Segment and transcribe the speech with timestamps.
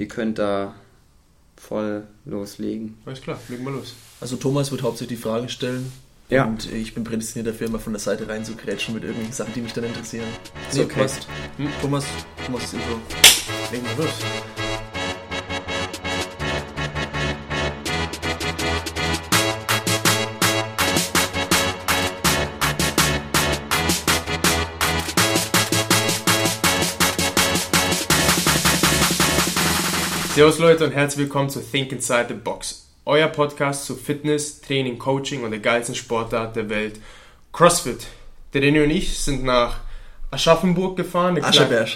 [0.00, 0.74] ihr könnt da
[1.56, 2.96] voll loslegen.
[3.04, 3.94] Alles klar, legen wir los.
[4.20, 5.92] Also Thomas wird hauptsächlich die Fragen stellen.
[6.30, 6.44] Ja.
[6.44, 9.52] Und ich bin prädestiniert dafür, immer von der Seite rein zu grätschen mit irgendwelchen Sachen,
[9.52, 10.28] die mich dann interessieren.
[10.72, 11.00] Nee, okay.
[11.00, 11.26] passt.
[11.56, 11.68] Hm?
[11.82, 12.04] Thomas,
[12.46, 13.00] Thomas das Intro.
[13.72, 14.14] Legen wir los.
[30.40, 32.86] Servus Leute und herzlich willkommen zu Think Inside the Box.
[33.04, 36.98] Euer Podcast zu Fitness, Training, Coaching und der geilsten Sportart der Welt,
[37.52, 38.06] CrossFit.
[38.54, 39.80] Der René und ich sind nach
[40.30, 41.44] Aschaffenburg gefahren.
[41.44, 41.90] Ascheberg.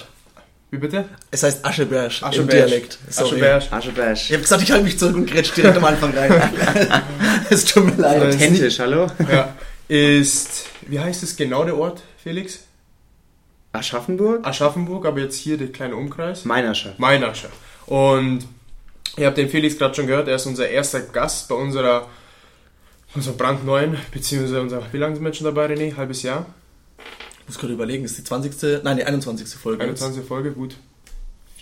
[0.70, 1.06] Wie bitte?
[1.30, 2.50] Es heißt Ascheberg im Ascheberg.
[2.50, 2.98] Dialekt.
[3.16, 3.72] Ascheberg.
[3.72, 4.26] Aschebash.
[4.26, 6.30] Ich habe gesagt, ich halte mich zurück und grätsch direkt am Anfang rein.
[7.48, 8.34] es tut mir leid.
[8.34, 9.06] Authentisch, hallo?
[9.26, 9.54] Ja,
[9.88, 12.58] ist, wie heißt es genau der Ort, Felix?
[13.72, 14.46] Aschaffenburg?
[14.46, 16.44] Aschaffenburg, aber jetzt hier der kleine Umkreis.
[16.44, 16.92] Meinerscher.
[16.98, 17.48] Meinascher.
[17.86, 18.46] Und
[19.16, 22.08] ihr habt den Felix gerade schon gehört, er ist unser erster Gast bei unserer,
[23.14, 25.96] unserer brandneuen, beziehungsweise unser, wie lange sind wir schon dabei, René?
[25.96, 26.46] Halbes Jahr?
[27.40, 28.82] Ich muss gerade überlegen, ist die 20.
[28.84, 29.48] Nein, die 21.
[29.48, 29.84] Folge.
[29.84, 30.02] jetzt.
[30.02, 30.26] 21.
[30.26, 30.76] Folge, gut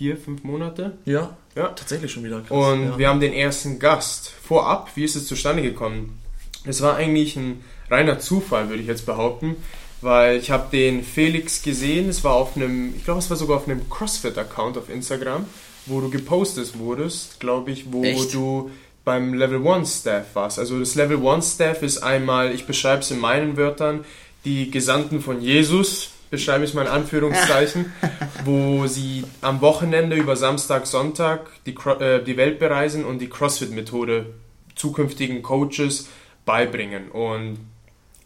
[0.03, 0.99] vier, fünf Monate.
[1.05, 1.69] Ja, Ja.
[1.69, 2.51] tatsächlich schon wieder krass.
[2.51, 2.99] Und ja.
[2.99, 4.31] wir haben den ersten Gast.
[4.31, 6.19] Vorab, wie ist es zustande gekommen?
[6.65, 9.55] Es war eigentlich ein reiner Zufall, würde ich jetzt behaupten,
[10.01, 12.09] weil ich habe den Felix gesehen.
[12.09, 15.47] Es war auf einem, ich glaube, es war sogar auf einem CrossFit-Account auf Instagram,
[15.87, 18.33] wo du gepostet wurdest, glaube ich, wo Echt?
[18.35, 18.71] du
[19.05, 20.59] beim Level 1 Staff warst.
[20.59, 24.05] Also das Level 1 Staff ist einmal, ich beschreibe es in meinen Wörtern,
[24.45, 27.93] die Gesandten von Jesus, beschreibe ich es mal in Anführungszeichen,
[28.45, 34.27] wo sie am Wochenende über Samstag, Sonntag die, äh, die Welt bereisen und die CrossFit-Methode
[34.75, 36.09] zukünftigen Coaches
[36.47, 37.11] beibringen.
[37.11, 37.59] Und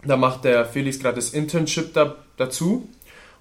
[0.04, 2.88] da macht der Felix gerade das Internship da, dazu.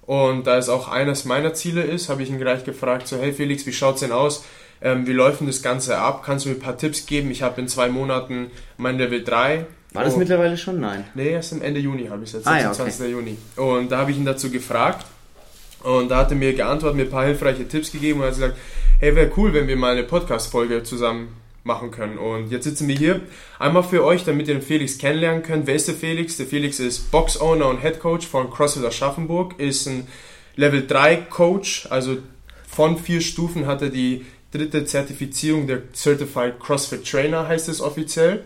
[0.06, 3.32] Und da es auch eines meiner Ziele ist, habe ich ihn gleich gefragt, so hey
[3.32, 4.44] Felix, wie schaut's denn aus?
[4.80, 6.22] Ähm, wie läuft denn das Ganze ab?
[6.24, 7.30] Kannst du mir ein paar Tipps geben?
[7.30, 9.66] Ich habe in zwei Monaten mein Level 3.
[9.94, 10.18] War das Oh.
[10.18, 10.78] mittlerweile schon?
[10.80, 11.04] Nein.
[11.14, 13.10] Nee, erst am Ende Juni habe ich es jetzt, Ah, ja, 26.
[13.10, 13.36] Juni.
[13.56, 15.06] Und da habe ich ihn dazu gefragt
[15.82, 18.56] und da hat er mir geantwortet, mir ein paar hilfreiche Tipps gegeben und hat gesagt,
[19.00, 21.28] hey, wäre cool, wenn wir mal eine Podcast-Folge zusammen
[21.66, 22.16] machen können.
[22.16, 23.20] Und jetzt sitzen wir hier
[23.58, 25.66] einmal für euch, damit ihr den Felix kennenlernen könnt.
[25.66, 26.36] Wer ist der Felix?
[26.36, 30.06] Der Felix ist Box-Owner und Head Coach von CrossFit Aschaffenburg, ist ein
[30.54, 32.18] Level 3 Coach, also
[32.66, 38.44] von vier Stufen hat er die dritte Zertifizierung der Certified CrossFit Trainer, heißt es offiziell.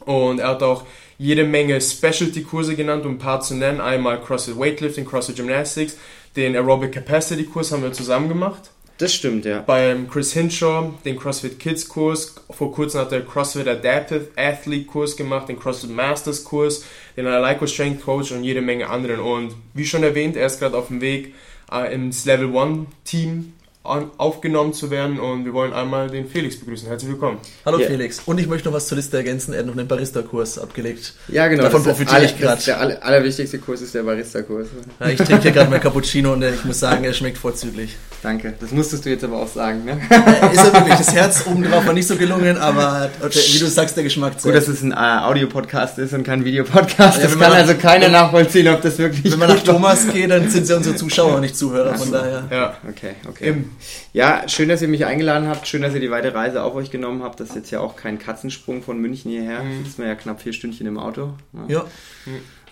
[0.00, 0.84] Und er hat auch
[1.18, 3.80] jede Menge Specialty-Kurse genannt, um ein paar zu nennen.
[3.80, 5.96] Einmal CrossFit Weightlifting, CrossFit Gymnastics,
[6.36, 8.70] den Aerobic Capacity-Kurs haben wir zusammen gemacht.
[8.98, 9.60] Das stimmt, ja.
[9.60, 12.34] Beim Chris Hinshaw den CrossFit Kids Kurs.
[12.48, 16.84] Vor kurzem hat er CrossFit Adaptive Athlete Kurs gemacht, den CrossFit Masters Kurs,
[17.14, 19.20] den Alaiko Strength Coach und jede Menge anderen.
[19.20, 21.34] Und wie schon erwähnt, er ist gerade auf dem Weg
[21.70, 23.52] äh, ins Level 1 Team
[23.86, 26.88] aufgenommen zu werden und wir wollen einmal den Felix begrüßen.
[26.88, 27.38] Herzlich willkommen.
[27.64, 27.86] Hallo Ja.
[27.86, 28.20] Felix.
[28.26, 29.52] Und ich möchte noch was zur Liste ergänzen.
[29.54, 31.14] Er hat noch einen Barista-Kurs abgelegt.
[31.28, 31.62] Ja, genau.
[31.64, 34.66] Davon profitiere ich ist Der aller, allerwichtigste Kurs ist der Barista-Kurs.
[35.00, 37.96] Ja, ich trinke hier gerade mein Cappuccino und ich muss sagen, er schmeckt vorzüglich.
[38.22, 38.54] Danke.
[38.60, 39.92] Das musstest du jetzt aber auch sagen, ne?
[40.10, 40.96] Äh, Ist er wirklich.
[40.96, 44.40] Das Herz oben drauf war nicht so gelungen, aber wie du sagst, der Geschmack Gut,
[44.42, 44.56] zählt.
[44.56, 46.98] dass es ein äh, Audio-Podcast ist und kein Videopodcast.
[47.18, 49.56] Ja, das wenn kann man also nach- keiner nachvollziehen, ob das wirklich Wenn man nach
[49.56, 49.66] gut.
[49.66, 51.94] Thomas geht, dann sind sie unsere Zuschauer, nicht Zuhörer.
[51.94, 52.44] Von daher.
[52.50, 53.48] Ja, Okay, okay.
[53.50, 53.70] im,
[54.12, 55.66] Ja, schön, dass ihr mich eingeladen habt.
[55.66, 57.40] Schön, dass ihr die weite Reise auf euch genommen habt.
[57.40, 59.62] Das ist jetzt ja auch kein Katzensprung von München hierher.
[59.62, 59.84] Mhm.
[59.84, 61.34] Ist mir ja knapp vier Stündchen im Auto.
[61.52, 61.64] ne?
[61.68, 61.84] Ja,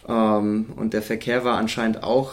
[0.08, 2.32] Ähm, und der Verkehr war anscheinend auch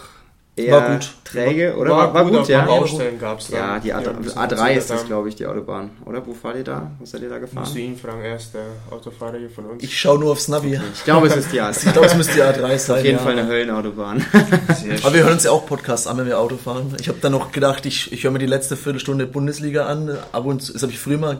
[0.56, 1.12] eher War gut.
[1.24, 1.92] träge, oder?
[1.92, 2.66] war, gut, gut, auf ja.
[2.66, 5.92] Baustellen gab es Ja, die A, bisschen A3 ist das, glaube ich, die Autobahn.
[6.06, 6.26] Oder?
[6.26, 6.92] Wo fahrt ihr da?
[7.00, 7.42] Wo seid ihr da haben.
[7.42, 7.78] Musst du gefahren?
[7.78, 9.84] ihn fragen, er ist der Autofahrer hier von uns.
[9.84, 10.80] ich schaue nur aufs Navi.
[10.94, 11.88] Ich glaube, es ist die A3.
[11.88, 13.00] Ich glaube, es müsste die A3 sein.
[13.00, 13.24] Auf jeden ja.
[13.24, 14.26] Fall eine Höllenautobahn.
[15.04, 16.96] Aber wir hören uns ja auch Podcasts an, wenn wir Auto fahren.
[17.00, 20.18] Ich habe dann noch gedacht, ich, ich höre mir die letzte Viertelstunde Bundesliga an.
[20.34, 21.40] Ab und zu, das habe ich früher mal,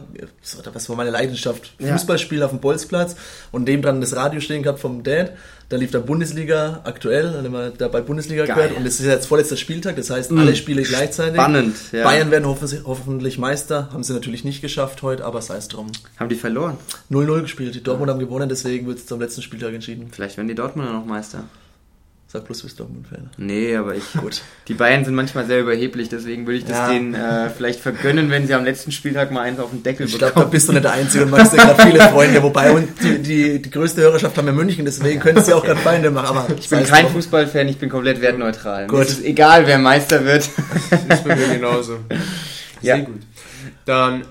[0.74, 1.74] was war meine Leidenschaft?
[1.80, 1.94] Ja.
[1.94, 3.18] Fußball spielen auf dem Bolzplatz
[3.52, 5.34] und dem dran das Radio stehen gehabt vom Dad.
[5.72, 8.56] Da lief dann Bundesliga aktuell, dann haben wir dabei Bundesliga Geil.
[8.56, 11.36] gehört und es ist jetzt vorletzter Spieltag, das heißt alle Spiele gleichzeitig.
[11.36, 12.04] Spannend, ja.
[12.04, 15.88] Bayern werden hoffentlich, hoffentlich Meister, haben sie natürlich nicht geschafft heute, aber sei es drum.
[16.18, 16.76] Haben die verloren?
[17.10, 20.10] 0-0 gespielt, die Dortmund haben gewonnen, deswegen wird es am letzten Spieltag entschieden.
[20.12, 21.46] Vielleicht werden die Dortmunder noch Meister.
[22.32, 23.30] Sag bloß, du bist Dortmund-Fan.
[23.36, 24.14] Nee, aber ich.
[24.14, 24.42] Gut.
[24.70, 26.90] Die Bayern sind manchmal sehr überheblich, deswegen würde ich das Ja.
[26.90, 30.14] denen äh, vielleicht vergönnen, wenn sie am letzten Spieltag mal eins auf den Deckel Ich
[30.18, 30.52] glaube, da bekommen.
[30.52, 32.42] bist du nicht der Einzige und machst ja gerade viele Freunde.
[32.42, 35.82] Wobei und die, die, die größte Hörerschaft haben wir München, deswegen können sie auch gerade
[35.82, 36.38] Feinde machen.
[36.38, 38.88] Aber Ich bin kein Fußballfan, ich bin komplett wertneutral.
[38.88, 39.00] Gut.
[39.00, 40.48] Mir ist egal, wer Meister wird.
[41.10, 41.98] Das ist bei mir genauso.
[42.82, 42.96] Ja.
[42.96, 43.20] Sehr gut.
[43.84, 44.24] Dann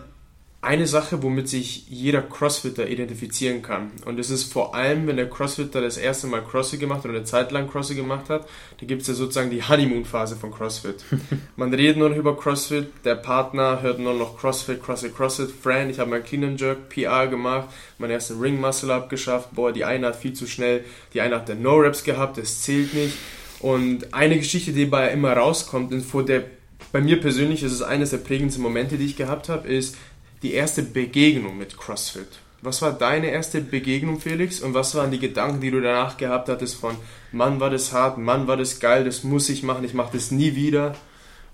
[0.62, 3.92] eine Sache, womit sich jeder Crossfitter identifizieren kann.
[4.04, 7.24] Und das ist vor allem, wenn der Crossfitter das erste Mal CrossFit gemacht oder eine
[7.24, 8.46] Zeit lang CrossFit gemacht hat,
[8.78, 11.02] da gibt es ja sozusagen die Honeymoon-Phase von CrossFit.
[11.56, 15.90] Man redet nur noch über CrossFit, der Partner hört nur noch CrossFit, CrossFit, CrossFit, Friend,
[15.90, 19.72] ich habe mein Clean and Jerk PR gemacht, meinen ersten Ring Muscle Up geschafft, boah,
[19.72, 20.84] die eine hat viel zu schnell,
[21.14, 23.16] die eine hat der No Reps gehabt, das zählt nicht.
[23.60, 26.44] Und eine Geschichte, die bei immer rauskommt, und vor der
[26.92, 29.96] bei mir persönlich ist es eines der prägendsten Momente, die ich gehabt habe, ist,
[30.42, 32.28] die erste Begegnung mit CrossFit.
[32.62, 34.60] Was war deine erste Begegnung, Felix?
[34.60, 36.96] Und was waren die Gedanken, die du danach gehabt hattest von,
[37.32, 40.30] Mann, war das hart, Mann, war das geil, das muss ich machen, ich mache das
[40.30, 40.94] nie wieder?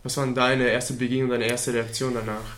[0.03, 2.57] Was waren deine erste Begegnung, deine erste Reaktion danach?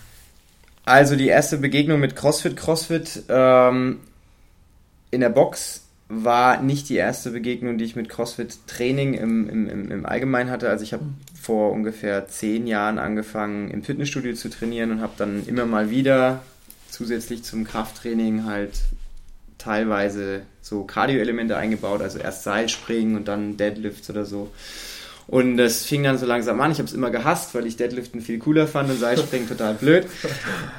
[0.84, 4.00] Also die erste Begegnung mit CrossFit, CrossFit ähm,
[5.10, 10.06] in der Box war nicht die erste Begegnung, die ich mit CrossFit-Training im, im, im
[10.06, 10.70] Allgemeinen hatte.
[10.70, 11.04] Also ich habe
[11.40, 16.42] vor ungefähr zehn Jahren angefangen, im Fitnessstudio zu trainieren und habe dann immer mal wieder
[16.90, 18.72] zusätzlich zum Krafttraining halt
[19.58, 24.50] teilweise so Cardio-Elemente eingebaut, also erst Seilspringen und dann Deadlifts oder so.
[25.28, 26.72] Und das fing dann so langsam an.
[26.72, 30.06] Ich habe es immer gehasst, weil ich Deadliften viel cooler fand und Seilspringen total blöd.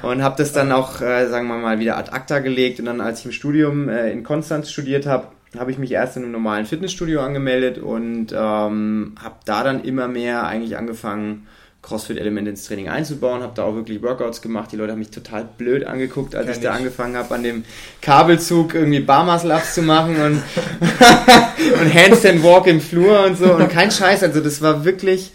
[0.02, 2.80] Und habe das dann auch, äh, sagen wir mal, wieder ad acta gelegt.
[2.80, 6.16] Und dann, als ich im Studium äh, in Konstanz studiert habe, habe ich mich erst
[6.16, 11.46] in einem normalen Fitnessstudio angemeldet und ähm, habe da dann immer mehr eigentlich angefangen,
[11.82, 14.70] CrossFit-Elemente ins Training einzubauen, habe da auch wirklich Workouts gemacht.
[14.72, 17.64] Die Leute haben mich total blöd angeguckt, als Kenn ich da angefangen habe, an dem
[18.02, 20.42] Kabelzug irgendwie Barmuscle-Ups zu machen und,
[21.80, 24.22] und Handstand Walk im Flur und so und kein Scheiß.
[24.22, 25.32] Also das war wirklich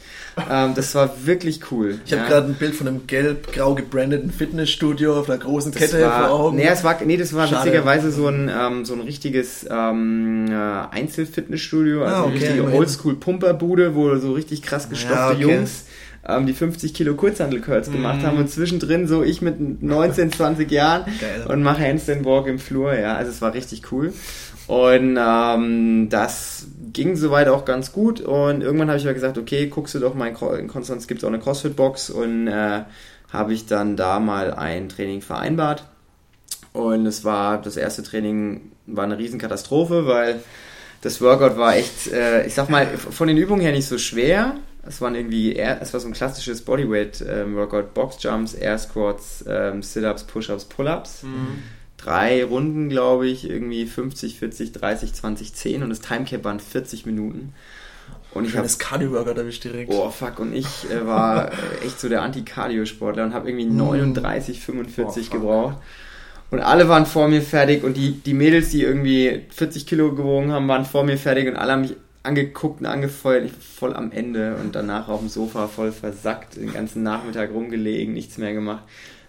[0.50, 2.00] ähm, das war wirklich cool.
[2.06, 2.19] Ich ja.
[2.19, 6.27] habe gerade ein Bild von einem gelb-grau gebrandeten Fitnessstudio auf einer großen das Kette war,
[6.27, 6.57] vor Augen.
[6.57, 7.65] Nee, es war, nee, das war Schade.
[7.65, 12.74] witzigerweise so ein, ähm, so ein richtiges ähm, äh, Einzelfitnessstudio, also ah, okay, eine richtige
[12.74, 15.42] Oldschool-Pumperbude, wo so richtig krass gestopfte ja, okay.
[15.42, 15.86] Jungs
[16.27, 21.06] ähm, die 50 Kilo Kurzhandel-Curls gemacht haben und zwischendrin so ich mit 19, 20 Jahren
[21.22, 21.45] Geil.
[21.48, 24.13] und mache Handstand Walk im Flur, ja, also es war richtig cool.
[24.68, 28.22] Und ähm, das ging soweit auch ganz gut.
[28.22, 31.24] Und irgendwann habe ich mir gesagt, okay, guckst du doch mal in Konstanz gibt es
[31.24, 32.81] auch eine CrossFit-Box und äh,
[33.31, 35.86] habe ich dann da mal ein Training vereinbart.
[36.74, 40.42] Und es war, das erste Training war eine Riesenkatastrophe, weil
[41.01, 44.56] das Workout war echt, äh, ich sag mal, von den Übungen her nicht so schwer.
[44.87, 50.23] Es waren irgendwie, es war so ein klassisches Bodyweight-Workout, ähm, Box-Jumps, Air Squats, ähm, Sit-Ups,
[50.25, 51.23] Push-Ups, Pull-Ups.
[51.23, 51.63] Mhm
[52.05, 57.05] drei Runden, glaube ich, irgendwie 50, 40, 30, 20, 10 und das Timecap waren 40
[57.05, 57.53] Minuten.
[58.33, 59.91] Und ich habe das Cardio-Workout erwischt direkt.
[59.91, 61.51] Oh fuck, und ich äh, war
[61.85, 65.77] echt so der Anti-Cardio-Sportler und habe irgendwie 39, 45 oh, gebraucht.
[66.51, 70.51] Und alle waren vor mir fertig und die, die Mädels, die irgendwie 40 Kilo gewogen
[70.51, 71.95] haben, waren vor mir fertig und alle haben mich
[72.25, 73.45] angeguckt und angefeuert.
[73.45, 77.51] Ich war voll am Ende und danach auf dem Sofa voll versackt, den ganzen Nachmittag
[77.51, 78.83] rumgelegen, nichts mehr gemacht.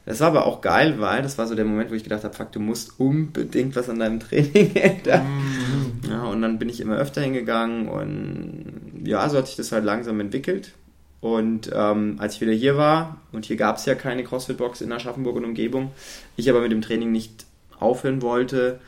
[0.06, 2.34] Das war aber auch geil, weil das war so der Moment, wo ich gedacht habe,
[2.34, 5.26] fuck, du musst unbedingt was an deinem Training ändern.
[5.26, 6.10] Mhm.
[6.10, 9.84] Ja, und dann bin ich immer öfter hingegangen und ja, so hat sich das halt
[9.84, 10.72] langsam entwickelt.
[11.20, 14.92] Und ähm, als ich wieder hier war, und hier gab es ja keine CrossFit-Box in
[14.92, 15.90] Aschaffenburg und Umgebung,
[16.36, 17.46] ich aber mit dem Training nicht
[17.80, 18.78] aufhören wollte,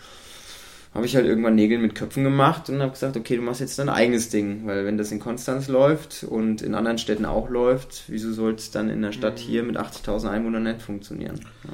[0.99, 3.79] habe ich halt irgendwann Nägel mit Köpfen gemacht und habe gesagt, okay, du machst jetzt
[3.79, 8.03] dein eigenes Ding, weil wenn das in Konstanz läuft und in anderen Städten auch läuft,
[8.09, 9.43] wieso soll es dann in der Stadt mhm.
[9.43, 11.39] hier mit 80.000 Einwohnern nicht funktionieren?
[11.63, 11.71] Ja.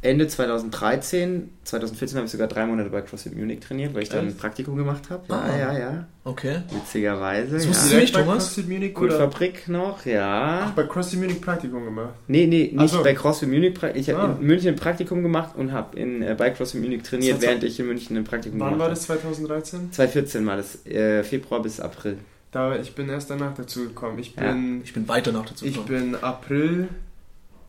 [0.00, 4.28] Ende 2013, 2014 habe ich sogar drei Monate bei CrossFit Munich trainiert, weil ich dann
[4.28, 5.24] ein Praktikum gemacht habe.
[5.28, 6.06] Ja, ah, ja, ja.
[6.22, 6.62] Okay.
[6.70, 7.56] Witzigerweise.
[7.56, 7.96] Das wusstest ja.
[7.96, 8.44] du nicht, bei Thomas?
[8.44, 9.18] CrossFit Munich oder?
[9.18, 10.66] Fabrik noch, ja.
[10.66, 12.14] Ach, bei CrossFit Munich Praktikum gemacht?
[12.28, 13.02] Nee, nee, nicht so.
[13.02, 13.76] bei CrossFit Munich.
[13.94, 14.36] Ich habe ah.
[14.40, 17.86] in München ein Praktikum gemacht und habe äh, bei CrossFit Munich trainiert, während ich in
[17.86, 18.80] München ein Praktikum gemacht habe.
[18.80, 19.92] Wann war das, 2013?
[19.92, 22.18] 2014 war das, äh, Februar bis April.
[22.52, 24.20] Da, ich bin erst danach dazu gekommen.
[24.20, 24.84] Ich bin, ja.
[24.84, 25.84] ich bin weiter nach dazu gekommen.
[25.84, 26.88] Ich bin April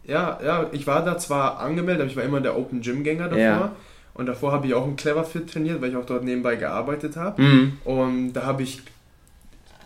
[0.09, 3.25] ja, ja, ich war da zwar angemeldet, aber ich war immer der Open Gym Gänger
[3.25, 3.39] davor.
[3.39, 3.75] Ja.
[4.13, 7.15] Und davor habe ich auch im Clever Fit trainiert, weil ich auch dort nebenbei gearbeitet
[7.15, 7.41] habe.
[7.41, 7.77] Mhm.
[7.85, 8.81] Und da habe ich,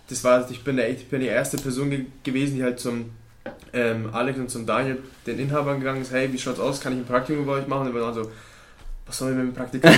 [0.10, 3.12] das war, ich bin, der, ich bin die erste Person ge gewesen, die halt zum
[3.74, 7.00] ähm, Alex und zum Daniel, den Inhabern gegangen ist, hey, wie schaut's aus, kann ich
[7.00, 7.88] ein Praktikum bei euch machen?
[7.88, 8.32] Und wir waren so,
[9.14, 9.92] was soll ich mit dem Praktikum?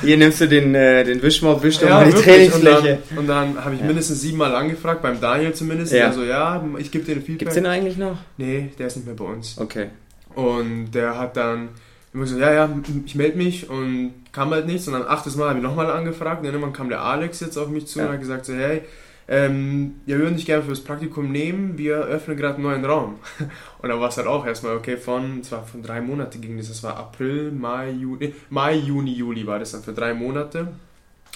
[0.00, 2.98] Hier nimmst du den, äh, den Wischmopp, wischst ja, mal die Trainingsfläche.
[3.16, 3.86] Und dann, dann habe ich ja.
[3.86, 5.92] mindestens siebenmal angefragt, beim Daniel zumindest.
[5.92, 6.06] Ja.
[6.06, 7.38] Also ja, ich gebe dir ein Feedback.
[7.40, 8.16] Gibt's den eigentlich noch?
[8.36, 9.58] Nee, der ist nicht mehr bei uns.
[9.58, 9.88] Okay.
[10.36, 11.70] Und der hat dann
[12.14, 12.70] immer so, ja, ja,
[13.04, 14.86] ich melde mich und kam halt nichts.
[14.86, 16.38] Und dann achtes Mal habe ich nochmal angefragt.
[16.38, 18.06] Und dann irgendwann kam der Alex jetzt auf mich zu ja.
[18.06, 18.82] und hat gesagt so, hey,
[19.30, 23.16] ähm, ja, wir würden dich gerne fürs Praktikum nehmen, wir öffnen gerade einen neuen Raum.
[23.82, 26.56] Und dann war es halt auch erstmal, okay, von, es war von drei Monate ging
[26.56, 30.68] das, das war April, Mai, Juni, Mai, Juni, Juli war das dann für drei Monate.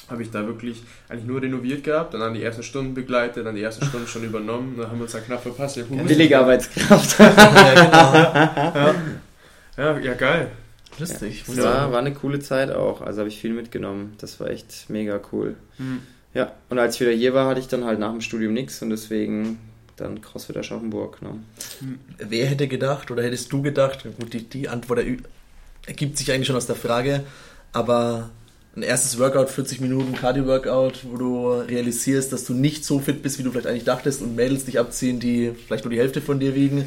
[0.08, 3.54] Habe ich da wirklich eigentlich nur renoviert gehabt, dann an die ersten Stunden begleitet, dann
[3.54, 5.76] die ersten Stunden schon übernommen, dann haben wir uns da knapp verpasst.
[5.76, 7.18] Ja, Billige Arbeitskraft.
[7.18, 8.14] ja, genau.
[8.74, 8.94] ja.
[9.76, 10.50] ja, ja, geil.
[10.98, 11.44] Lustig.
[11.54, 13.00] Ja, war, war eine coole Zeit auch.
[13.02, 14.14] Also habe ich viel mitgenommen.
[14.18, 15.56] Das war echt mega cool.
[15.78, 16.00] Mhm.
[16.34, 18.80] Ja, und als ich wieder hier war, hatte ich dann halt nach dem Studium nichts
[18.82, 19.58] und deswegen
[19.96, 21.20] dann CrossFit Aschaffenburg.
[21.20, 21.34] Ne?
[22.18, 25.00] Wer hätte gedacht oder hättest du gedacht, gut, die, die Antwort
[25.86, 27.24] ergibt sich eigentlich schon aus der Frage,
[27.72, 28.30] aber
[28.74, 33.38] ein erstes Workout, 40 Minuten Cardio-Workout, wo du realisierst, dass du nicht so fit bist,
[33.38, 36.40] wie du vielleicht eigentlich dachtest und Mädels dich abziehen, die vielleicht nur die Hälfte von
[36.40, 36.86] dir wiegen,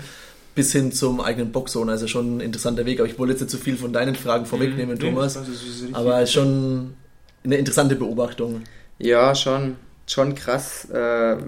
[0.55, 1.91] bis hin zum eigenen Boxzone.
[1.91, 4.47] Also schon ein interessanter Weg, aber ich wollte jetzt nicht zu viel von deinen Fragen
[4.47, 5.03] vorwegnehmen, Mhm.
[5.03, 5.95] Nee, Thomas, ist richtig.
[5.95, 6.95] aber schon
[7.43, 8.63] eine interessante Beobachtung.
[8.97, 9.75] Ja, schon,
[10.07, 10.95] schon krass, äh,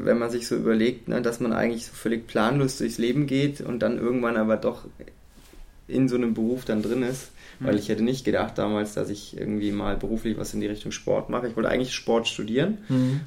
[0.06, 3.62] wenn man sich so überlegt, ne, dass man eigentlich so völlig planlos durchs Leben geht
[3.62, 4.86] und dann irgendwann aber doch
[5.88, 7.32] in so einem Beruf dann drin ist.
[7.64, 7.80] Weil Mhm.
[7.80, 11.30] ich hätte nicht gedacht damals, dass ich irgendwie mal beruflich was in die Richtung Sport
[11.30, 11.48] mache.
[11.48, 12.78] Ich wollte eigentlich Sport studieren,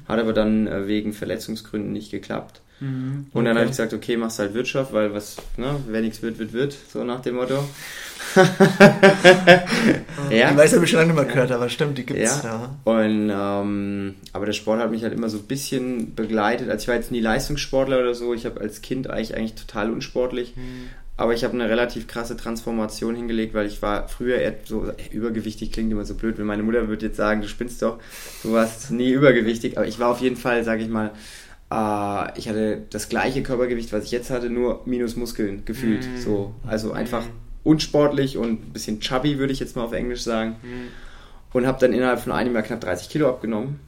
[0.07, 2.61] hat aber dann äh, wegen Verletzungsgründen nicht geklappt.
[2.81, 3.27] Mhm.
[3.31, 3.59] Und dann Okay.
[3.59, 6.75] habe ich gesagt, okay, machst halt Wirtschaft, weil was, ne, wer nichts wird, wird, wird,
[6.91, 7.63] so nach dem Motto.
[10.29, 10.51] ja.
[10.51, 12.41] Die weiß habe ich schon lange mehr gehört, aber stimmt, die gibt's.
[12.43, 12.69] Ja.
[12.85, 12.91] Ja.
[12.91, 16.69] Und ähm, aber der Sport hat mich halt immer so ein bisschen begleitet.
[16.69, 18.33] Also ich war jetzt nie Leistungssportler oder so.
[18.33, 20.53] Ich habe als Kind eigentlich eigentlich total unsportlich.
[21.17, 24.93] Aber ich habe eine relativ krasse Transformation hingelegt, weil ich war früher eher so äh,
[25.15, 26.39] übergewichtig, klingt immer so blöd.
[26.39, 27.99] Wenn meine Mutter würde jetzt sagen, du spinnst doch,
[28.41, 29.77] du warst nie übergewichtig.
[29.77, 31.11] Aber ich war auf jeden Fall, sage ich mal,
[31.71, 36.05] äh, ich hatte das gleiche Körpergewicht, was ich jetzt hatte, nur minus Muskeln gefühlt.
[36.07, 36.17] Mhm.
[36.17, 37.23] So, also einfach
[37.63, 40.55] unsportlich und ein bisschen chubby, würde ich jetzt mal auf Englisch sagen.
[40.61, 40.87] Mhm.
[41.53, 43.79] Und habe dann innerhalb von einem Jahr knapp 30 Kilo abgenommen.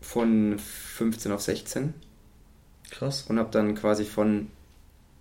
[0.00, 1.94] Von 15 auf 16.
[2.90, 3.22] Krass.
[3.28, 4.48] Und habe dann quasi von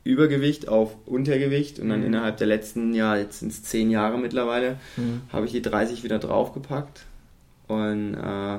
[0.04, 1.80] Übergewicht auf Untergewicht.
[1.80, 2.08] Und dann Mhm.
[2.08, 5.22] innerhalb der letzten, ja, jetzt sind es 10 Jahre mittlerweile, Mhm.
[5.32, 7.06] habe ich die 30 wieder draufgepackt.
[7.68, 8.58] Und äh,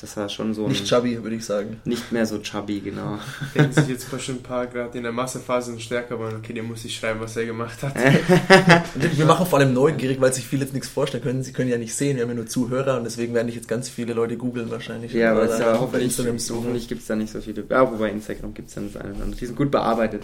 [0.00, 1.80] das war schon so ein, Nicht chubby, würde ich sagen.
[1.84, 3.18] nicht mehr so chubby, genau.
[3.54, 6.36] Denken sich jetzt bestimmt ein paar gerade in der Massephase stärker waren.
[6.36, 7.94] Okay, der muss ich schreiben, was er gemacht hat.
[9.16, 11.42] Wir machen vor allem neugierig, weil sich viele jetzt nichts vorstellen können.
[11.42, 13.68] Sie können ja nicht sehen, wir haben ja nur Zuhörer und deswegen werden dich jetzt
[13.68, 15.12] ganz viele Leute googeln wahrscheinlich.
[15.12, 16.58] Ja, aber Oder es ist ja bei hoffentlich, Instagram suchen.
[16.60, 17.64] hoffentlich gibt es da nicht so viele.
[17.68, 19.40] Ja, wobei Instagram gibt es dann das eine oder andere.
[19.40, 20.22] Die sind gut bearbeitet.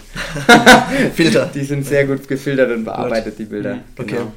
[1.15, 1.51] Filter.
[1.55, 3.81] Die sind sehr gut gefiltert und bearbeitet, die Bilder.
[3.99, 4.17] Okay.
[4.17, 4.33] Genau.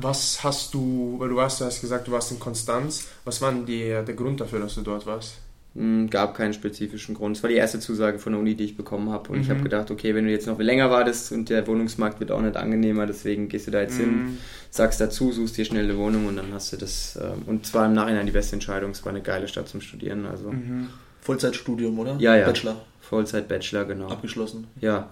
[0.00, 3.08] Was hast du, weil du warst, du hast gesagt, du warst in Konstanz.
[3.24, 5.34] Was war denn die, der Grund dafür, dass du dort warst?
[5.74, 7.36] Mm, Gab keinen spezifischen Grund.
[7.36, 9.30] Es war die erste Zusage von der Uni, die ich bekommen habe.
[9.32, 9.52] Und ich Mhm.
[9.52, 12.56] habe gedacht, okay, wenn du jetzt noch länger wartest und der Wohnungsmarkt wird auch nicht
[12.56, 14.38] angenehmer, deswegen gehst du da jetzt hin, Mhm.
[14.70, 17.18] sagst dazu, suchst dir schnell eine Wohnung und dann hast du das.
[17.20, 18.92] ähm, Und zwar im Nachhinein die beste Entscheidung.
[18.92, 20.26] Es war eine geile Stadt zum Studieren.
[20.26, 20.88] Also Mhm.
[21.20, 22.16] Vollzeitstudium, oder?
[22.18, 22.46] Ja, ja.
[22.46, 24.08] Bachelor Vollzeit-Bachelor, genau.
[24.08, 24.66] abgeschlossen.
[24.80, 25.08] Ja.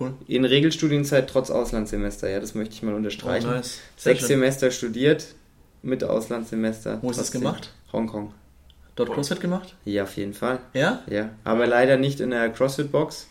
[0.00, 0.14] Cool.
[0.26, 3.48] In Regelstudienzeit trotz Auslandssemester, ja, das möchte ich mal unterstreichen.
[3.50, 3.78] Oh, nice.
[3.96, 4.28] Sechs schön.
[4.28, 5.26] Semester studiert
[5.82, 6.98] mit Auslandssemester.
[7.02, 7.70] Wo ist das gemacht?
[7.92, 8.32] Hongkong.
[8.96, 9.74] Dort CrossFit gemacht?
[9.84, 10.58] Ja, auf jeden Fall.
[10.74, 11.02] Ja?
[11.08, 13.26] Ja, aber leider nicht in der CrossFit-Box,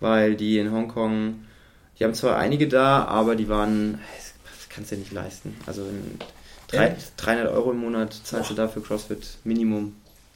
[0.00, 1.44] weil die in Hongkong,
[1.98, 3.98] die haben zwar einige da, aber die waren,
[4.44, 5.56] das kannst du dir nicht leisten.
[5.66, 6.18] Also in
[6.68, 7.04] drei, Ehrlich?
[7.16, 9.94] 300 Euro im Monat zahlst du dafür CrossFit Minimum.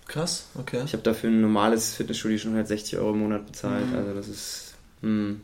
[0.08, 0.82] Krass, okay.
[0.84, 3.96] Ich habe dafür ein normales Fitnessstudio schon 160 Euro im Monat bezahlt, Mhm.
[3.96, 4.74] also das ist...
[5.02, 5.40] Hm.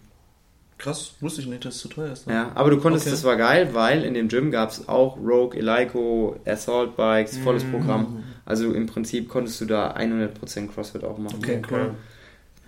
[0.78, 2.26] Krass, wusste ich nicht, dass es zu teuer ist.
[2.28, 2.32] ne?
[2.34, 3.10] Ja, aber du konntest, Okay.
[3.10, 7.64] das war geil, weil in dem Gym gab es auch Rogue, Eleiko, Assault Bikes, volles
[7.64, 7.70] Mhm.
[7.72, 8.24] Programm.
[8.46, 11.38] Also im Prinzip konntest du da 100% CrossFit auch machen.
[11.42, 11.94] Okay, cool.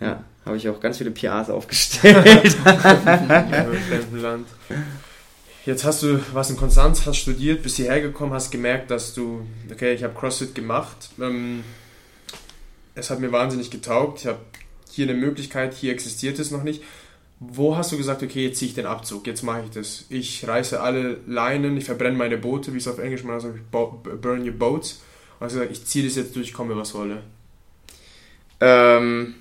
[0.00, 2.57] Ja, habe ich auch ganz viele PRs aufgestellt.
[4.12, 4.47] Land.
[5.67, 9.47] Jetzt hast du was in Konstanz, hast studiert, bist hierher gekommen, hast gemerkt, dass du,
[9.71, 11.11] okay, ich habe CrossFit gemacht.
[11.21, 11.62] Ähm,
[12.95, 14.21] es hat mir wahnsinnig getaugt.
[14.21, 14.38] Ich habe
[14.90, 16.83] hier eine Möglichkeit, hier existiert es noch nicht.
[17.42, 20.04] Wo hast du gesagt, okay, jetzt ziehe ich den Abzug, jetzt mache ich das.
[20.11, 24.47] Ich reiße alle Leinen, ich verbrenne meine Boote, wie es auf Englisch mal sagt, burn
[24.47, 25.00] your boats.
[25.38, 27.23] Und hast gesagt, ich ziehe das jetzt durch, komme was wolle.
[28.61, 29.35] ähm,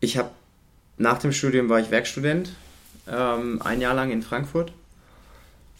[0.00, 0.30] ich habe
[0.98, 2.50] nach dem Studium war ich Werkstudent,
[3.08, 4.72] ähm, ein Jahr lang in Frankfurt.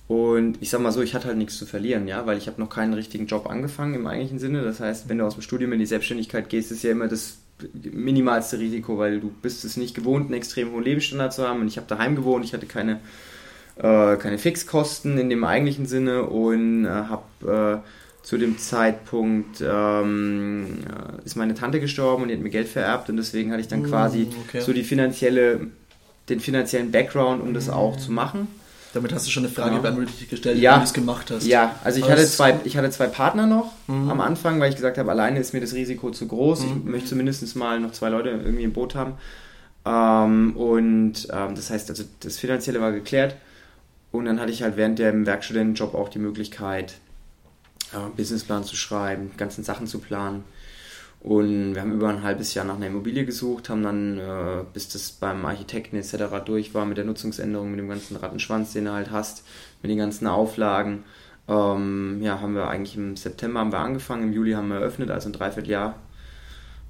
[0.06, 2.60] Und ich sag mal so, ich hatte halt nichts zu verlieren, ja, weil ich habe
[2.60, 4.62] noch keinen richtigen Job angefangen im eigentlichen Sinne.
[4.62, 7.38] Das heißt, wenn du aus dem Studium in die Selbstständigkeit gehst, ist ja immer das
[7.72, 11.60] minimalste Risiko, weil du bist es nicht gewohnt, einen extrem hohen Lebensstandard zu haben.
[11.60, 13.00] Und ich habe daheim gewohnt, ich hatte keine,
[13.76, 17.88] äh, keine Fixkosten in dem eigentlichen Sinne und äh, habe äh,
[18.26, 23.08] zu dem Zeitpunkt ähm, äh, ist meine Tante gestorben und die hat mir Geld vererbt
[23.08, 24.60] und deswegen hatte ich dann Mm, quasi okay.
[24.60, 25.68] so die finanzielle,
[26.28, 28.48] den finanziellen Background, um das auch zu machen.
[28.96, 29.80] Damit hast du schon eine Frage Ja.
[29.82, 30.76] beantwortet, ich gestellt Ja.
[30.76, 31.44] wie du es gemacht hast.
[31.46, 34.10] Ja, also ich hatte, zwei, ich hatte zwei Partner noch Mhm.
[34.10, 36.64] am Anfang, weil ich gesagt habe, alleine ist mir das Risiko zu groß.
[36.64, 36.90] Ich Mhm.
[36.90, 39.12] möchte zumindest mal noch zwei Leute irgendwie im Boot haben.
[39.84, 43.36] Ähm, und ähm, das heißt, also das Finanzielle war geklärt.
[44.12, 46.94] Und dann hatte ich halt während dem Werkstudentenjob auch die Möglichkeit,
[47.92, 50.44] äh, einen Businessplan zu schreiben, ganzen Sachen zu planen.
[51.20, 54.88] Und wir haben über ein halbes Jahr nach einer Immobilie gesucht, haben dann, äh, bis
[54.88, 56.44] das beim Architekten etc.
[56.44, 59.44] durch war mit der Nutzungsänderung, mit dem ganzen Rattenschwanz, den du halt hast,
[59.82, 61.04] mit den ganzen Auflagen,
[61.48, 65.10] ähm, ja, haben wir eigentlich im September haben wir angefangen, im Juli haben wir eröffnet,
[65.10, 65.94] also ein Dreivierteljahr.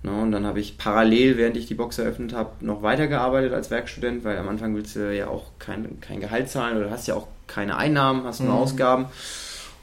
[0.03, 3.71] Ne, und dann habe ich parallel, während ich die Box eröffnet habe, noch weitergearbeitet als
[3.71, 7.15] Werkstudent, weil am Anfang willst du ja auch kein, kein Gehalt zahlen oder hast ja
[7.15, 8.59] auch keine Einnahmen, hast nur Mhm.
[8.59, 9.07] Ausgaben.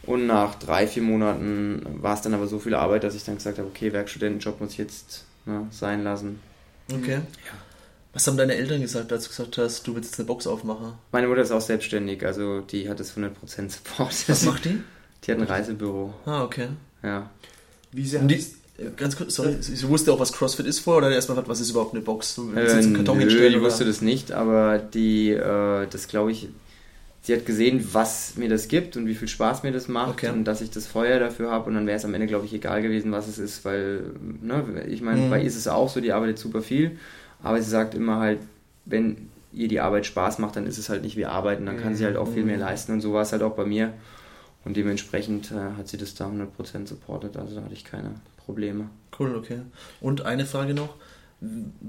[0.05, 3.35] Und nach drei, vier Monaten war es dann aber so viel Arbeit, dass ich dann
[3.35, 6.39] gesagt habe, okay, Werkstudentenjob muss ich jetzt ne, sein lassen.
[6.93, 7.21] Okay.
[8.11, 10.93] Was haben deine Eltern gesagt, als du gesagt hast, du willst jetzt eine Box aufmachen?
[11.11, 13.29] Meine Mutter ist auch selbstständig, also die hat es 100%
[13.69, 14.29] Support.
[14.29, 14.81] Was macht die?
[15.23, 16.67] Die hat ein Reisebüro, Ah, okay.
[17.01, 17.29] ja.
[17.93, 18.35] Wie sehr Und die,
[18.77, 21.69] äh, ganz kurz, sorry, sie wusste auch, was CrossFit ist vor oder erstmal, was ist
[21.71, 22.35] überhaupt eine Box?
[22.35, 23.53] Du willst Äh, jetzt einen Karton nö, hinstellen?
[23.53, 23.65] die oder?
[23.67, 26.49] wusste das nicht, aber die, äh, das glaube ich,
[27.23, 30.29] sie hat gesehen, was mir das gibt und wie viel Spaß mir das macht Okay.
[30.29, 32.53] und dass ich das Feuer dafür habe und dann wäre es am Ende, glaube ich,
[32.53, 34.01] egal gewesen, was es ist, weil,
[34.41, 35.29] ne, ich meine, Mhm.
[35.31, 36.97] bei ihr ist es auch so, die arbeitet super viel,
[37.41, 38.39] aber sie sagt immer halt,
[38.85, 41.95] wenn ihr die Arbeit Spaß macht, dann ist es halt nicht wie Arbeiten, dann kann
[41.95, 43.93] sie halt auch viel mehr leisten und so war es halt auch bei mir
[44.65, 48.89] und dementsprechend äh, hat sie das da 100% supportet, also da hatte ich keine Probleme.
[49.17, 49.59] Cool, okay.
[50.01, 50.95] Und eine Frage noch.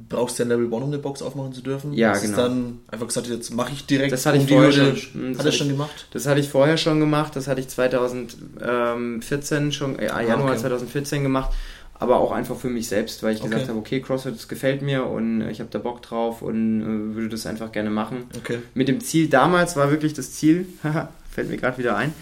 [0.08, 1.92] Brauchst du ein Level 1, um eine Box aufmachen zu dürfen?
[1.92, 2.36] Ja, du genau.
[2.36, 4.96] dann einfach gesagt, jetzt mache ich direkt Das hatte ich um die vorher Hürde.
[4.96, 5.28] schon.
[5.32, 6.06] Das Hat er schon ich- gemacht?
[6.12, 10.60] Das hatte ich vorher schon gemacht, das hatte ich 2014 schon, äh, Januar Ah, okay.
[10.60, 11.50] 2014 gemacht,
[11.94, 13.68] aber auch einfach für mich selbst, weil ich gesagt Okay.
[13.68, 17.14] habe, okay, CrossFit, das gefällt mir und äh, ich habe da Bock drauf und äh,
[17.14, 18.24] würde das einfach gerne machen.
[18.36, 18.58] Okay.
[18.74, 20.66] Mit dem Ziel, damals war wirklich das Ziel,
[21.30, 22.12] fällt mir gerade wieder ein,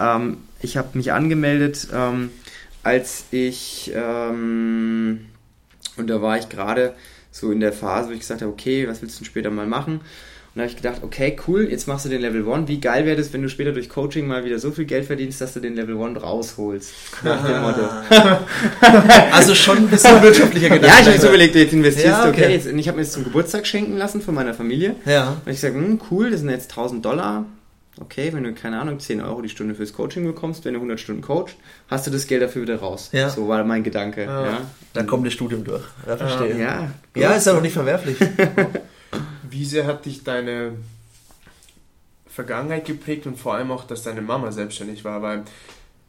[0.00, 2.30] ähm, ich habe mich angemeldet, ähm,
[2.82, 5.26] als ich, ähm,
[5.96, 6.94] und da war ich gerade
[7.30, 9.66] so in der Phase, wo ich gesagt habe, okay, was willst du denn später mal
[9.66, 10.00] machen?
[10.54, 12.68] Und da habe ich gedacht, okay, cool, jetzt machst du den Level 1.
[12.68, 15.40] Wie geil wäre das, wenn du später durch Coaching mal wieder so viel Geld verdienst,
[15.40, 16.92] dass du den Level 1 rausholst?
[17.22, 17.88] Nach dem Motto.
[19.32, 20.86] Also schon ein bisschen wirtschaftlicher Gedanke.
[20.88, 22.44] Ja, ich habe so überlegt, jetzt investierst Ja, du, okay.
[22.44, 22.52] okay.
[22.52, 24.94] Jetzt, und ich habe mir das zum Geburtstag schenken lassen von meiner Familie.
[25.06, 25.40] Ja.
[25.42, 27.46] Und ich sage, hm, cool, das sind jetzt 1000 Dollar.
[28.00, 30.98] Okay, wenn du, keine Ahnung, 10 Euro die Stunde fürs Coaching bekommst, wenn du 100
[30.98, 31.56] Stunden coachst,
[31.88, 33.10] hast du das Geld dafür wieder raus.
[33.12, 33.28] Ja.
[33.28, 34.24] So war mein Gedanke.
[34.24, 34.46] Ja.
[34.46, 34.60] Ja,
[34.94, 35.84] Dann kommt das Studium durch.
[36.06, 36.58] Ja, verstehe.
[36.58, 36.90] ja.
[37.14, 38.16] Ja, ist ja noch nicht verwerflich.
[39.50, 40.72] Wie sehr hat dich deine
[42.26, 45.20] Vergangenheit geprägt und vor allem auch, dass deine Mama selbstständig war?
[45.20, 45.42] Weil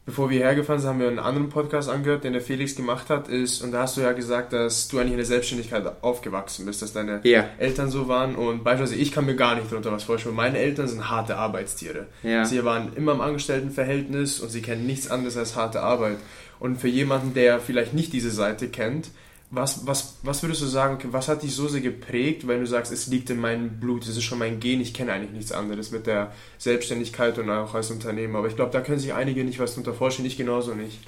[0.06, 3.28] bevor wir hergefahren sind, haben wir einen anderen Podcast angehört, den der Felix gemacht hat,
[3.28, 6.82] ist, und da hast du ja gesagt, dass du eigentlich in der Selbstständigkeit aufgewachsen bist,
[6.82, 10.04] dass deine Ja, Eltern so waren und beispielsweise ich kann mir gar nicht darunter was
[10.04, 10.34] vorstellen.
[10.34, 12.06] Meine Eltern sind harte Arbeitstiere.
[12.22, 12.44] ja.
[12.44, 16.18] Sie waren immer im Angestelltenverhältnis und sie kennen nichts anderes als harte Arbeit.
[16.60, 19.08] Und für jemanden, der vielleicht nicht diese Seite kennt,
[19.54, 22.92] was, was, was würdest du sagen, was hat dich so sehr geprägt, wenn du sagst,
[22.92, 25.90] es liegt in meinem Blut, es ist schon mein Gen, ich kenne eigentlich nichts anderes
[25.90, 28.38] mit der Selbstständigkeit und auch als Unternehmer.
[28.38, 30.98] Aber ich glaube, da können sich einige nicht was darunter vorstellen, ich genauso nicht.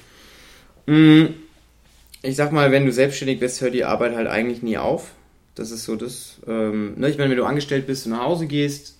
[0.87, 1.27] Mm,
[2.23, 5.13] Ich sag mal, wenn du selbstständig bist, hört die Arbeit halt eigentlich nie auf.
[5.55, 6.41] Das ist so das.
[6.47, 7.09] Ähm, ne?
[7.11, 8.97] Ich meine, wenn du angestellt bist und nach Hause gehst,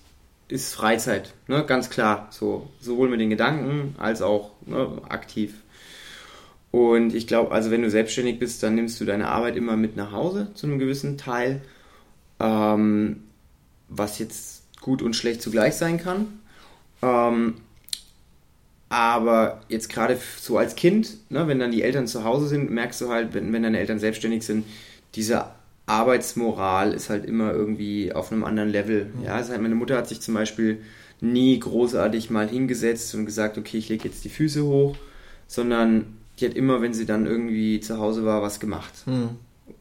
[0.47, 1.65] ist Freizeit, ne?
[1.65, 2.29] ganz klar.
[2.31, 5.53] So, sowohl mit den Gedanken als auch ne, aktiv.
[6.71, 9.95] Und ich glaube, also wenn du selbstständig bist, dann nimmst du deine Arbeit immer mit
[9.95, 11.61] nach Hause zu einem gewissen Teil,
[12.39, 13.23] ähm,
[13.89, 16.39] was jetzt gut und schlecht zugleich sein kann.
[17.01, 17.55] Ähm,
[18.89, 23.01] aber jetzt gerade so als Kind, ne, wenn dann die Eltern zu Hause sind, merkst
[23.01, 24.65] du halt, wenn, wenn deine Eltern selbstständig sind,
[25.15, 25.45] diese
[25.85, 29.07] Arbeitsmoral ist halt immer irgendwie auf einem anderen Level.
[29.23, 30.81] Ja, also halt meine Mutter hat sich zum Beispiel
[31.19, 34.95] nie großartig mal hingesetzt und gesagt, okay, ich lege jetzt die Füße hoch,
[35.47, 38.93] sondern die hat immer, wenn sie dann irgendwie zu Hause war, was gemacht.
[39.05, 39.29] Hm.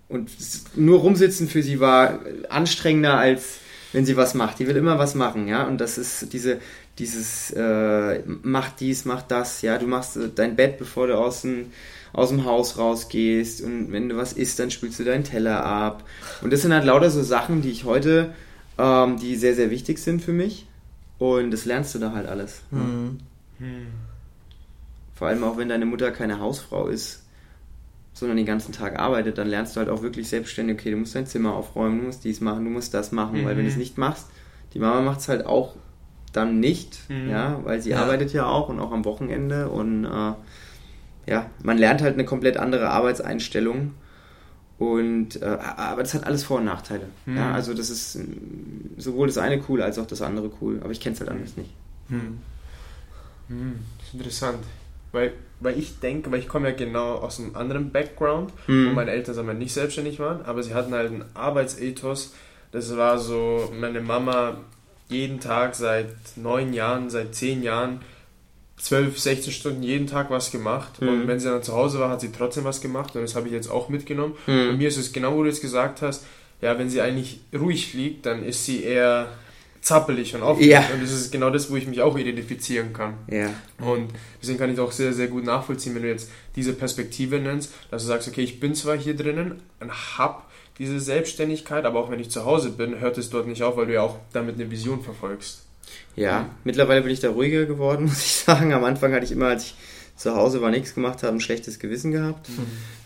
[0.09, 0.31] Und
[0.77, 3.59] nur rumsitzen für sie war anstrengender, als
[3.93, 4.59] wenn sie was macht.
[4.59, 5.65] Die will immer was machen, ja.
[5.67, 6.59] Und das ist diese,
[6.99, 9.79] dieses, äh, mach dies, mach das, ja.
[9.79, 11.67] Du machst äh, dein Bett, bevor du aus dem,
[12.13, 13.63] aus dem Haus rausgehst.
[13.63, 16.05] Und wenn du was isst, dann spülst du deinen Teller ab.
[16.41, 18.33] Und das sind halt lauter so Sachen, die ich heute,
[18.79, 20.67] ähm, die sehr, sehr wichtig sind für mich.
[21.19, 22.63] Und das lernst du da halt alles.
[22.71, 23.17] ne?
[23.59, 23.87] Hm.
[25.17, 27.25] Vor allem auch wenn deine Mutter keine Hausfrau ist,
[28.13, 31.15] sondern den ganzen Tag arbeitet, dann lernst du halt auch wirklich selbstständig, okay, du musst
[31.15, 33.75] dein Zimmer aufräumen, du musst dies machen, du musst das machen, weil wenn du es
[33.77, 33.81] Mhm.
[33.81, 34.29] nicht machst,
[34.75, 35.75] die Mama macht es halt auch
[36.33, 37.29] dann nicht, Mhm.
[37.31, 38.03] ja, weil sie Ja.
[38.03, 40.35] arbeitet ja auch und auch am Wochenende und äh,
[41.31, 43.93] ja, man lernt halt eine komplett andere Arbeitseinstellung
[44.79, 47.07] Und, äh, aber das hat alles Vor- und Nachteile.
[47.25, 47.35] Hm.
[47.39, 48.19] Ja, also das ist
[48.99, 50.81] sowohl das eine cool als auch das andere cool.
[50.83, 51.71] Aber ich kenne es halt anders nicht.
[52.11, 52.39] Hm.
[53.49, 54.59] Hm, das ist interessant.
[55.17, 58.91] Weil, weil ich denke, weil ich komme ja genau aus einem anderen Background, Hm.
[58.91, 62.35] wo meine Eltern sagen wir, nicht selbstständig waren, aber sie hatten halt einen Arbeitsethos.
[62.73, 64.59] Das war so, meine Mama
[65.09, 68.01] jeden Tag seit neun Jahren, seit zehn Jahren,
[68.79, 71.01] 12, 16 Stunden jeden Tag was gemacht.
[71.01, 71.29] Und Mhm.
[71.29, 73.17] wenn sie dann zu Hause war, hat sie trotzdem was gemacht.
[73.17, 74.35] Und das habe ich jetzt auch mitgenommen.
[74.47, 74.77] Bei Hm.
[74.79, 76.27] mir ist es genau, wo du jetzt gesagt hast,
[76.61, 79.29] ja, wenn sie eigentlich ruhig fliegt, dann ist sie eher
[79.87, 80.73] zappelig und aufgeregt.
[80.73, 80.95] Ja.
[80.95, 83.15] Und das ist genau das, wo ich mich auch identifizieren kann.
[83.31, 83.51] Ja.
[83.79, 84.11] Und
[84.43, 88.03] deswegen kann ich auch sehr, sehr gut nachvollziehen, wenn du jetzt diese Perspektive nennst, dass
[88.03, 92.19] du sagst, okay, ich bin zwar hier drinnen und hab diese Selbstständigkeit, aber auch wenn
[92.19, 94.69] ich zu Hause bin, hört es dort nicht auf, weil du ja auch damit eine
[94.73, 95.63] Vision verfolgst.
[96.17, 98.73] Ja, mittlerweile bin ich da ruhiger geworden, muss ich sagen.
[98.73, 99.75] Am Anfang hatte ich immer, als ich
[100.17, 102.49] zu Hause war, nichts gemacht habe, ein schlechtes Gewissen gehabt.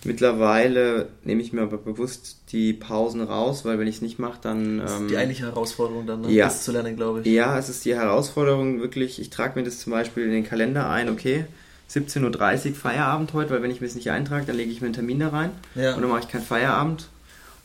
[0.04, 4.38] Mittlerweile nehme ich mir aber bewusst die Pausen raus, weil wenn ich es nicht mache,
[4.40, 4.78] dann...
[4.78, 6.30] Das ist ähm, die eigentliche Herausforderung dann, ne?
[6.30, 6.46] ja.
[6.46, 7.26] das zu lernen, glaube ich.
[7.26, 10.88] Ja, es ist die Herausforderung wirklich, ich trage mir das zum Beispiel in den Kalender
[10.88, 11.44] ein, okay,
[11.90, 14.86] 17.30 Uhr Feierabend heute, weil wenn ich mir es nicht eintrage, dann lege ich mir
[14.86, 15.94] einen Termin da rein Ja.
[15.94, 17.08] und dann mache ich keinen Feierabend.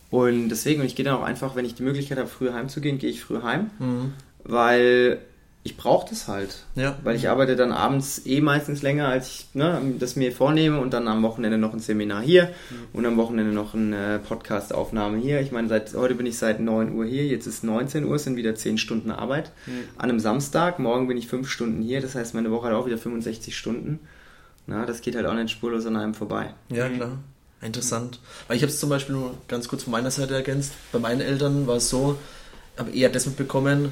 [0.10, 2.98] Und deswegen, und ich gehe dann auch einfach, wenn ich die Möglichkeit habe, früh heimzugehen,
[2.98, 4.14] gehe ich früh heim, Mhm.
[4.44, 5.20] weil
[5.68, 6.58] ich brauche das halt.
[6.76, 6.96] Ja.
[7.04, 10.94] Weil ich arbeite dann abends eh meistens länger, als ich ne, das mir vornehme und
[10.94, 12.52] dann am Wochenende noch ein Seminar hier
[12.94, 15.42] und am Wochenende noch eine Podcast-Aufnahme hier.
[15.42, 18.24] Ich meine, seit heute bin ich seit 9 Uhr hier, jetzt ist 19 Uhr, es
[18.26, 19.52] sind wieder 10 Stunden Arbeit
[19.98, 20.78] an einem Samstag.
[20.78, 24.00] Morgen bin ich 5 Stunden hier, das heißt, meine Woche hat auch wieder 65 Stunden.
[24.68, 26.54] Na, das geht halt auch nicht spurlos an einem vorbei.
[26.70, 26.96] Ja, Mhm.
[26.96, 27.18] klar.
[27.62, 28.20] Interessant.
[28.48, 30.74] Weil ich habe es zum Beispiel nur ganz kurz von meiner Seite ergänzt.
[30.92, 32.18] Bei meinen Eltern war es so,
[32.78, 33.92] habe eher das mitbekommen,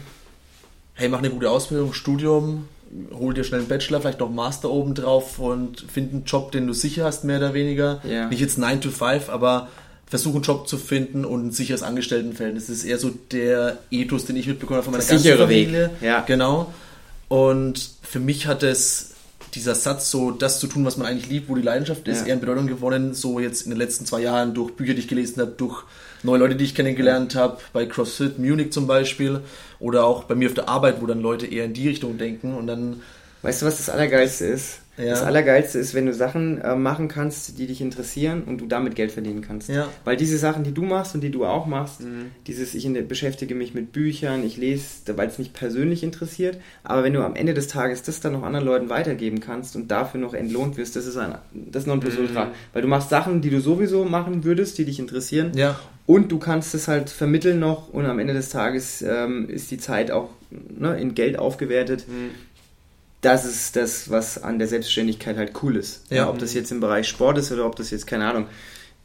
[0.96, 2.68] hey, mach eine gute Ausbildung, Studium,
[3.14, 6.52] hol dir schnell einen Bachelor, vielleicht noch einen Master oben drauf und find einen Job,
[6.52, 8.02] den du sicher hast, mehr oder weniger.
[8.08, 8.28] Ja.
[8.30, 9.70] Nicht jetzt 9 to 5, aber
[10.06, 12.68] versuch einen Job zu finden und ein sicheres Angestelltenverhältnis.
[12.68, 15.68] Das ist eher so der Ethos, den ich mitbekommen habe von meiner Der sichere Weg,
[15.70, 15.90] Familie.
[16.02, 16.22] ja.
[16.22, 16.72] Genau.
[17.30, 19.10] Und für mich hat es
[19.56, 22.28] dieser Satz, so das zu tun, was man eigentlich liebt, wo die Leidenschaft ist, Ja.
[22.28, 25.08] eher an Bedeutung gewonnen, so jetzt in den letzten zwei Jahren durch Bücher, die ich
[25.08, 25.84] gelesen habe, durch
[26.24, 29.42] neue Leute, die ich kennengelernt habe, bei CrossFit Munich zum Beispiel
[29.84, 32.56] oder auch bei mir auf der Arbeit, wo dann Leute eher in die Richtung denken
[32.56, 33.02] und dann
[33.44, 34.80] Weißt du, was das Allergeilste ist?
[34.98, 35.06] Ja.
[35.06, 38.96] Das Allergeilste ist, wenn du Sachen äh, machen kannst, die dich interessieren und du damit
[38.96, 39.70] Geld verdienen kannst.
[39.70, 39.88] Ja.
[40.04, 42.32] Weil diese Sachen, die du machst und die du auch machst, Mhm.
[42.46, 44.84] dieses, ich beschäftige mich mit Büchern, ich lese,
[45.16, 48.44] weil es mich persönlich interessiert, aber wenn du am Ende des Tages das dann noch
[48.44, 52.46] anderen Leuten weitergeben kannst und dafür noch entlohnt wirst, das ist ein, das Nonplusultra.
[52.46, 52.50] Mhm.
[52.74, 56.38] Weil du machst Sachen, die du sowieso machen würdest, die dich interessieren ja, und du
[56.38, 60.30] kannst es halt vermitteln noch und am Ende des Tages ähm, ist die Zeit auch
[60.52, 62.06] ne, in Geld aufgewertet.
[62.08, 62.30] Mhm.
[63.24, 66.04] Das ist das, was an der Selbstständigkeit halt cool ist.
[66.10, 66.18] Ja.
[66.18, 68.48] Ja, ob das jetzt im Bereich Sport ist oder ob das jetzt, keine Ahnung,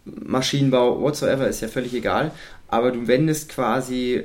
[0.04, 2.32] Maschinenbau, whatsoever, ist ja völlig egal.
[2.68, 4.24] Aber du wendest quasi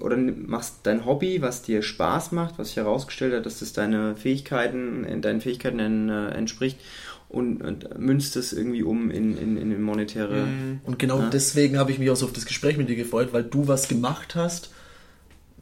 [0.00, 4.14] oder machst dein Hobby, was dir Spaß macht, was sich herausgestellt hat, dass das deine
[4.14, 6.78] Fähigkeiten, deinen Fähigkeiten äh, entspricht
[7.28, 10.46] und, und münzt es irgendwie um in, in, in monetäre.
[10.46, 10.80] Mhm.
[10.84, 11.30] Und genau Ja.
[11.30, 13.88] deswegen habe ich mich auch so auf das Gespräch mit dir gefreut, weil du was
[13.88, 14.70] gemacht hast,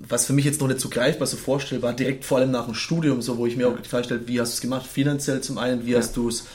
[0.09, 2.75] was für mich jetzt noch nicht so greifbar, so vorstellbar, direkt vor allem nach dem
[2.75, 4.87] Studium, so wo ich mir auch die Frage stelle, wie hast du es gemacht?
[4.87, 5.99] Finanziell zum einen, wie Ja.
[5.99, 6.47] hast du es,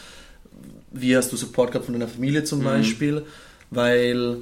[0.92, 2.64] wie hast du Support gehabt von deiner Familie zum Mhm.
[2.64, 3.26] Beispiel,
[3.70, 4.38] weil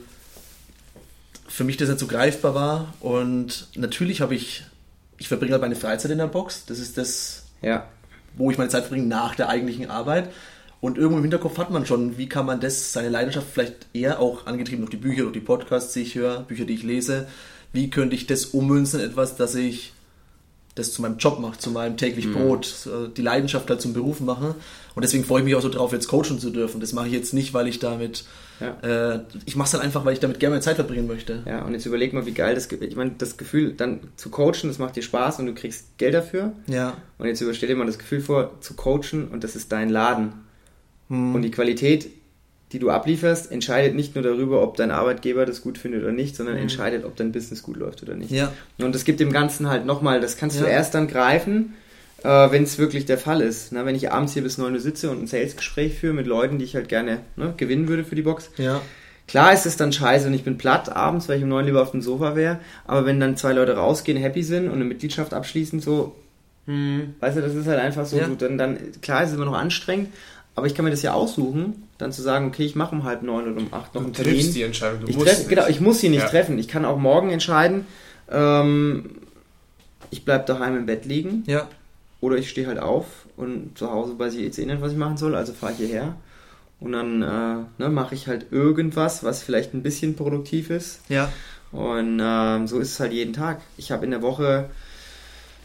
[1.48, 4.64] für mich das nicht so greifbar war und natürlich habe ich,
[5.18, 7.88] ich verbringe halt meine Freizeit in der Box, das ist das, Ja.
[8.36, 10.30] wo ich meine Zeit verbringe nach der eigentlichen Arbeit.
[10.82, 14.20] Und irgendwo im Hinterkopf hat man schon, wie kann man das, seine Leidenschaft vielleicht eher
[14.20, 17.28] auch angetrieben durch die Bücher, durch die Podcasts, die ich höre, Bücher, die ich lese,
[17.74, 19.92] wie könnte ich das ummünzen etwas, dass ich
[20.76, 22.34] das zu meinem Job mache, zu meinem täglich Mhm.
[22.34, 24.56] Brot, die Leidenschaft halt zum Beruf mache.
[24.96, 26.82] Und deswegen freue ich mich auch so drauf, jetzt coachen zu dürfen.
[26.82, 28.26] Das mache ich jetzt nicht, weil ich damit,
[28.60, 29.14] Ja.
[29.16, 31.44] äh, ich mache es dann einfach, weil ich damit gerne meine Zeit verbringen möchte.
[31.46, 32.72] Ja, und jetzt überleg mal, wie geil das.
[32.72, 36.16] Ich meine, das Gefühl, dann zu coachen, das macht dir Spaß und du kriegst Geld
[36.16, 36.54] dafür.
[36.66, 36.98] Ja.
[37.20, 40.34] Und jetzt überstell dir mal das Gefühl vor, zu coachen und das ist dein Laden.
[41.10, 41.36] Hm.
[41.36, 42.08] Und die Qualität,
[42.74, 46.36] die du ablieferst, entscheidet nicht nur darüber, ob dein Arbeitgeber das gut findet oder nicht,
[46.36, 48.32] sondern entscheidet, ob dein Business gut läuft oder nicht.
[48.32, 48.38] Mhm.
[48.38, 48.52] Ja.
[48.80, 50.70] Und das gibt dem Ganzen halt nochmal, das kannst du Ja.
[50.72, 51.76] erst dann greifen,
[52.24, 53.72] äh, wenn es wirklich der Fall ist.
[53.72, 56.58] Na, wenn ich abends hier bis 9 Uhr sitze und ein Sales-Gespräch führe mit Leuten,
[56.58, 58.82] die ich halt gerne ne, gewinnen würde für die Box, Ja.
[59.26, 61.82] Klar ist es dann scheiße und ich bin platt abends, weil ich um neun lieber
[61.82, 62.60] auf dem Sofa wäre.
[62.86, 66.14] Aber wenn dann zwei Leute rausgehen, happy sind und eine Mitgliedschaft abschließen, so,
[66.66, 67.16] Mhm.
[67.22, 68.28] weißt du, das ist halt einfach so, Ja.
[68.28, 70.10] so dann, dann, klar ist es immer noch anstrengend,
[70.56, 73.24] aber ich kann mir das ja aussuchen, dann zu sagen, okay, ich mache um halb
[73.24, 74.54] neun oder um acht noch Du einen triffst Termin.
[74.54, 75.02] die Entscheidung.
[75.02, 76.30] Du Ich musst treff, genau, ich muss sie nicht Ja.
[76.30, 76.60] treffen.
[76.60, 77.86] Ich kann auch morgen entscheiden,
[78.32, 79.10] ähm,
[80.12, 81.68] ich bleib daheim im Bett liegen Ja.
[82.22, 83.06] oder ich stehe halt auf
[83.38, 85.80] und zu Hause weiß ich jetzt eh nicht, was ich machen soll, also fahre ich
[85.80, 86.16] hierher
[86.80, 91.00] und dann äh, ne, mache ich halt irgendwas, was vielleicht ein bisschen produktiv ist.
[91.10, 91.32] Ja.
[91.72, 93.62] Und ähm, so ist es halt jeden Tag.
[93.78, 94.70] Ich habe in der Woche,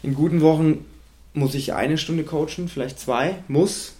[0.01, 0.85] in guten Wochen
[1.33, 3.93] muss ich eine Stunde coachen, vielleicht zwei, muss.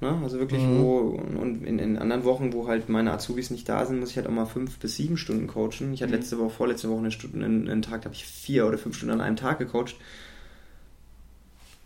[0.00, 0.18] Ne?
[0.22, 0.80] Also wirklich, Mhm.
[0.80, 0.98] wo,
[1.40, 4.26] und in, in anderen Wochen, wo halt meine Azubis nicht da sind, muss ich halt
[4.26, 5.92] auch mal fünf bis sieben Stunden coachen.
[5.94, 6.18] Ich hatte Mhm.
[6.18, 8.96] letzte Woche, vorletzte Woche eine Stunde, einen, einen Tag, da habe ich vier oder fünf
[8.96, 9.94] Stunden an einem Tag gecoacht.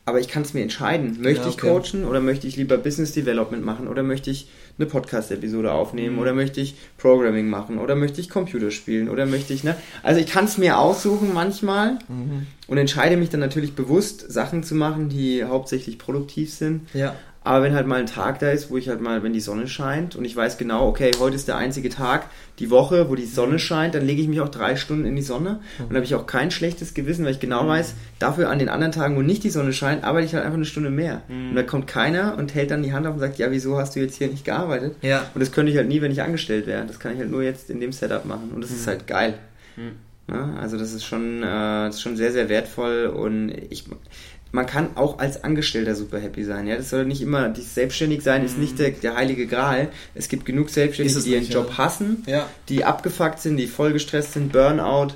[0.05, 1.19] Aber ich kann es mir entscheiden.
[1.21, 1.69] Möchte Ja, ich okay.
[1.69, 6.21] coachen oder möchte ich lieber Business Development machen oder möchte ich eine Podcast-Episode aufnehmen Mhm.
[6.23, 9.77] oder möchte ich Programming machen oder möchte ich Computer spielen oder möchte ich, ne?
[10.03, 12.47] Also ich kann es mir aussuchen manchmal Mhm.
[12.69, 16.89] und entscheide mich dann natürlich bewusst, Sachen zu machen, die hauptsächlich produktiv sind.
[16.95, 17.15] Ja.
[17.49, 19.69] Aber wenn halt mal ein Tag da ist, wo ich halt mal, wenn die Sonne
[19.69, 22.27] scheint und ich weiß genau, okay, heute ist der einzige Tag,
[22.59, 25.23] die Woche, wo die Sonne scheint, dann lege ich mich auch drei Stunden in die
[25.23, 28.69] Sonne und habe ich auch kein schlechtes Gewissen, weil ich genau weiß, dafür an den
[28.69, 31.23] anderen Tagen, wo nicht die Sonne scheint, arbeite ich halt einfach eine Stunde mehr.
[31.31, 33.97] Und da kommt keiner und hält dann die Hand auf und sagt, ja, wieso hast
[33.97, 34.97] du jetzt hier nicht gearbeitet?
[35.01, 35.25] Ja.
[35.33, 36.85] Und das könnte ich halt nie, wenn ich angestellt wäre.
[36.85, 38.51] Das kann ich halt nur jetzt in dem Setup machen.
[38.55, 39.39] Und das ist halt geil.
[40.31, 41.47] Ja, also das ist schon, äh,
[41.87, 43.85] das ist schon sehr, sehr wertvoll und ich,
[44.51, 46.67] man kann auch als Angestellter super happy sein.
[46.67, 49.89] Ja, das soll nicht immer, die selbstständig sein ist nicht der, der heilige Gral.
[50.15, 51.79] Es gibt genug Selbstständige, die ihren nicht, Job ja.
[51.79, 52.47] hassen, Ja.
[52.69, 55.15] die abgefuckt sind, die voll gestresst sind, Burnout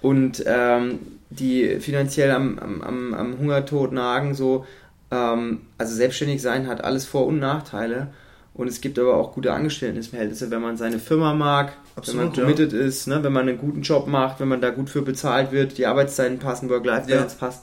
[0.00, 4.34] und ähm, die finanziell am, am, am, Hungertod nagen.
[4.34, 4.64] So,
[5.10, 8.08] ähm, also selbstständig sein hat alles Vor- und Nachteile.
[8.54, 11.74] Und es gibt aber auch gute Angestelltenverhältnisse, wenn man seine Firma mag,
[12.06, 12.42] wenn man Absolut, ja.
[12.42, 15.52] committed ist, ne, wenn man einen guten Job macht, wenn man da gut für bezahlt
[15.52, 17.62] wird, die Arbeitszeiten passen, Work-Life-Balance passt.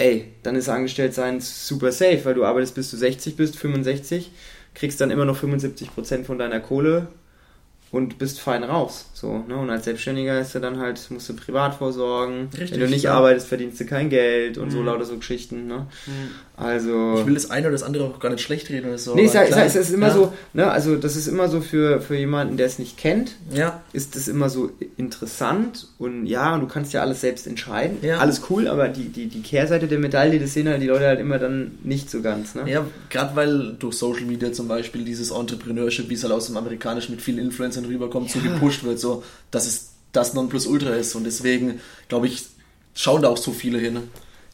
[0.00, 4.32] Ey, dann ist Angestelltsein super safe, weil du arbeitest bis du 60 bist, 65,
[4.72, 7.08] kriegst dann immer noch 75% von deiner Kohle
[7.90, 9.09] und bist fein raus.
[9.20, 9.54] So, ne?
[9.56, 12.48] Und als Selbstständiger ist du dann halt, musst du privat vorsorgen.
[12.52, 13.12] Richtig, Wenn du nicht ja.
[13.14, 14.86] arbeitest, verdienst du kein Geld und so Mhm.
[14.86, 15.66] lauter so Geschichten.
[15.66, 15.86] Ne?
[16.06, 16.12] Mhm.
[16.56, 17.16] Also.
[17.18, 19.14] Ich will das eine oder das andere auch gar nicht schlecht reden oder so.
[19.14, 20.14] Nee, ich sag, ich sag, es ist immer ja.
[20.14, 23.82] so, ne, also das ist immer so für, für jemanden, der es nicht kennt, Ja.
[23.92, 27.98] ist es immer so interessant und ja, du kannst ja alles selbst entscheiden.
[28.02, 28.18] Ja.
[28.18, 31.20] Alles cool, aber die, die, die Kehrseite der Medaille, das sehen halt die Leute halt
[31.20, 32.62] immer dann nicht so ganz, ne?
[32.70, 36.56] Ja, gerade weil durch Social Media zum Beispiel dieses Entrepreneurship, wie es halt aus dem
[36.56, 38.52] Amerikanischen mit vielen Influencern rüberkommt, so Ja.
[38.52, 39.09] gepusht wird, so,
[39.50, 41.14] dass es das Nonplusultra ist.
[41.14, 42.46] Und deswegen, glaube ich,
[42.94, 44.02] schauen da auch so viele hin.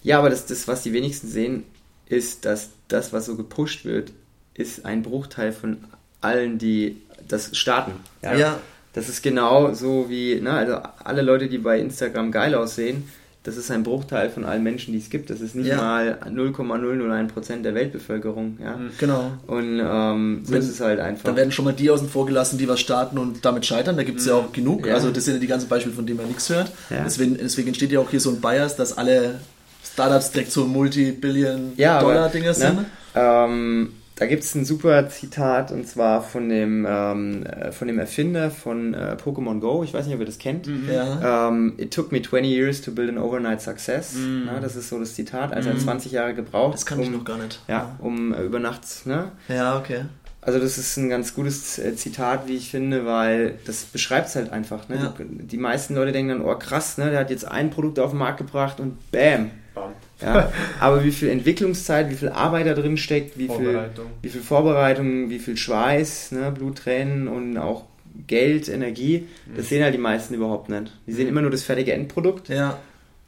[0.03, 1.64] Ja, aber das, das, was die wenigsten sehen,
[2.07, 4.12] ist, dass das, was so gepusht wird,
[4.55, 5.79] ist ein Bruchteil von
[6.21, 7.92] allen, die das starten.
[8.23, 8.61] Ja.
[8.92, 13.07] Das ist genau so wie, ne, also alle Leute, die bei Instagram geil aussehen,
[13.46, 15.30] das ist ein Bruchteil von allen Menschen, die es gibt.
[15.30, 15.76] Das ist nicht Ja.
[15.76, 18.59] mal 0,001% der Weltbevölkerung.
[18.62, 18.76] Ja?
[18.76, 18.90] Mhm.
[18.98, 19.32] Genau.
[19.46, 21.24] Und ähm, so Wenn- ist es halt einfach.
[21.24, 23.96] Da werden schon mal die außen vor gelassen, die was starten und damit scheitern.
[23.96, 24.82] Da gibt es ja auch genug.
[24.82, 24.88] Mhm.
[24.88, 24.94] Ja.
[24.94, 26.70] Also das sind ja die ganzen Beispiele, von denen man nichts hört.
[26.90, 27.02] Ja.
[27.04, 29.40] Deswegen, deswegen entsteht ja auch hier so ein Bias, dass alle
[29.85, 32.76] Startups direkt so Multi-Billion-Dollar-Dinger sind.
[32.76, 37.87] ne, ähm, da gibt es ein super Zitat und zwar von dem, ähm, äh, von
[37.87, 39.85] dem Erfinder von äh, Pokémon Go.
[39.85, 40.66] Ich weiß nicht, ob ihr das kennt.
[40.66, 40.88] Mhm.
[40.90, 41.48] Ja.
[41.48, 44.14] Ähm, it took me 20 years to build an overnight success.
[44.14, 44.44] Mhm.
[44.46, 45.52] Na, das ist so das Zitat.
[45.52, 45.85] Also er hat Mhm.
[45.85, 47.61] 20 Jahre gebraucht, Das kann um, ich noch gar nicht.
[47.68, 48.83] ja, um äh, über Nacht.
[49.05, 49.33] Ne?
[49.48, 50.07] Ja, okay.
[50.40, 54.37] Also das ist ein ganz gutes äh, Zitat, wie ich finde, weil das beschreibt es
[54.37, 54.88] halt einfach.
[54.88, 54.96] Ne?
[54.96, 55.14] Ja.
[55.18, 57.11] Du, die meisten Leute denken dann, oh krass, ne?
[57.11, 59.50] der hat jetzt ein Produkt auf den Markt gebracht und bam.
[59.74, 59.90] Bam.
[60.20, 60.50] Ja?
[60.81, 64.07] Aber wie viel Entwicklungszeit, wie viel Arbeit da drin steckt, wie viel, Vorbereitung.
[64.22, 66.50] wie viel Vorbereitung, wie viel Schweiß, ne?
[66.52, 67.85] Blut, Tränen und auch
[68.26, 70.90] Geld, Energie, das sehen halt die meisten überhaupt nicht.
[71.07, 71.31] Die sehen Mhm.
[71.33, 72.79] immer nur das fertige Endprodukt Ja.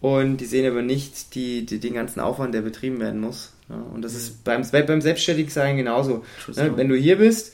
[0.01, 3.53] und die sehen aber nicht die, die, den ganzen Aufwand, der betrieben werden muss.
[3.68, 3.77] Ja?
[3.94, 4.18] Und das Mhm.
[4.18, 6.24] ist beim, beim Selbstständigsein genauso.
[6.57, 7.53] Ne, wenn du hier bist,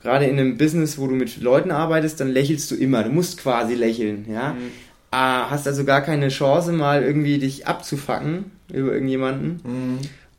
[0.00, 3.02] gerade in einem Business, wo du mit Leuten arbeitest, dann lächelst du immer.
[3.02, 4.52] Du musst quasi lächeln, ja.
[4.52, 4.70] Mhm.
[5.16, 9.60] Ah, hast also gar keine Chance, mal irgendwie dich abzufacken über irgendjemanden.
[9.62, 9.98] Mhm.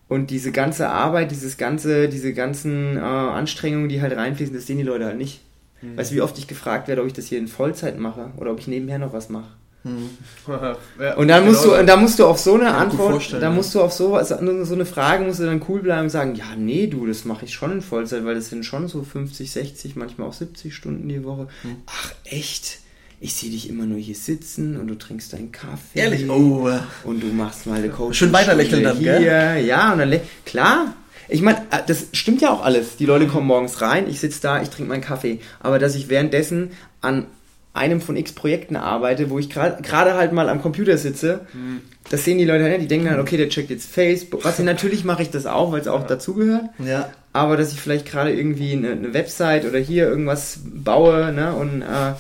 [0.10, 4.78] Und diese ganze Arbeit, dieses ganze, diese ganzen äh, Anstrengungen, die halt reinfließen, das sehen
[4.78, 5.40] die Leute halt nicht.
[5.82, 5.96] Mhm.
[5.96, 8.52] Weißt du, wie oft ich gefragt werde, ob ich das hier in Vollzeit mache oder
[8.52, 9.48] ob ich nebenher noch was mache?
[9.86, 10.10] Mhm.
[11.00, 11.78] Ja, Und dann musst genau.
[11.78, 14.86] du, da musst du auf so eine Antwort, da musst du auf so, so eine
[14.86, 17.72] Frage musst du dann cool bleiben und sagen, ja, nee, du, das mache ich schon
[17.72, 21.48] in Vollzeit, weil das sind schon so 50, 60, manchmal auch 70 Stunden die Woche.
[21.62, 21.78] Hm.
[21.86, 22.80] Ach, echt?
[23.26, 25.98] Ich sehe dich immer nur hier sitzen und du trinkst deinen Kaffee.
[25.98, 26.30] Ehrlich?
[26.30, 26.70] Oh.
[27.06, 28.16] Und du machst mal eine Coach.
[28.20, 29.66] Schön weiterlächeln dann, gell?
[29.66, 30.94] Ja, und dann, klar.
[31.28, 32.98] Ich meine, äh, das stimmt ja auch alles.
[32.98, 35.40] Die Leute kommen morgens rein, ich sitze da, ich trinke meinen Kaffee.
[35.60, 37.26] Aber dass ich währenddessen an
[37.74, 41.82] einem von x Projekten arbeite, wo ich gerade halt mal am Computer sitze, Mhm.
[42.12, 42.82] das sehen die Leute nicht.
[42.82, 44.46] Die denken dann, okay, der checkt jetzt Facebook.
[44.46, 46.08] Was natürlich mache ich das auch, weil es auch Ja.
[46.10, 46.66] dazugehört.
[46.78, 47.10] Ja.
[47.34, 51.82] Aber dass ich vielleicht gerade irgendwie eine, eine Website oder hier irgendwas baue, ne, und
[51.82, 52.14] äh,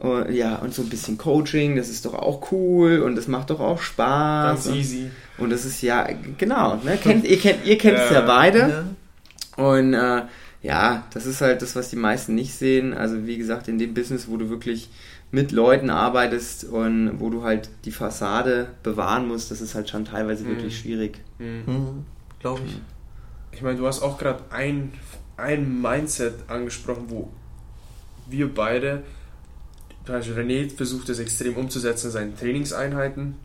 [0.00, 3.50] und, ja, und so ein bisschen Coaching, das ist doch auch cool und das macht
[3.50, 4.64] doch auch Spaß.
[4.64, 5.10] Ganz und, easy.
[5.38, 6.06] und das ist ja,
[6.38, 6.96] genau, ne?
[7.02, 8.26] Kennt, ihr kennt ihr kennt es ja Ja.
[8.26, 8.58] beide.
[8.58, 8.84] ja.
[9.64, 10.22] Und äh,
[10.62, 12.92] ja, das ist halt das, was die meisten nicht sehen.
[12.94, 14.88] Also wie gesagt, in dem Business, wo du wirklich
[15.30, 20.04] mit Leuten arbeitest und wo du halt die Fassade bewahren musst, das ist halt schon
[20.04, 20.50] teilweise mhm.
[20.50, 21.18] wirklich schwierig.
[21.38, 21.62] Mhm.
[21.66, 22.04] Mhm,
[22.40, 22.80] Glaube ich.
[23.52, 24.92] Ich meine, du hast auch gerade ein,
[25.36, 27.30] ein Mindset angesprochen, wo
[28.28, 29.02] wir beide,
[30.08, 33.36] René versucht es extrem umzusetzen in seinen Trainingseinheiten.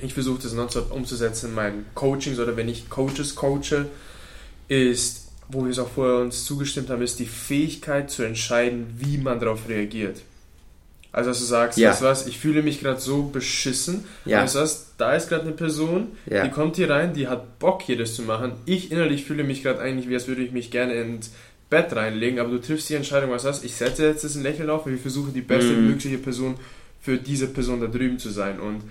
[0.00, 3.86] Ich versuche das nonstop umzusetzen in meinen Coachings oder wenn ich Coaches coache,
[4.68, 9.18] ist, wo wir es auch vorher uns zugestimmt haben, ist die Fähigkeit zu entscheiden, wie
[9.18, 10.20] man darauf reagiert.
[11.10, 11.90] Also, dass du sagst, ja.
[11.90, 14.04] weißt du was, ich fühle mich gerade so beschissen.
[14.26, 14.42] Ja.
[14.42, 16.44] Weißt du was, da ist gerade eine Person, ja.
[16.44, 18.52] die kommt hier rein, die hat Bock, hier das zu machen.
[18.66, 21.32] Ich innerlich fühle mich gerade eigentlich, wie als würde ich mich gerne ins
[21.70, 24.86] Bett reinlegen, aber du triffst die Entscheidung, was hast ich setze jetzt ein Lächeln auf
[24.86, 25.88] und ich versuche die beste mhm.
[25.88, 26.54] mögliche Person
[27.00, 28.58] für diese Person da drüben zu sein.
[28.58, 28.82] Und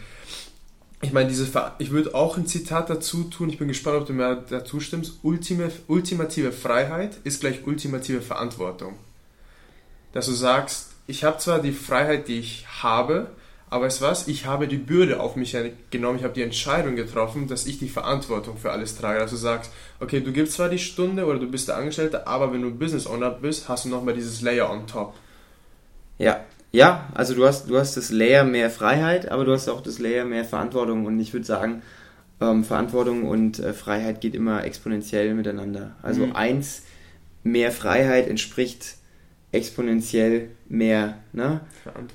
[1.02, 4.08] ich meine, diese Ver ich würde auch ein Zitat dazu tun, ich bin gespannt, ob
[4.08, 5.20] du mir dazu stimmst.
[5.24, 8.96] Ultime, ultimative Freiheit ist gleich ultimative Verantwortung.
[10.13, 13.32] Dass du sagst, ich habe zwar die Freiheit, die ich habe,
[13.69, 15.56] aber weißt du was, ich habe die Bürde auf mich
[15.91, 19.19] genommen, ich habe die Entscheidung getroffen, dass ich die Verantwortung für alles trage.
[19.19, 22.53] Dass du sagst, okay, du gibst zwar die Stunde oder du bist der Angestellte, aber
[22.53, 25.15] wenn du Business Owner bist, hast du nochmal dieses Layer on top.
[26.17, 29.82] Ja, ja, also du hast, du hast das Layer mehr Freiheit, aber du hast auch
[29.82, 31.82] das Layer mehr Verantwortung und ich würde sagen,
[32.39, 35.95] ähm, Verantwortung und äh, Freiheit geht immer exponentiell miteinander.
[36.01, 36.36] Also mhm.
[36.36, 36.84] eins
[37.43, 38.95] mehr Freiheit entspricht
[39.51, 41.62] exponentiell mehr, ne?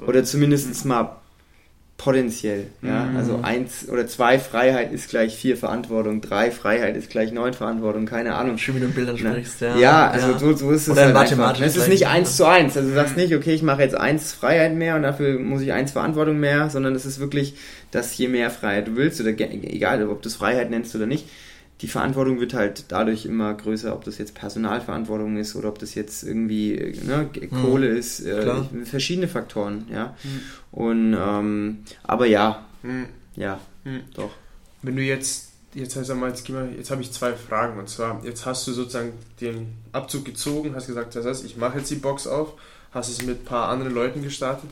[0.07, 0.89] Oder zumindest mhm.
[0.89, 1.22] mal
[2.03, 2.67] potenziell.
[2.83, 3.05] Ja?
[3.05, 3.17] Mhm.
[3.17, 8.07] Also eins oder zwei Freiheit ist gleich vier Verantwortung, drei Freiheit ist gleich neun Verantwortung,
[8.07, 8.59] keine Ahnung.
[8.59, 9.31] Schön, wie du in Bildern ne?
[9.31, 9.77] sprichst, ja.
[9.77, 10.39] Ja, also ja.
[10.39, 11.61] So, so ist es oder halt einfach.
[11.61, 12.77] Es ist nicht eins zu eins.
[12.77, 15.73] Also du sagst nicht, okay, ich mache jetzt eins Freiheit mehr und dafür muss ich
[15.73, 17.55] eins Verantwortung mehr, sondern es ist wirklich,
[17.93, 21.27] dass je mehr Freiheit du willst, oder egal, ob du es Freiheit nennst oder nicht,
[21.83, 25.97] die Verantwortung wird halt dadurch immer größer, ob das jetzt Personalverantwortung ist oder ob das
[25.97, 27.97] jetzt irgendwie ne, Kohle mhm.
[27.97, 30.17] ist, äh, verschiedene Faktoren, ja.
[30.23, 30.41] Mhm.
[30.71, 33.07] Und ähm, aber ja, mhm.
[33.35, 34.01] ja, hm.
[34.15, 34.31] doch.
[34.83, 38.47] Wenn du jetzt jetzt heißt mal, jetzt, jetzt habe ich zwei Fragen und zwar jetzt
[38.47, 42.29] hast du sozusagen den Abzug gezogen, hast gesagt, das heißt, ich mache jetzt die Box
[42.29, 42.55] auf,
[42.93, 44.71] hast es mit ein paar anderen Leuten gestartet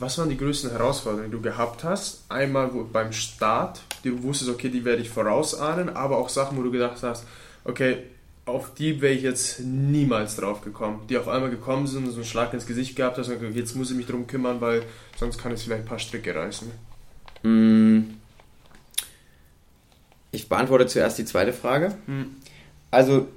[0.00, 2.24] was waren die größten Herausforderungen, die du gehabt hast?
[2.28, 6.70] Einmal beim Start, du wusstest, okay, die werde ich vorausahnen, aber auch Sachen, wo du
[6.70, 7.26] gedacht hast,
[7.64, 8.04] okay,
[8.44, 12.16] auf die wäre ich jetzt niemals drauf gekommen, die auf einmal gekommen sind und so
[12.16, 14.84] einen Schlag ins Gesicht gehabt hast und gesagt, jetzt muss ich mich darum kümmern, weil
[15.16, 16.70] sonst kann es vielleicht ein paar Stricke reißen.
[17.42, 18.14] Mm.
[20.30, 21.94] Ich beantworte zuerst die zweite Frage.
[22.06, 22.36] Hm.
[22.90, 23.28] Also,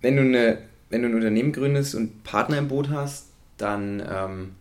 [0.00, 4.52] wenn du, eine, wenn du ein Unternehmen gründest und Partner im Boot hast, dann ähm,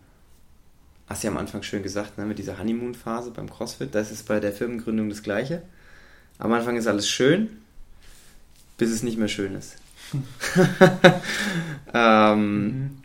[1.13, 4.28] hast du ja am Anfang schön gesagt, ne, mit dieser Honeymoon-Phase beim CrossFit, das ist
[4.28, 5.62] bei der Firmengründung das Gleiche.
[6.39, 7.49] Am Anfang ist alles schön,
[8.80, 9.76] bis es nicht mehr schön ist.
[11.93, 12.97] ähm, mhm.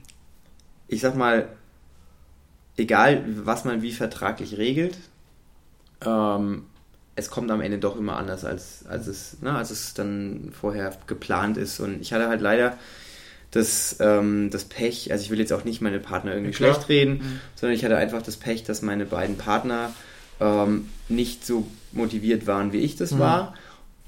[0.88, 1.50] Ich sag mal,
[2.78, 4.96] egal was man wie vertraglich regelt,
[6.00, 6.64] ähm,
[7.14, 10.96] es kommt am Ende doch immer anders, als, als, es, ne, als es dann vorher
[11.06, 11.78] geplant ist.
[11.78, 12.78] Und ich hatte halt leider
[13.58, 16.88] das, ähm, das Pech, also ich will jetzt auch nicht meine Partner irgendwie ja, schlecht
[16.88, 17.40] reden, mhm.
[17.56, 19.92] sondern ich hatte einfach das Pech, dass meine beiden Partner
[20.40, 23.18] ähm, nicht so motiviert waren, wie ich das mhm.
[23.18, 23.54] war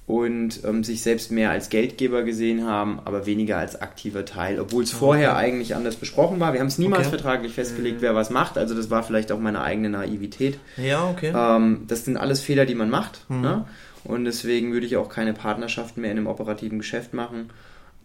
[0.06, 4.84] und ähm, sich selbst mehr als Geldgeber gesehen haben, aber weniger als aktiver Teil, obwohl
[4.84, 4.98] es okay.
[4.98, 6.52] vorher eigentlich anders besprochen war.
[6.52, 7.16] Wir haben es niemals okay.
[7.16, 8.02] vertraglich festgelegt, mhm.
[8.02, 10.58] wer was macht, also das war vielleicht auch meine eigene Naivität.
[10.76, 11.32] Ja, okay.
[11.34, 13.28] Ähm, das sind alles Fehler, die man macht.
[13.28, 13.40] Mhm.
[13.40, 13.64] Ne?
[14.02, 17.50] Und deswegen würde ich auch keine Partnerschaften mehr in einem operativen Geschäft machen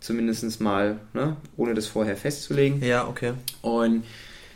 [0.06, 2.82] zumindest mal, ne, ohne das vorher festzulegen.
[2.84, 3.34] Ja, okay.
[3.62, 4.04] Und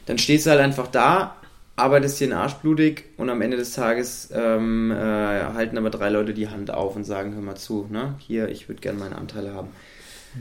[0.05, 1.35] dann stehst du halt einfach da,
[1.75, 6.09] arbeitest dir den Arsch blutig und am Ende des Tages ähm, äh, halten aber drei
[6.09, 9.17] Leute die Hand auf und sagen, hör mal zu, ne, hier, ich würde gerne meine
[9.17, 9.69] Anteile haben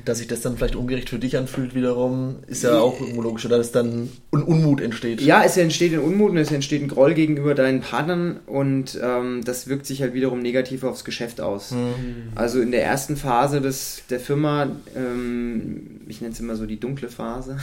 [0.05, 3.47] dass sich das dann vielleicht ungerecht für dich anfühlt wiederum, ist ja auch irgendwo logisch,
[3.47, 5.21] oder dass dann ein Unmut entsteht.
[5.23, 9.43] Ja, es entsteht ein Unmut und es entsteht ein Groll gegenüber deinen Partnern und ähm,
[9.45, 11.71] das wirkt sich halt wiederum negativ aufs Geschäft aus.
[11.71, 12.33] Mhm.
[12.35, 16.79] Also in der ersten Phase des, der Firma, ähm, ich nenne es immer so die
[16.79, 17.57] dunkle Phase,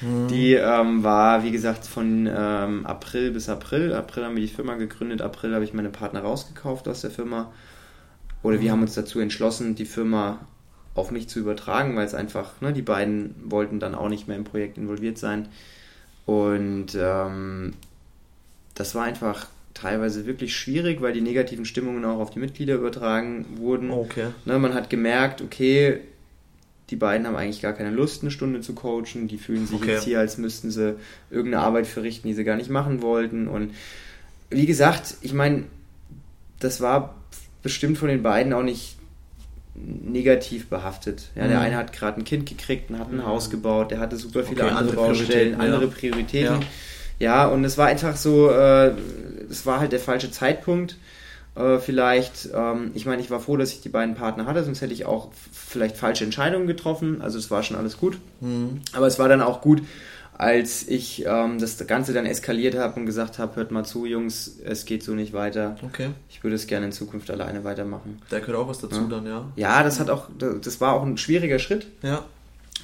[0.00, 0.28] mhm.
[0.30, 3.92] die ähm, war, wie gesagt, von ähm, April bis April.
[3.92, 7.50] April haben wir die Firma gegründet, April habe ich meine Partner rausgekauft aus der Firma.
[8.44, 8.72] Oder wir mhm.
[8.72, 10.46] haben uns dazu entschlossen, die Firma
[10.98, 14.36] auf mich zu übertragen, weil es einfach, ne, die beiden wollten dann auch nicht mehr
[14.36, 15.48] im Projekt involviert sein.
[16.26, 17.74] Und ähm,
[18.74, 23.46] das war einfach teilweise wirklich schwierig, weil die negativen Stimmungen auch auf die Mitglieder übertragen
[23.56, 23.90] wurden.
[23.90, 24.28] Okay.
[24.44, 26.00] Ne, man hat gemerkt, okay,
[26.90, 29.28] die beiden haben eigentlich gar keine Lust, eine Stunde zu coachen.
[29.28, 29.92] Die fühlen sich okay.
[29.92, 30.96] jetzt hier, als müssten sie
[31.30, 33.46] irgendeine Arbeit verrichten, die sie gar nicht machen wollten.
[33.46, 33.74] Und
[34.50, 35.64] wie gesagt, ich meine,
[36.58, 37.14] das war
[37.62, 38.97] bestimmt von den beiden auch nicht
[40.04, 41.28] negativ behaftet.
[41.34, 41.64] Ja, der Mhm.
[41.64, 44.62] eine hat gerade ein Kind gekriegt und hat ein Haus gebaut, der hatte super viele
[44.64, 45.58] Okay, andere, andere Baustellen, ja.
[45.58, 46.60] andere Prioritäten.
[46.60, 46.66] Ja.
[47.20, 47.46] Ja.
[47.48, 48.92] und es war einfach so, äh,
[49.50, 50.96] es war halt der falsche Zeitpunkt.
[51.56, 54.80] Äh, vielleicht, ähm, ich meine, ich war froh, dass ich die beiden Partner hatte, sonst
[54.80, 57.20] hätte ich auch vielleicht falsche Entscheidungen getroffen.
[57.20, 58.18] Also es war schon alles gut.
[58.40, 58.80] Mhm.
[58.92, 59.82] Aber es war dann auch gut,
[60.40, 64.58] als ich ähm, das Ganze dann eskaliert habe und gesagt habe, hört mal zu, Jungs,
[64.64, 65.76] es geht so nicht weiter.
[65.82, 66.10] Okay.
[66.30, 68.22] Ich würde es gerne in Zukunft alleine weitermachen.
[68.30, 69.06] Da gehört auch was dazu Ja.
[69.08, 69.52] dann, ja.
[69.56, 72.24] Ja, das hat auch, das war auch ein schwieriger Schritt Ja.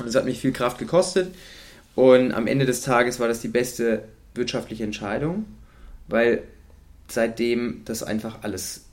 [0.00, 1.32] und es hat mich viel Kraft gekostet.
[1.94, 4.02] Und am Ende des Tages war das die beste
[4.34, 5.44] wirtschaftliche Entscheidung,
[6.08, 6.42] weil
[7.06, 8.86] seitdem das einfach alles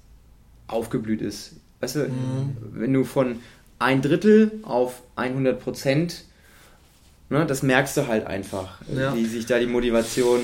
[0.67, 1.53] aufgeblüht ist.
[1.79, 2.55] Weißt du, Mhm.
[2.73, 3.37] wenn du von
[3.79, 6.25] ein Drittel auf 100 Prozent,
[7.31, 9.15] ne, das merkst du halt einfach, Ja.
[9.15, 10.41] wie sich da die Motivation,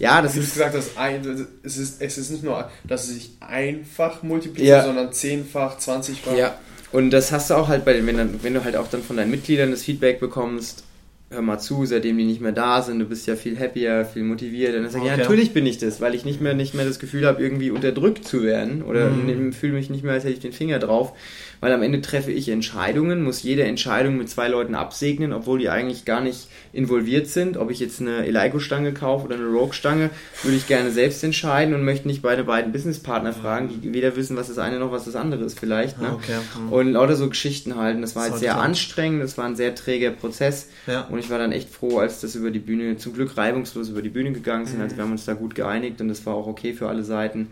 [0.00, 3.04] ja, das Du hast ist, gesagt, dass ein, es, ist, es ist nicht nur, dass
[3.08, 4.84] es sich einfach multipliziert, Ja.
[4.84, 6.36] sondern zehnfach, zwanzigfach.
[6.36, 6.58] ja,
[6.92, 9.02] und das hast du auch halt bei den, wenn, dann, wenn du halt auch dann
[9.02, 10.84] von deinen Mitgliedern das Feedback bekommst,
[11.32, 14.24] hör mal zu, seitdem die nicht mehr da sind, du bist ja viel happier, viel
[14.24, 14.78] motivierter.
[14.78, 16.84] Und dann sag ich, ja, natürlich bin ich das, weil ich nicht mehr, nicht mehr
[16.84, 19.52] das Gefühl habe, irgendwie unterdrückt zu werden oder Mhm.
[19.52, 21.12] fühle mich nicht mehr, als hätte ich den Finger drauf.
[21.60, 25.68] Weil am Ende treffe ich Entscheidungen, muss jede Entscheidung mit zwei Leuten absegnen, obwohl die
[25.68, 27.58] eigentlich gar nicht involviert sind.
[27.58, 30.08] Ob ich jetzt eine Eleiko-Stange kaufe oder eine Rogue-Stange,
[30.42, 34.36] würde ich gerne selbst entscheiden und möchte nicht beide beiden Businesspartner fragen, die weder wissen,
[34.36, 36.00] was das eine noch was das andere ist vielleicht.
[36.00, 36.12] Ne?
[36.14, 36.36] Okay.
[36.58, 36.72] Mhm.
[36.72, 38.00] Und lauter so Geschichten halten.
[38.00, 40.68] Das war halt sehr anstrengend, das war ein sehr träger Prozess.
[40.86, 41.02] Ja.
[41.02, 44.00] Und ich war dann echt froh, als das über die Bühne, zum Glück reibungslos über
[44.00, 44.80] die Bühne gegangen sind.
[44.80, 47.48] Also wir haben uns da gut geeinigt und das war auch okay für alle Seiten.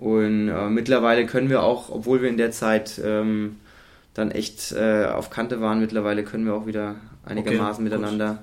[0.00, 3.56] Und äh, mittlerweile können wir auch, obwohl wir in der Zeit ähm,
[4.14, 6.96] dann echt äh, auf Kante waren, mittlerweile können wir auch wieder
[7.26, 8.00] einigermaßen Okay, gut.
[8.00, 8.38] miteinander.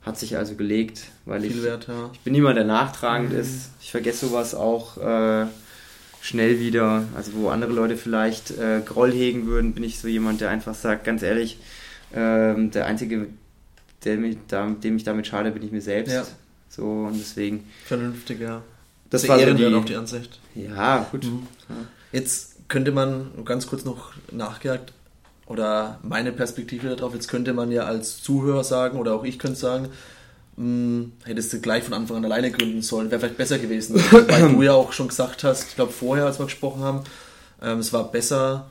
[0.00, 2.10] Hat sich also gelegt, weil ich, Viel wert, ja.
[2.12, 3.70] ich bin niemand, der nachtragend ist.
[3.80, 5.46] Ich vergesse sowas auch äh,
[6.20, 7.04] schnell wieder.
[7.14, 10.74] Also wo andere Leute vielleicht äh, Groll hegen würden, bin ich so jemand, der einfach
[10.74, 11.58] sagt, ganz ehrlich,
[12.14, 13.28] ähm, der Einzige,
[14.04, 16.14] der mich da, dem ich damit schade, bin ich mir selbst.
[16.14, 16.26] Ja.
[16.68, 17.66] So und deswegen.
[17.84, 18.62] Vernünftig, ja.
[19.14, 20.40] Das Sehr war so die, auch die Ansicht.
[20.56, 21.24] Ja, gut.
[21.24, 21.46] Mhm.
[22.10, 24.92] Jetzt könnte man ganz kurz noch nachgehakt
[25.46, 29.58] oder meine Perspektive darauf, jetzt könnte man ja als Zuhörer sagen oder auch ich könnte
[29.58, 29.88] sagen,
[30.56, 33.94] mh, hättest du gleich von Anfang an alleine gründen sollen, wäre vielleicht besser gewesen.
[34.10, 37.00] Weil du ja auch schon gesagt hast, ich glaube vorher, als wir gesprochen haben,
[37.62, 38.66] ähm, es war besser,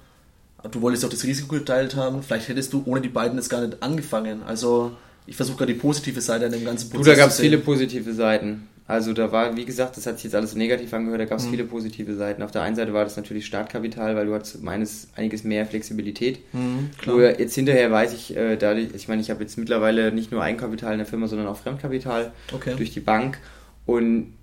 [0.69, 3.61] du wolltest auch das Risiko geteilt haben, vielleicht hättest du ohne die beiden jetzt gar
[3.61, 4.43] nicht angefangen.
[4.43, 4.91] Also
[5.25, 8.13] ich versuche gerade die positive Seite an dem ganzen Du, da gab es viele positive
[8.13, 8.67] Seiten.
[8.85, 11.39] Also da war, wie gesagt, das hat sich jetzt alles so negativ angehört, da gab
[11.39, 11.45] Mhm.
[11.45, 12.43] es viele positive Seiten.
[12.43, 16.39] Auf der einen Seite war das natürlich Startkapital, weil du hattest meines einiges mehr Flexibilität.
[16.53, 16.89] Mhm.
[17.05, 20.43] Wo jetzt hinterher weiß ich, äh, dadurch, ich meine, ich habe jetzt mittlerweile nicht nur
[20.43, 22.73] Eigenkapital in der Firma, sondern auch Fremdkapital Okay.
[22.75, 23.39] durch die Bank.
[23.85, 24.33] Und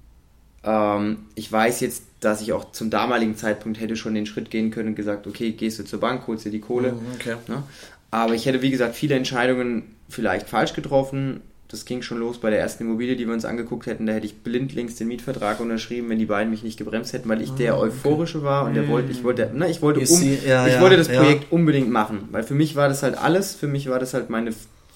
[0.64, 4.70] ähm, ich weiß jetzt, dass ich auch zum damaligen Zeitpunkt hätte schon den Schritt gehen
[4.70, 6.92] können und gesagt, okay, gehst du zur Bank, holst dir die Kohle.
[6.92, 7.34] Mhm, okay.
[7.48, 7.62] Ne?
[8.10, 11.40] Aber ich hätte, wie gesagt, viele Entscheidungen vielleicht falsch getroffen.
[11.70, 14.04] Das ging schon los bei der ersten Immobilie, die wir uns angeguckt hätten.
[14.04, 17.40] Da hätte ich blindlings den Mietvertrag unterschrieben, wenn die beiden mich nicht gebremst hätten, weil
[17.40, 20.80] ich der Euphorische war und der wollte, ich wollte, ne, ich wollte, um, ja, ich
[20.80, 21.20] wollte das ja.
[21.20, 24.30] Projekt unbedingt machen, weil für mich war das halt alles, für mich war das halt
[24.30, 24.52] meine,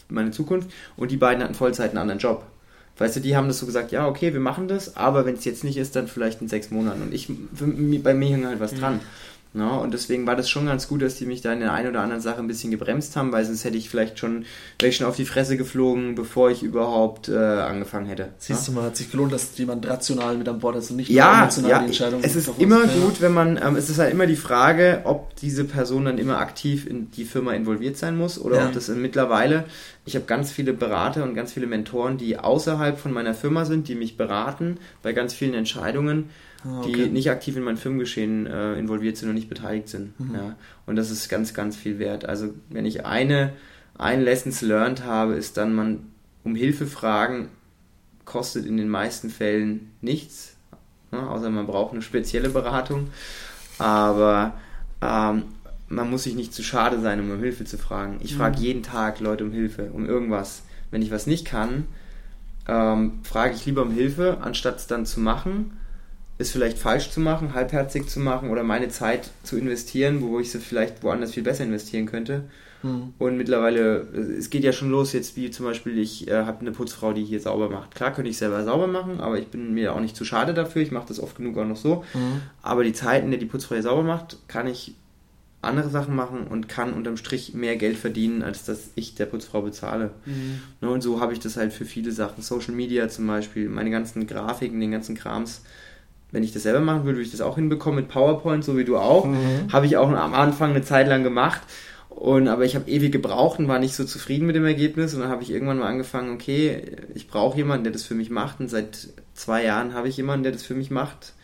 [0.09, 2.45] meine Zukunft und die beiden hatten Vollzeit einen anderen Job.
[2.99, 5.45] Weißt du, die haben das so gesagt, ja, okay, wir machen das, aber wenn es
[5.45, 7.03] jetzt nicht ist, dann vielleicht in sechs Monaten.
[7.03, 9.01] Und ich, für, bei mir hing halt was dran.
[9.57, 11.89] Ja, und deswegen war das schon ganz gut, dass die mich da in der einen
[11.91, 14.45] oder anderen Sache ein bisschen gebremst haben, weil sonst hätte ich vielleicht schon,
[14.81, 18.31] wäre ich schon auf die Fresse geflogen, bevor ich überhaupt äh, angefangen hätte.
[18.39, 21.09] Siehst du mal, hat sich gelohnt, dass jemand rational mit an Bord ist und nicht
[21.09, 22.85] Ja, emotional ja die Entscheidung es ist immer.
[22.85, 23.05] Ja.
[23.05, 26.39] gut, wenn man, ähm, es ist halt immer die Frage, ob diese Person dann immer
[26.39, 28.67] aktiv in die Firma involviert sein muss oder Ja.
[28.67, 29.67] ob das mittlerweile,
[30.05, 33.87] ich habe ganz viele Berater und ganz viele Mentoren, die außerhalb von meiner Firma sind,
[33.87, 36.31] die mich beraten bei ganz vielen Entscheidungen,
[36.65, 37.07] Ah, die okay.
[37.09, 40.19] nicht aktiv in mein Firmengeschehen äh, involviert sind und nicht beteiligt sind.
[40.19, 40.35] Mhm.
[40.35, 40.57] Ja.
[40.87, 42.25] Und das ist ganz, ganz viel wert.
[42.25, 43.53] Also wenn ich eine,
[43.99, 46.07] ein Lessons learned habe, ist dann, man
[46.43, 47.49] um Hilfe fragen
[48.25, 50.57] kostet in den meisten Fällen nichts,
[51.13, 53.09] ne, außer man braucht eine spezielle Beratung.
[53.79, 54.55] Aber
[55.03, 55.45] ähm,
[55.89, 58.19] man muss sich nicht zu schade sein, um um Hilfe zu fragen.
[58.23, 60.63] Ich frage jeden Tag Leute um Hilfe, um irgendwas.
[60.91, 61.87] Wenn ich was nicht kann,
[62.67, 65.77] ähm, frage ich lieber um Hilfe, anstatt es dann zu machen,
[66.45, 70.51] es vielleicht falsch zu machen, halbherzig zu machen oder meine Zeit zu investieren, wo ich
[70.51, 72.45] sie vielleicht woanders viel besser investieren könnte.
[72.83, 73.15] Hm.
[73.19, 76.61] Und mittlerweile, äh, es geht ja schon los jetzt, wie zum Beispiel, ich äh, habe
[76.61, 77.95] eine Putzfrau, die hier sauber macht.
[77.95, 80.83] Klar könnte ich selber sauber machen, aber ich bin mir auch nicht zu schade dafür.
[80.83, 82.05] Ich mache das oft genug auch noch so.
[82.13, 82.43] Mhm.
[82.63, 84.95] Aber die Zeiten, in der die Putzfrau hier sauber macht, kann ich
[85.65, 89.63] andere Sachen machen und kann unterm Strich mehr Geld verdienen, als dass ich der Putzfrau
[89.63, 90.11] bezahle.
[90.83, 92.43] Ne, und so habe ich das halt für viele Sachen.
[92.43, 95.63] Social Media zum Beispiel, meine ganzen Grafiken, den ganzen Krams.
[96.35, 98.85] Wenn ich das selber machen würde, würde ich das auch hinbekommen mit PowerPoint, so wie
[98.85, 99.25] du auch.
[99.25, 99.73] Mhm.
[99.73, 101.63] Habe ich auch am Anfang eine Zeit lang gemacht.
[102.09, 105.15] Und, aber ich habe ewig gebraucht und war nicht so zufrieden mit dem Ergebnis.
[105.15, 106.83] Und dann habe ich irgendwann mal angefangen, okay,
[107.15, 108.59] ich brauche jemanden, der das für mich macht.
[108.59, 111.35] Und seit zwei Jahren habe ich jemanden, der das für mich macht,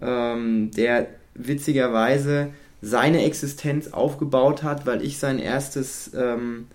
[0.00, 2.48] ähm, der witzigerweise
[2.80, 6.68] seine Existenz aufgebaut hat, weil ich sein erstes ähm,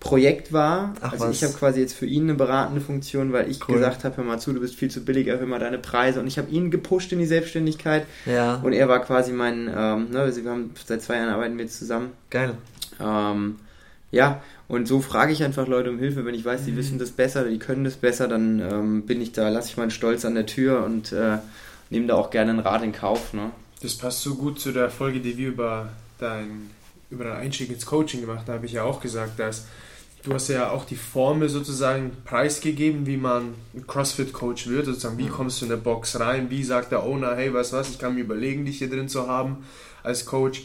[0.00, 0.94] Projekt war.
[1.00, 1.36] Ach, also was?
[1.36, 3.76] ich habe quasi jetzt für ihn eine beratende Funktion, weil ich Cool.
[3.76, 6.20] gesagt habe, hör mal zu, du bist viel zu billig, erhöhe mal deine Preise.
[6.20, 8.06] Und ich habe ihn gepusht in die Selbstständigkeit.
[8.26, 11.64] Ja, Und er war quasi mein, ähm, ne, wir haben seit zwei Jahren arbeiten wir
[11.64, 12.10] jetzt zusammen.
[12.30, 12.54] geil.
[13.00, 13.56] Ähm,
[14.12, 16.76] ja, und so frage ich einfach Leute um Hilfe, wenn ich weiß, die Mhm.
[16.76, 19.90] wissen das besser, die können das besser, dann ähm, bin ich da, lasse ich meinen
[19.90, 21.38] Stolz an der Tür und äh,
[21.90, 23.32] nehme da auch gerne einen Rat in Kauf.
[23.34, 23.50] Ne?
[23.82, 25.88] Das passt so gut zu der Folge, die wir über
[26.18, 26.70] dein
[27.10, 29.66] über deinen Einstieg ins Coaching gemacht haben, habe ich ja auch gesagt, dass
[30.26, 33.54] du hast ja auch die Formel sozusagen preisgegeben, wie man
[33.86, 37.52] CrossFit-Coach wird, sozusagen, wie kommst du in eine Box rein, wie sagt der Owner, hey,
[37.54, 39.64] weißt du was, ich kann mir überlegen, dich hier drin zu haben
[40.02, 40.64] als Coach.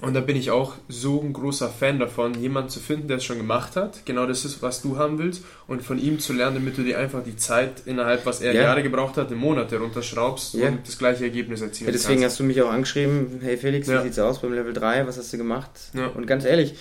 [0.00, 3.24] Und da bin ich auch so ein großer Fan davon, jemanden zu finden, der es
[3.24, 4.04] schon gemacht hat.
[4.04, 5.44] Genau das ist, was du haben willst.
[5.68, 8.62] Und von ihm zu lernen, damit du dir einfach die Zeit innerhalb, was er Ja.
[8.62, 10.68] Jahre gebraucht hat, in Monate runterschraubst Ja.
[10.68, 12.32] und das gleiche Ergebnis erzielen Ja, deswegen kannst.
[12.34, 15.32] hast du mich auch angeschrieben, hey Felix, wie sieht's aus beim Level 3, was hast
[15.32, 15.70] du gemacht?
[16.16, 16.74] Und ganz ehrlich,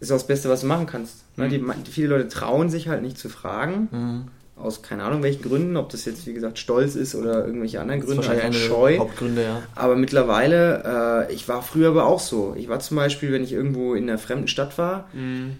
[0.00, 1.16] ist das Beste, was du machen kannst.
[1.36, 1.46] Ne?
[1.46, 1.72] Mhm.
[1.84, 4.24] Die, viele Leute trauen sich halt nicht zu fragen, Mhm.
[4.62, 8.00] aus keine Ahnung welchen Gründen, ob das jetzt wie gesagt Stolz ist oder irgendwelche anderen
[8.00, 8.98] Gründe, wahrscheinlich eine Scheu.
[8.98, 9.62] Hauptgründe, ja.
[9.74, 12.54] Aber mittlerweile, äh, ich war früher aber auch so.
[12.56, 15.56] Ich war zum Beispiel, wenn ich irgendwo in einer fremden Stadt war, Mhm.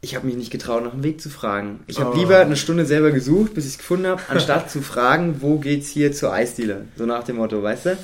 [0.00, 1.80] ich habe mich nicht getraut, nach dem Weg zu fragen.
[1.88, 2.16] Ich habe Oh.
[2.18, 5.88] lieber eine Stunde selber gesucht, bis ich es gefunden habe, anstatt zu fragen, wo geht's
[5.88, 6.82] hier zur Eisdiele?
[6.96, 7.98] So nach dem Motto, weißt du?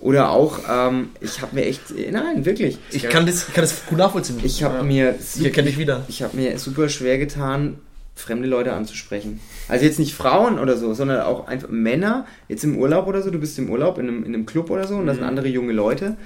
[0.00, 2.78] Oder auch, ähm, ich habe mir echt, nein, wirklich.
[2.90, 4.40] Ich kann das, ich kann das gut nachvollziehen.
[4.42, 4.82] Ich habe Ja.
[4.82, 6.04] mir, ich erkenne dich wieder.
[6.08, 7.76] ich habe mir super schwer getan,
[8.16, 9.40] fremde Leute anzusprechen.
[9.68, 13.30] Also jetzt nicht Frauen oder so, sondern auch einfach Männer, jetzt im Urlaub oder so,
[13.30, 15.28] du bist im Urlaub in einem, in einem Club oder so und da sind Mhm.
[15.28, 16.16] andere junge Leute.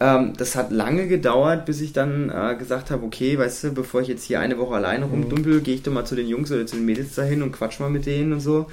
[0.00, 4.00] Ähm, das hat lange gedauert, bis ich dann äh, gesagt habe, okay, weißt du, bevor
[4.00, 5.12] ich jetzt hier eine Woche alleine Mhm.
[5.12, 7.80] rumdümpel, gehe ich doch mal zu den Jungs oder zu den Mädels dahin und quatsch
[7.80, 8.66] mal mit denen und so.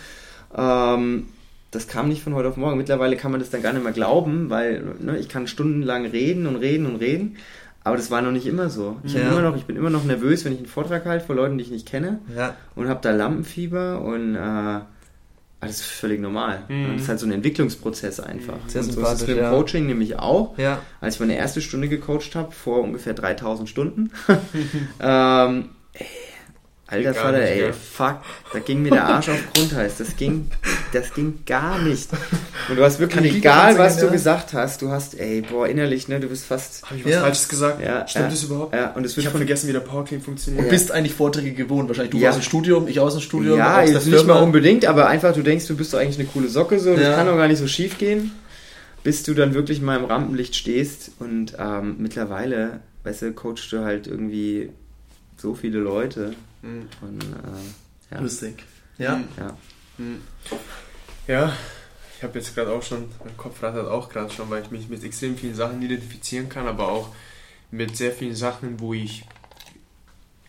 [0.56, 1.28] Ähm,
[1.76, 2.78] das kam nicht von heute auf morgen.
[2.78, 6.48] Mittlerweile kann man das dann gar nicht mehr glauben, weil ne, ich kann stundenlang reden
[6.48, 7.38] und reden und reden.
[7.84, 8.98] Aber das war noch nicht immer so.
[9.04, 9.22] Ich, Ja.
[9.30, 11.64] immer noch, ich bin immer noch nervös, wenn ich einen Vortrag halte vor Leuten, die
[11.66, 12.56] ich nicht kenne Ja.
[12.76, 14.80] und habe da Lampenfieber und äh,
[15.60, 16.64] alles völlig normal.
[16.68, 16.94] Mhm.
[16.94, 18.56] Das ist halt so ein Entwicklungsprozess einfach.
[18.68, 19.52] Sehr und so ist es dem ja.
[19.52, 20.58] Coaching nämlich auch.
[20.58, 20.80] Ja.
[21.00, 24.10] Als ich meine erste Stunde gecoacht habe, vor ungefähr 3000 Stunden,
[25.00, 25.70] ähm,
[26.88, 27.74] alter Gar Vater, nicht, ey, gell?
[27.74, 28.18] fuck,
[28.54, 29.98] da ging mir der Arsch auf Grundheiß.
[29.98, 30.50] Das ging,
[30.94, 32.10] das ging gar nicht.
[32.70, 34.12] Und du hast wirklich, Kann ich egal was du ja.
[34.12, 37.22] gesagt hast, du hast, ey, boah, innerlich, ne, du bist fast, Habe ich was Ja.
[37.22, 37.82] Falsches gesagt?
[37.82, 38.32] Ja, Stimmt ja.
[38.32, 38.74] das überhaupt?
[38.76, 40.64] ja, und es Ich wird habe von vergessen, wie der Powerclean funktioniert.
[40.64, 41.88] Und bist eigentlich Vorträge gewohnt.
[41.90, 42.30] Wahrscheinlich du Ja.
[42.30, 43.58] aus dem Studium, ich aus dem Studium.
[43.58, 44.36] Ja, aus nicht Firma.
[44.36, 47.02] mal unbedingt, aber einfach, du denkst, du bist doch eigentlich eine coole Socke, so, das
[47.04, 47.16] Ja.
[47.16, 48.32] kann doch gar nicht so schief gehen,
[49.04, 53.84] bis du dann wirklich mal im Rampenlicht stehst und ähm, mittlerweile, weißt du, coachst du
[53.84, 54.70] halt irgendwie
[55.38, 56.34] so viele Leute
[56.66, 56.90] Mhm.
[57.02, 58.64] und äh, ja, Lustig.
[58.98, 59.22] Ja.
[59.38, 59.58] ja.
[59.98, 60.22] Mhm.
[61.28, 61.56] Ja,
[62.18, 64.90] ich habe jetzt gerade auch schon, mein Kopf rattert auch gerade schon, weil ich mich
[64.90, 67.10] mit extrem vielen Sachen identifizieren kann, aber auch
[67.72, 69.26] mit sehr vielen Sachen, wo ich,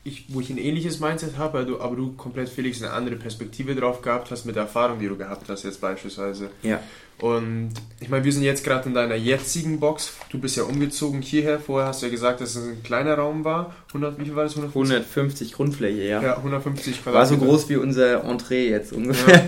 [0.06, 3.16] ich wo ich ein ähnliches Mindset habe, aber du, aber du komplett Felix eine andere
[3.16, 6.50] Perspektive drauf gehabt hast mit der Erfahrung, die du gehabt hast jetzt beispielsweise.
[6.62, 6.80] ja.
[7.18, 10.12] Und ich meine, wir sind jetzt gerade in deiner jetzigen Box.
[10.28, 11.58] Du bist ja umgezogen hierher.
[11.58, 13.74] Vorher hast du ja gesagt, dass es ein kleiner Raum war.
[13.88, 14.52] 100, wie viel war das?
[14.54, 14.94] 150?
[14.94, 16.20] 150 Grundfläche, ja.
[16.22, 17.46] Ja, 150 War so Quadratmeter.
[17.46, 19.46] groß wie unser Entree jetzt ungefähr.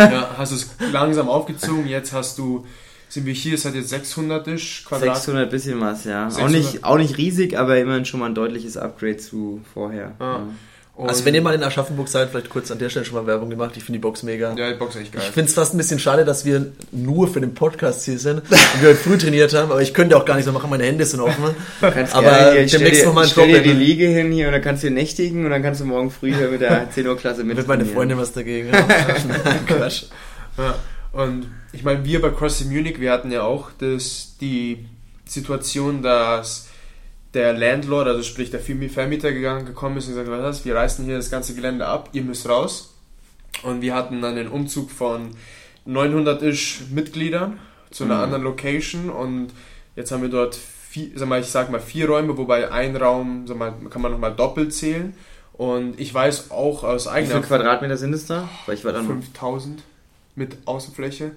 [0.00, 1.86] Ja, ja, hast du es langsam aufgezogen.
[1.86, 2.66] Jetzt hast du,
[3.10, 5.16] sind wir hier, es hat jetzt 600-isch Quadrat.
[5.16, 6.28] 600 bisschen was, ja.
[6.28, 6.52] Auch 600.
[6.52, 10.12] nicht, auch nicht riesig, aber immerhin schon mal ein deutliches Upgrade zu vorher.
[10.18, 10.24] Ah.
[10.24, 10.46] Ja.
[10.94, 13.26] Und- Also wenn ihr mal in Aschaffenburg seid, vielleicht kurz an der Stelle schon mal
[13.26, 13.72] Werbung gemacht.
[13.76, 14.54] Ich finde die Box mega.
[14.54, 15.22] Ja, die Box ist echt geil.
[15.24, 18.40] Ich finde es fast ein bisschen schade, dass wir nur für den Podcast hier sind
[18.42, 18.50] und
[18.82, 21.06] wir heute früh trainiert haben, aber ich könnte auch gar nicht so machen, meine Hände
[21.06, 21.42] sind offen.
[21.80, 23.72] Kannst Aber gerne hier, ich stell demnächst dir, noch mal ein ich stell dir die
[23.72, 26.48] Liege hin hier und dann kannst du nächtigen und dann kannst du morgen früh hier
[26.48, 27.56] mit der 10 Uhr Klasse mit.
[27.56, 27.86] Wird meine.
[27.86, 28.86] Freundin was dagegen haben.
[29.66, 30.04] Quatsch.
[30.58, 30.74] Ja,
[31.12, 34.86] und ich meine, wir bei CrossFit Munich, wir hatten ja auch das, die
[35.24, 36.68] Situation, dass
[37.34, 41.04] der Landlord, also sprich der Vermieter gegangen, gekommen ist und gesagt, was ist, wir reißen
[41.04, 42.94] hier das ganze Gelände ab, ihr müsst raus.
[43.62, 45.30] Und wir hatten dann den Umzug von
[45.86, 47.58] 900-isch Mitgliedern
[47.90, 48.22] zu einer Mhm.
[48.22, 49.48] anderen Location und
[49.96, 53.46] jetzt haben wir dort vier, sag mal, ich sag mal vier Räume, wobei ein Raum,
[53.46, 55.14] sag mal, kann man nochmal doppelt zählen.
[55.52, 58.48] Und ich weiß auch aus Wie eigener viele Quadratmeter sind es da?
[58.66, 59.82] Weil ich war dann 5000
[60.34, 61.32] mit Außenfläche.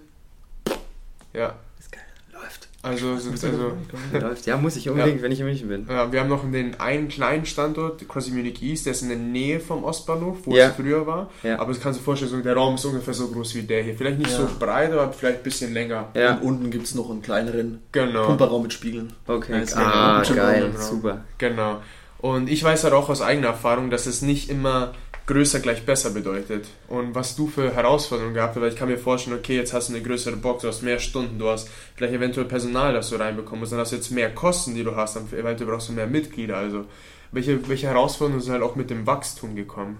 [1.33, 1.55] Ja.
[1.79, 2.01] Ist geil.
[2.31, 2.67] Läuft.
[2.81, 3.71] Also, so, also
[4.19, 4.45] Läuft.
[4.45, 5.87] Ja, muss ich unbedingt, wenn ich in München bin.
[5.89, 9.17] ja, wir haben noch den einen kleinen Standort, quasi Munich East, der ist in der
[9.17, 10.67] Nähe vom Ostbahnhof, wo Ja.
[10.67, 11.29] es früher war.
[11.43, 11.59] Ja.
[11.59, 13.95] Aber das kannst du dir vorstellen, der Raum ist ungefähr so groß wie der hier.
[13.95, 14.37] Vielleicht nicht Ja.
[14.37, 16.09] so breit, aber vielleicht ein bisschen länger.
[16.13, 18.25] Ja, Und unten gibt es noch einen kleineren Genau.
[18.25, 19.13] Pumperraum mit Spiegeln.
[19.27, 19.53] okay.
[19.53, 21.23] Ja, ist Ah, ja, geil, super.
[21.37, 21.81] Genau.
[22.19, 24.93] Und ich weiß halt auch aus eigener Erfahrung, dass es nicht immer
[25.25, 26.65] größer gleich besser bedeutet.
[26.87, 29.89] Und was du für Herausforderungen gehabt hast, weil ich kann mir vorstellen, okay, jetzt hast
[29.89, 33.15] du eine größere Box, du hast mehr Stunden, du hast vielleicht eventuell Personal, das du
[33.15, 35.93] reinbekommen musst, dann hast du jetzt mehr Kosten, die du hast, dann eventuell brauchst du
[35.93, 36.57] mehr Mitglieder.
[36.57, 36.85] Also
[37.31, 39.97] welche, welche Herausforderungen sind halt auch mit dem Wachstum gekommen?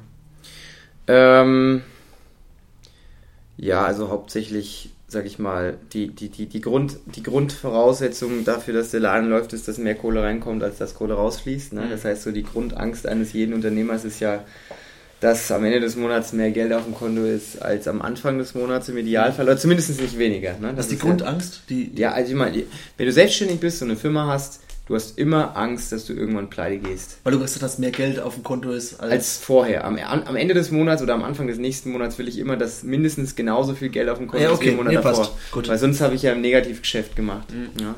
[1.08, 1.84] Ähm,
[3.58, 8.92] ja, also hauptsächlich, sag ich mal, die, die, die, die, Grund, die Grundvoraussetzung dafür, dass
[8.92, 11.74] der Laden läuft, ist, dass mehr Kohle reinkommt, als dass Kohle rausfließt.
[11.74, 11.88] Ne?
[11.90, 14.44] Das heißt, so die Grundangst eines jeden Unternehmers ist ja,
[15.24, 18.56] dass am Ende des Monats mehr Geld auf dem Konto ist als am Anfang des
[18.56, 20.58] Monats im Idealfall, oder zumindest nicht weniger.
[20.60, 20.74] Ne?
[20.76, 22.64] Das ist die ja- Grundangst, die, die Ja, also ich meine,
[22.98, 26.50] wenn du selbstständig bist und eine Firma hast, du hast immer Angst, dass du irgendwann
[26.50, 27.20] pleite gehst.
[27.24, 29.86] weil du gesagt hast, mehr Geld auf dem Konto ist als, Als vorher.
[29.86, 32.84] Am, am Ende des Monats oder am Anfang des nächsten Monats will ich immer, dass
[32.84, 34.70] mindestens genauso viel Geld auf dem Konto Ja, ist wie okay.
[34.72, 35.20] im Monat Nee, passt.
[35.22, 35.38] davor.
[35.54, 35.70] Gut.
[35.70, 37.48] Weil sonst habe ich ja ein Negativgeschäft gemacht.
[37.54, 37.70] Mhm.
[37.82, 37.96] Ja.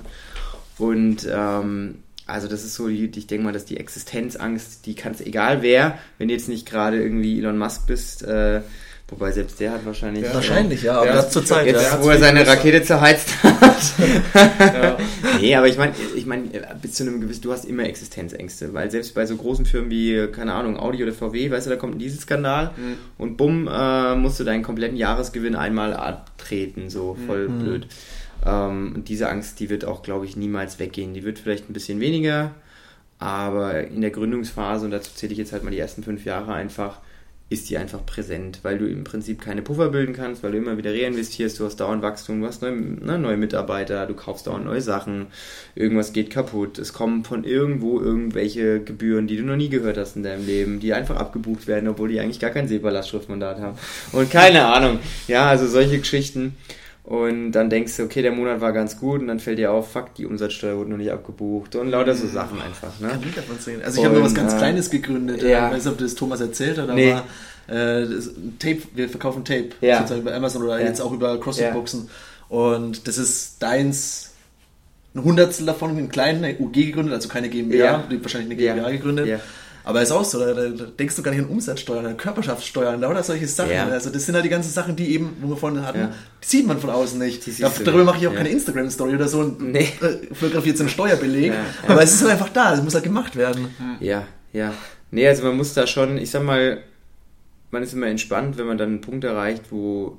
[0.78, 1.95] Und ähm,
[2.28, 5.97] also das ist so, die, ich denke mal, dass die Existenzangst, die kannst egal wer,
[6.17, 8.61] wenn du jetzt nicht gerade irgendwie Elon Musk bist, äh,
[9.07, 10.23] wobei selbst der hat wahrscheinlich...
[10.23, 10.34] Ja.
[10.34, 12.03] wahrscheinlich, ja, aber das zur Zeit, Jetzt, Der ja.
[12.03, 12.47] wo er seine.
[12.47, 13.93] Rakete zerheizt hat.
[14.59, 14.97] Ja.
[15.39, 16.49] nee, aber ich meine, ich mein,
[16.82, 20.28] bis zu einem gewissen, du hast immer Existenzängste, weil selbst bei so großen Firmen wie,
[20.32, 22.95] keine Ahnung, Audi oder VW, weißt du, da kommt ein Dieselskandal Mhm.
[23.19, 27.59] und bumm, äh, musst du deinen kompletten Jahresgewinn einmal abtreten, so voll Mhm.
[27.59, 27.88] blöd.
[28.45, 31.13] Ähm, und diese Angst, die wird auch, glaube ich, niemals weggehen.
[31.13, 32.51] Die wird vielleicht ein bisschen weniger,
[33.19, 36.53] aber in der Gründungsphase, und dazu zähle ich jetzt halt mal die ersten fünf Jahre
[36.53, 36.99] einfach,
[37.47, 40.77] ist die einfach präsent, weil du im Prinzip keine Puffer bilden kannst, weil du immer
[40.77, 44.65] wieder reinvestierst, du hast dauernd Wachstum, du hast neue, ne, neue Mitarbeiter, du kaufst dauernd
[44.65, 45.27] neue Sachen,
[45.75, 50.15] irgendwas geht kaputt, es kommen von irgendwo irgendwelche Gebühren, die du noch nie gehört hast
[50.15, 53.77] in deinem Leben, die einfach abgebucht werden, obwohl die eigentlich gar kein SEPA-Lastschriftmandat haben.
[54.11, 56.57] Und keine Ahnung, ja, also solche Geschichten.
[57.06, 59.91] Und dann denkst du, okay, der Monat war ganz gut und dann fällt dir auf,
[59.91, 63.10] fuck, die Umsatzsteuer wurde noch nicht abgebucht und lauter so Sachen einfach, ne?
[63.10, 63.82] Kann ich davon sehen.
[63.84, 65.43] Also ich habe noch was ganz äh, Kleines gegründet.
[65.43, 65.68] ja.
[65.68, 67.12] Ich weiß nicht, ob das Thomas erzählt hat, aber Nee.
[67.68, 68.08] äh,
[68.58, 69.70] Tape, wir verkaufen Tape.
[69.82, 69.97] Ja.
[69.99, 70.88] Sozusagen über Amazon oder Ja.
[70.88, 71.38] jetzt auch über Ja.
[71.38, 72.10] CrossFit-Boxen.
[72.49, 74.32] Und das ist deins,
[75.14, 78.03] ein Hundertstel davon, einen kleinen eine UG gegründet, also keine GmbH, Ja.
[78.22, 78.74] wahrscheinlich eine Ja.
[78.74, 79.28] GmbH gegründet.
[79.86, 83.21] Aber ist auch so, da, da denkst du gar nicht an Umsatzsteuern, an Körperschaftssteuern, lauter
[83.21, 83.71] solche Sachen.
[83.71, 83.86] Ja.
[83.88, 86.11] Also das sind halt die ganzen Sachen, die eben, wo wir vorhin hatten, Ja.
[86.43, 87.47] die sieht man von außen nicht.
[87.61, 88.38] Da, darüber mache ich auch ja.
[88.38, 89.88] keine Instagram-Story oder so und Nee.
[90.01, 91.53] äh, fotografiert so einen Steuerbeleg.
[91.88, 93.67] Aber es ist halt einfach da, es muss halt gemacht werden.
[93.99, 94.73] Ja, ja.
[95.11, 96.81] Nee, also man muss da schon, ich sag mal,
[97.71, 100.17] man ist immer entspannt, wenn man dann einen Punkt erreicht, wo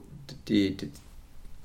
[0.48, 0.90] die, die,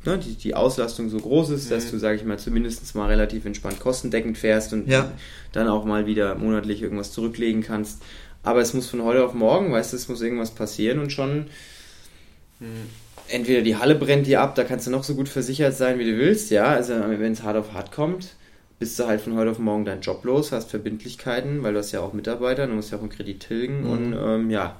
[0.05, 1.91] ne, die, die Auslastung so groß ist, dass Mhm.
[1.91, 5.11] du, sag ich mal, zumindest mal relativ entspannt kostendeckend fährst und Ja.
[5.51, 8.01] dann auch mal wieder monatlich irgendwas zurücklegen kannst.
[8.43, 11.45] Aber es muss von heute auf morgen, weißt du, es muss irgendwas passieren und schon
[13.29, 16.05] entweder die Halle brennt dir ab, da kannst du noch so gut versichert sein, wie
[16.05, 16.65] du willst, ja.
[16.65, 18.35] Also wenn es hart auf hart kommt,
[18.79, 21.91] bist du halt von heute auf morgen deinen Job los, hast Verbindlichkeiten, weil du hast
[21.91, 23.89] ja auch Mitarbeiter, du musst ja auch einen Kredit tilgen Mhm.
[23.89, 24.79] und ähm, ja.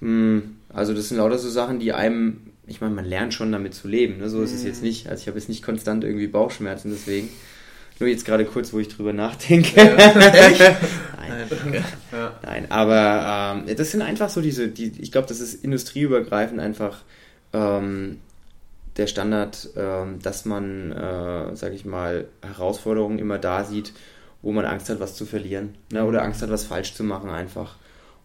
[0.00, 3.74] Hm, Also das sind lauter so Sachen, die einem, ich meine, man lernt schon damit
[3.74, 4.28] zu leben, ne?
[4.28, 5.08] so ist es jetzt nicht.
[5.08, 7.28] Also ich habe jetzt nicht konstant irgendwie Bauchschmerzen deswegen.
[7.98, 9.74] Nur jetzt gerade kurz, wo ich drüber nachdenke.
[9.96, 11.48] Nein.
[11.50, 11.82] Okay.
[12.12, 12.38] Ja.
[12.42, 17.02] Nein, aber ähm, das sind einfach so diese, die, ich glaube, das ist industrieübergreifend einfach
[17.52, 18.18] ähm,
[18.96, 23.92] der Standard, ähm, dass man, äh, sage ich mal, Herausforderungen immer da sieht,
[24.42, 26.04] wo man Angst hat, was zu verlieren ne?
[26.04, 27.76] oder Angst hat, was falsch zu machen einfach.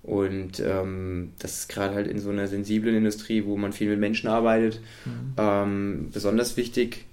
[0.05, 3.99] Und ähm, das ist gerade halt in so einer sensiblen Industrie, wo man viel mit
[3.99, 4.79] Menschen arbeitet,
[5.37, 7.05] ähm, besonders wichtig,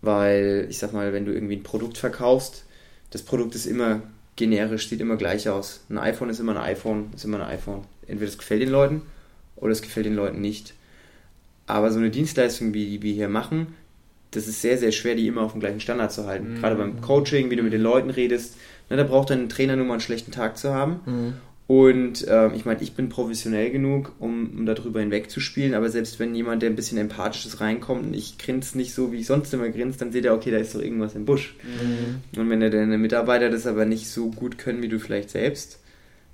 [0.00, 2.64] weil ich sag mal, wenn du irgendwie ein Produkt verkaufst,
[3.10, 4.00] das Produkt ist immer
[4.36, 5.84] generisch, sieht immer gleich aus.
[5.90, 7.82] Ein iPhone ist immer ein iPhone, ist immer ein iPhone.
[8.06, 9.02] Entweder es gefällt den Leuten
[9.56, 10.72] oder es gefällt den Leuten nicht.
[11.66, 13.74] Aber so eine Dienstleistung, wie die wir hier machen,
[14.30, 16.54] das ist sehr, sehr schwer, die immer auf dem gleichen Standard zu halten.
[16.54, 16.60] Mhm.
[16.60, 18.56] Gerade beim Coaching, wie du mit den Leuten redest,
[18.88, 21.00] ne, da braucht ein Trainer nur mal einen schlechten Tag zu haben.
[21.04, 21.34] Mhm.
[21.72, 26.34] Und ähm, ich meine, ich bin professionell genug, um, um darüber hinwegzuspielen, aber selbst wenn
[26.34, 29.70] jemand, der ein bisschen empathisches reinkommt und ich grinse nicht so, wie ich sonst immer
[29.70, 31.56] grinse, dann seht ihr, okay, da ist doch irgendwas im Busch.
[31.62, 32.38] Mhm.
[32.38, 35.78] Und wenn deine Mitarbeiter das aber nicht so gut können wie du vielleicht selbst,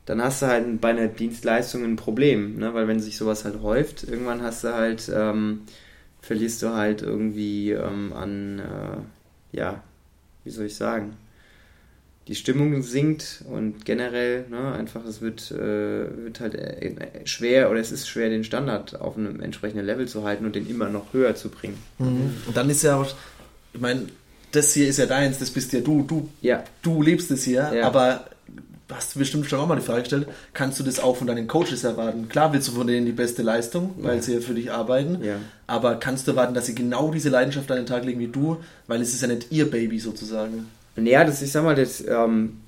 [0.06, 2.74] dann hast du halt bei einer Dienstleistung ein Problem, ne?
[2.74, 5.60] weil wenn sich sowas halt häuft, irgendwann hast du halt, ähm,
[6.20, 9.84] verlierst du halt irgendwie ähm, an, äh, ja,
[10.42, 11.12] wie soll ich sagen,
[12.28, 16.92] die Stimmung sinkt und generell, ne, einfach es wird, äh, wird halt äh,
[17.24, 20.68] schwer oder es ist schwer, den Standard auf einem entsprechenden Level zu halten und den
[20.68, 21.78] immer noch höher zu bringen.
[21.98, 22.34] Mhm.
[22.46, 23.06] Und dann ist ja auch,
[23.72, 24.02] ich meine,
[24.52, 26.64] das hier ist ja deins, das bist ja du, du, Ja.
[26.82, 27.86] du lebst es hier, Ja.
[27.86, 28.26] aber
[28.90, 31.46] hast du bestimmt schon auch mal die Frage gestellt, kannst du das auch von deinen
[31.46, 32.28] Coaches erwarten?
[32.28, 34.22] Klar willst du von denen die beste Leistung, weil Ja.
[34.22, 35.36] sie ja für dich arbeiten, Ja.
[35.66, 38.58] aber kannst du erwarten, dass sie genau diese Leidenschaft an den Tag legen wie du,
[38.86, 40.66] weil es ist ja nicht ihr Baby sozusagen.
[41.06, 42.60] Ja, das, ich sag mal, das, ähm,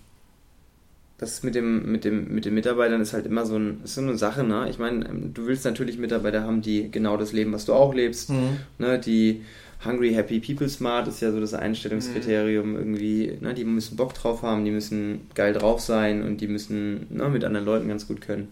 [1.18, 4.00] das mit dem, mit dem, mit den Mitarbeitern ist halt immer so, ein, ist so
[4.00, 4.68] eine Sache, ne?
[4.70, 7.94] Ich meine, ähm, du willst natürlich Mitarbeiter haben, die genau das leben, was du auch
[7.94, 8.30] lebst,
[8.78, 8.98] ne?
[8.98, 9.42] Die
[9.84, 13.54] Hungry, Happy, People Smart ist ja so das Einstellungskriterium irgendwie, ne?
[13.54, 17.44] Die müssen Bock drauf haben, die müssen geil drauf sein und die müssen ne, mit
[17.44, 18.48] anderen Leuten ganz gut können.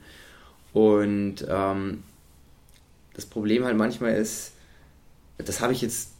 [0.72, 2.02] Und ähm,
[3.14, 4.52] das Problem halt manchmal ist,
[5.38, 6.12] das habe ich jetzt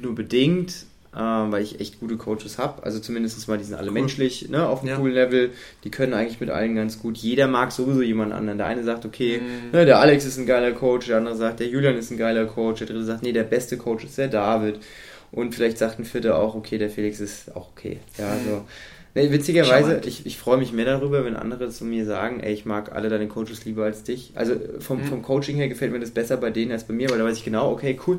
[0.00, 0.86] nur bedingt,
[1.16, 2.82] weil ich echt gute Coaches habe.
[2.82, 3.94] Also zumindest mal, die sind alle Cool.
[3.94, 4.96] menschlich, ne, auf einem Ja.
[4.96, 5.50] coolen Level.
[5.84, 7.16] Die können eigentlich mit allen ganz gut.
[7.18, 8.58] Jeder mag sowieso jemand anderen.
[8.58, 9.70] Der eine sagt, okay, Mhm.
[9.72, 12.46] ne, der Alex ist ein geiler Coach, der andere sagt, der Julian ist ein geiler
[12.46, 14.80] Coach, der dritte sagt, nee, der beste Coach ist der David.
[15.32, 17.98] Und vielleicht sagt ein vierter auch, okay, der Felix ist auch okay.
[18.18, 18.64] Ja, also.
[19.16, 22.64] Nee, witzigerweise, ich, ich freue mich mehr darüber, wenn andere zu mir sagen, ey, ich
[22.64, 24.32] mag alle deine Coaches lieber als dich.
[24.34, 25.04] Also vom, Mhm.
[25.04, 27.36] vom Coaching her gefällt mir das besser bei denen als bei mir, weil da weiß
[27.36, 28.18] ich genau, okay, cool.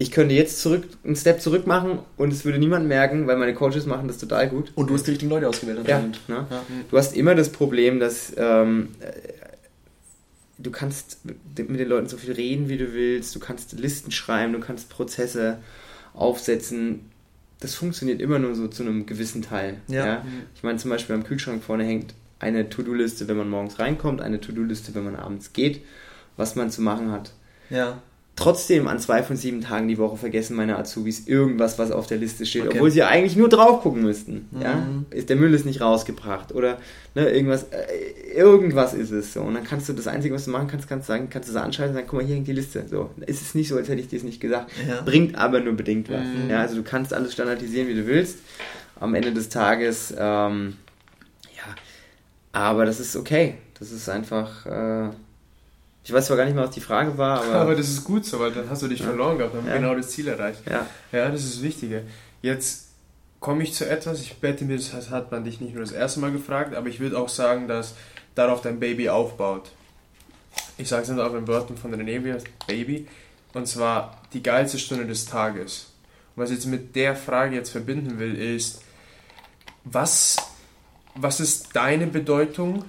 [0.00, 3.52] Ich könnte jetzt zurück, einen Step zurück machen und es würde niemand merken, weil meine
[3.52, 4.72] Coaches machen das total gut.
[4.74, 6.46] Und du hast die richtigen Leute ausgewählt Ja, ne?
[6.48, 6.64] Ja.
[6.90, 9.12] Du hast immer das Problem, dass ähm, äh,
[10.56, 13.34] du kannst mit den Leuten so viel reden, wie du willst.
[13.34, 15.58] Du kannst Listen schreiben, du kannst Prozesse
[16.14, 17.10] aufsetzen.
[17.60, 19.82] Das funktioniert immer nur so zu einem gewissen Teil.
[19.88, 20.24] Ja.
[20.54, 24.40] Ich meine, zum Beispiel am Kühlschrank vorne hängt eine To-Do-Liste, wenn man morgens reinkommt, eine
[24.40, 25.82] To-Do-Liste, wenn man abends geht,
[26.38, 27.32] was man zu machen hat.
[27.68, 28.00] ja.
[28.40, 32.16] Trotzdem an zwei von sieben Tagen die Woche vergessen meine Azubis irgendwas, was auf der
[32.16, 32.72] Liste steht, Okay.
[32.76, 34.48] obwohl sie eigentlich nur drauf gucken müssten.
[34.58, 34.76] Ja?
[34.76, 35.04] Mhm.
[35.10, 36.78] Ist der Müll ist nicht rausgebracht oder
[37.14, 39.42] ne, irgendwas, äh, irgendwas ist es so.
[39.42, 41.52] Und dann kannst du das Einzige, was du machen kannst, kannst du sagen, kannst du
[41.52, 42.86] so anschalten und sagen, guck mal, hier hängt die Liste.
[42.88, 44.70] So, es ist nicht so, als hätte ich dir es nicht gesagt.
[44.88, 45.02] Ja.
[45.02, 46.20] Bringt aber nur bedingt was.
[46.24, 46.48] Mhm.
[46.48, 48.38] Ja, also du kannst alles standardisieren, wie du willst.
[48.98, 50.76] Am Ende des Tages, ähm,
[51.56, 51.74] ja,
[52.52, 53.54] aber das ist okay.
[53.78, 54.64] Das ist einfach.
[54.64, 55.10] Äh,
[56.04, 57.54] ich weiß zwar gar nicht mehr, was die Frage war, aber.
[57.54, 59.06] Aber das ist gut so, weil dann hast du dich Ja.
[59.06, 59.76] verloren gehabt, dann Ja.
[59.76, 60.62] genau das Ziel erreicht.
[60.68, 60.86] ja.
[61.12, 62.04] Ja, das ist das Wichtige.
[62.42, 62.86] Jetzt
[63.38, 66.20] komme ich zu etwas, ich bette mir, das hat- man dich nicht nur das erste
[66.20, 67.94] Mal gefragt, aber ich würde auch sagen, dass
[68.34, 69.70] darauf dein Baby aufbaut.
[70.78, 72.20] Ich sage es nicht auch in Worten von René,
[72.66, 73.06] Baby.
[73.52, 75.86] Und zwar die geilste Stunde des Tages.
[76.36, 78.82] Und was ich jetzt mit der Frage jetzt verbinden will, ist,
[79.84, 80.36] was,
[81.14, 82.84] was ist deine Bedeutung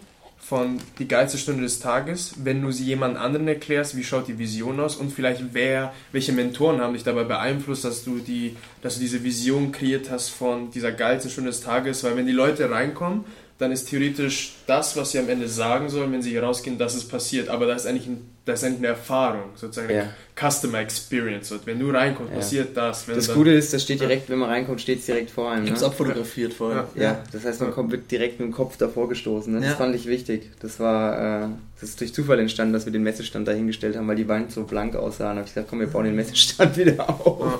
[0.51, 4.37] von die geilste Stunde des Tages, wenn du sie jemand anderen erklärst, wie schaut die
[4.37, 8.95] Vision aus und vielleicht wer, welche Mentoren haben dich dabei beeinflusst, dass du die, dass
[8.95, 12.69] du diese Vision kreiert hast von dieser geilsten Stunde des Tages, weil wenn die Leute
[12.69, 13.23] reinkommen,
[13.59, 16.95] dann ist theoretisch das, was sie am Ende sagen sollen, wenn sie hier rausgehen, dass
[16.95, 20.09] es passiert, aber das ist eigentlich, ein, das ist eine Erfahrung, sozusagen eine Ja.
[20.49, 21.49] Customer Experience.
[21.49, 22.37] So, wenn du reinkommst, Ja.
[22.39, 23.07] passiert das.
[23.07, 25.51] Wenn Das dann- Gute ist, das steht direkt, wenn man reinkommt, steht es direkt vor
[25.51, 25.65] einem.
[25.65, 25.87] Ich hab's Ne?
[25.87, 26.81] abfotografiert vorhin.
[26.95, 29.53] Ja, das heißt, man kommt wird direkt mit dem Kopf davor gestoßen.
[29.53, 29.59] Ne?
[29.59, 29.75] Das Ja.
[29.75, 30.49] fand ich wichtig.
[30.59, 31.47] Das war, äh,
[31.79, 34.63] das ist durch Zufall entstanden, dass wir den Messestand dahingestellt haben, weil die Wand so
[34.63, 35.25] blank aussah.
[35.31, 37.59] Und habe ich gesagt, komm, wir bauen den Messestand wieder auf.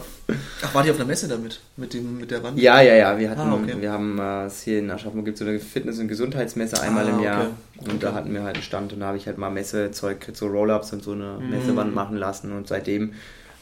[0.64, 1.60] Ach, war die auf der Messe damit?
[1.78, 2.58] Mit, dem, mit der Wand?
[2.58, 3.20] Ja, ja, ja.
[3.20, 3.76] Wir hatten, Ah, okay.
[3.80, 7.10] wir haben äh, es hier in Aschaffenburg gibt so eine Fitness- und Gesundheitsmesse einmal Ah,
[7.10, 7.42] im Jahr.
[7.42, 7.50] okay.
[7.90, 10.48] Und da hatten wir halt einen Stand und da habe ich halt mal Messezeug, so
[10.48, 11.50] Roll-Ups und so eine Mhm.
[11.50, 12.52] Messewand machen lassen.
[12.52, 13.14] Und seitdem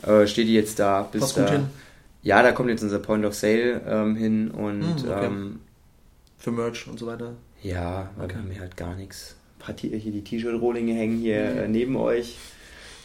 [0.05, 1.41] äh, steht die jetzt da bis Passt da.
[1.41, 1.65] gut hin.
[2.21, 5.25] Ja, da kommt jetzt unser Point of Sale ähm, hin und Mhm, okay.
[5.25, 5.59] ähm,
[6.37, 7.33] Für Merch und so weiter.
[7.61, 8.35] ja, weil Okay.
[8.35, 9.35] wir haben hier halt gar nichts.
[9.57, 11.57] Ein paar T- Hier die T-Shirt-Rohlinge hängen hier Mhm.
[11.59, 12.37] äh, neben euch.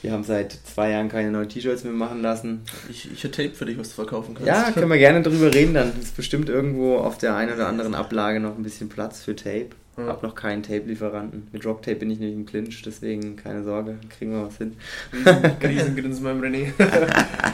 [0.02, 2.60] Wir haben seit zwei Jahren keine neuen T-Shirts mehr machen lassen.
[2.90, 4.46] Ich, ich hätte Tape für dich, was du verkaufen kannst.
[4.46, 5.72] Ja, können wir gerne drüber reden.
[5.74, 9.34] Dann ist bestimmt irgendwo auf der einen oder anderen Ablage noch ein bisschen Platz für
[9.34, 9.70] Tape.
[9.96, 10.06] Ja.
[10.08, 11.46] Hab noch keinen Tape-Lieferanten.
[11.52, 14.76] Mit Rocktape bin ich nicht im Clinch, deswegen keine Sorge, kriegen wir was hin.
[15.12, 16.72] Riesen- Riesengrinsen beim René.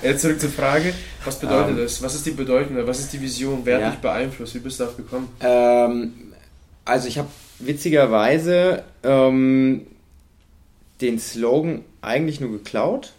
[0.02, 1.76] Jetzt zurück zur Frage, was bedeutet Ähm.
[1.78, 2.02] das?
[2.02, 2.76] Was ist die Bedeutung?
[2.86, 3.60] Was ist die Vision?
[3.64, 3.86] Wer Ja.
[3.86, 4.54] hat dich beeinflusst?
[4.54, 5.28] Wie bist du darauf gekommen?
[5.40, 6.12] Ähm,
[6.86, 7.28] also ich habe
[7.58, 9.86] witzigerweise ähm,
[11.02, 13.12] den Slogan eigentlich nur geklaut.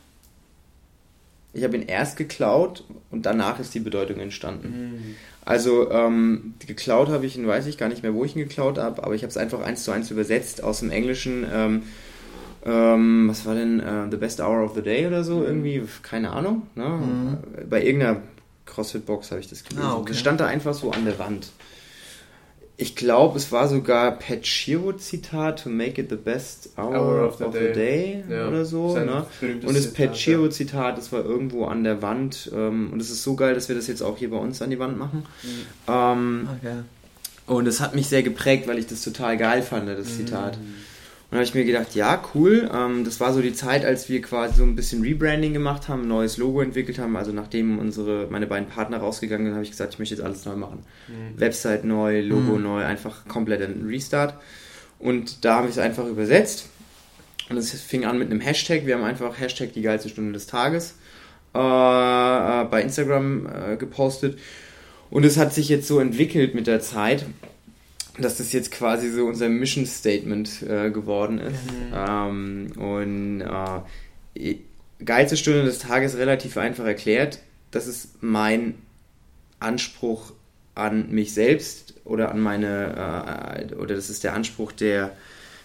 [1.54, 5.16] Ich habe ihn erst geklaut und danach ist die Bedeutung entstanden.
[5.44, 8.78] Also ähm, geklaut habe ich ihn, weiß ich gar nicht mehr, wo ich ihn geklaut
[8.78, 11.46] habe, aber ich habe es einfach eins zu eins übersetzt aus dem Englischen.
[11.52, 11.84] Ähm,
[12.64, 15.84] ähm, was war denn äh, The Best Hour of the Day oder so irgendwie?
[16.04, 16.68] Keine Ahnung.
[16.76, 16.86] Ne?
[16.86, 17.70] Mhm.
[17.70, 18.22] Bei irgendeiner
[18.68, 19.84] CrossFit-Box habe ich das gelesen.
[19.84, 20.10] Ah, okay.
[20.10, 21.52] Das stand da einfach so an der Wand.
[22.82, 27.46] Ich glaube, es war sogar Pat Chiro-Zitat, to make it the best hour, of, the,
[27.74, 28.98] day, Ja, oder so.
[28.98, 29.26] Ne?
[29.42, 32.52] Und das Zitat, Pat Chiro-Zitat, das war irgendwo an der Wand.
[32.56, 34.72] Ähm, und es ist so geil, dass wir das jetzt auch hier bei uns an
[34.72, 35.26] die Wand machen.
[35.88, 36.78] Ähm, Okay.
[37.46, 40.74] und es hat mich sehr geprägt, weil ich das total geil fand, das Mhm.
[41.32, 42.70] Und da habe ich mir gedacht, ja, cool.
[42.74, 46.02] Ähm, das war so die Zeit, als wir quasi so ein bisschen Rebranding gemacht haben,
[46.02, 47.16] ein neues Logo entwickelt haben.
[47.16, 50.44] Also nachdem unsere, meine beiden Partner rausgegangen sind, habe ich gesagt, ich möchte jetzt alles
[50.44, 50.84] neu machen.
[51.08, 51.40] Mhm.
[51.40, 52.64] Website neu, Logo mhm.
[52.64, 54.34] neu, einfach komplett ein Restart.
[55.00, 56.68] Und da habe ich es einfach übersetzt.
[57.50, 58.86] Und es fing an mit einem Hashtag.
[58.86, 60.96] Wir haben einfach Hashtag die geilste Stunde des Tages
[61.56, 64.38] äh, äh bei Instagram äh, gepostet.
[65.10, 67.26] Und es hat sich jetzt so entwickelt mit der Zeit,
[68.18, 71.72] dass das jetzt quasi so unser Mission Statement äh, geworden ist.
[71.72, 71.94] Mhm.
[71.94, 74.56] Ähm, und äh,
[75.04, 77.40] geilste Stunde des Tages relativ einfach erklärt.
[77.72, 78.76] Das ist mein
[79.60, 80.34] Anspruch
[80.76, 85.16] an mich selbst oder an meine, äh, oder das ist der Anspruch der,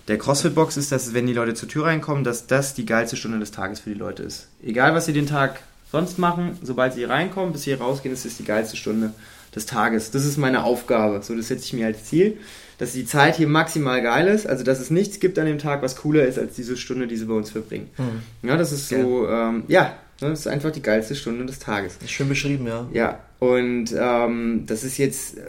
[0.09, 3.39] der CrossFit-Box ist, dass wenn die Leute zur Tür reinkommen, dass das die geilste Stunde
[3.39, 4.49] des Tages für die Leute ist.
[4.63, 8.37] Egal, was sie den Tag sonst machen, sobald sie reinkommen, bis sie rausgehen, ist es
[8.37, 9.13] die geilste Stunde
[9.57, 10.11] des Tages.
[10.13, 11.21] Das ist meine Aufgabe.
[11.23, 12.37] So, das setze ich mir als Ziel,
[12.79, 15.83] dass die Zeit hier maximal geil ist, also dass es nichts gibt an dem Tag,
[15.83, 17.89] was cooler ist als diese Stunde, die sie bei uns verbringen.
[17.97, 18.49] Mhm.
[18.49, 21.99] Ja, das ist so, ähm, ja, das ist einfach die geilste Stunde des Tages.
[22.07, 22.87] Schön beschrieben, ja.
[22.93, 25.41] Ja, und ähm, das ist jetzt, äh,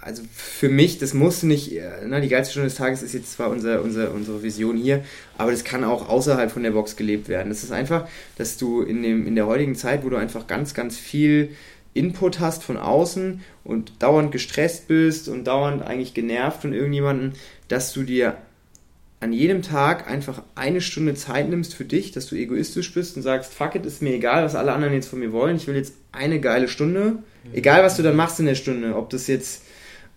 [0.00, 3.32] also für mich, das muss nicht, äh, na, die geilste Stunde des Tages ist jetzt
[3.32, 5.02] zwar unser, unser, unsere Vision hier,
[5.36, 7.50] aber das kann auch außerhalb von der Box gelebt werden.
[7.50, 10.72] Das ist einfach, dass du in, dem, in der heutigen Zeit, wo du einfach ganz,
[10.72, 11.50] ganz viel
[11.96, 17.32] Input hast von außen und dauernd gestresst bist und dauernd eigentlich genervt von irgendjemandem,
[17.68, 18.36] dass du dir
[19.20, 23.22] an jedem Tag einfach eine Stunde Zeit nimmst für dich, dass du egoistisch bist und
[23.22, 25.74] sagst, fuck it, ist mir egal, was alle anderen jetzt von mir wollen, ich will
[25.74, 27.18] jetzt eine geile Stunde,
[27.52, 29.62] egal was du dann machst in der Stunde, ob das jetzt,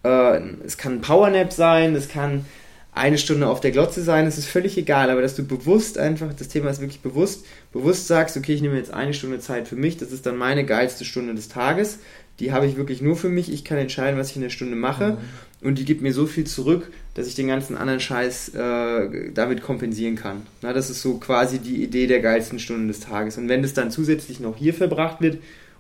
[0.03, 2.45] äh, es kann ein Powernap sein, es kann
[2.91, 6.33] eine Stunde auf der Glotze sein, es ist völlig egal, aber dass du bewusst einfach,
[6.33, 9.75] das Thema ist wirklich bewusst, bewusst sagst, okay, ich nehme jetzt eine Stunde Zeit für
[9.75, 11.99] mich, das ist dann meine geilste Stunde des Tages,
[12.39, 14.75] die habe ich wirklich nur für mich, ich kann entscheiden, was ich in der Stunde
[14.75, 15.67] mache mhm.
[15.67, 19.61] und die gibt mir so viel zurück, dass ich den ganzen anderen Scheiß äh, damit
[19.61, 20.43] kompensieren kann.
[20.61, 23.73] Na, das ist so quasi die Idee der geilsten Stunde des Tages und wenn das
[23.73, 25.37] dann zusätzlich noch hier verbracht wird,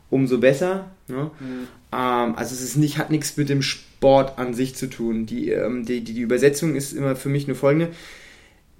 [0.09, 0.91] umso besser.
[1.07, 1.31] Ne?
[1.39, 1.67] Mhm.
[1.91, 5.25] Ähm, also es ist nicht, hat nichts mit dem Sport an sich zu tun.
[5.25, 7.89] Die, ähm, die, die, die Übersetzung ist immer für mich nur folgende.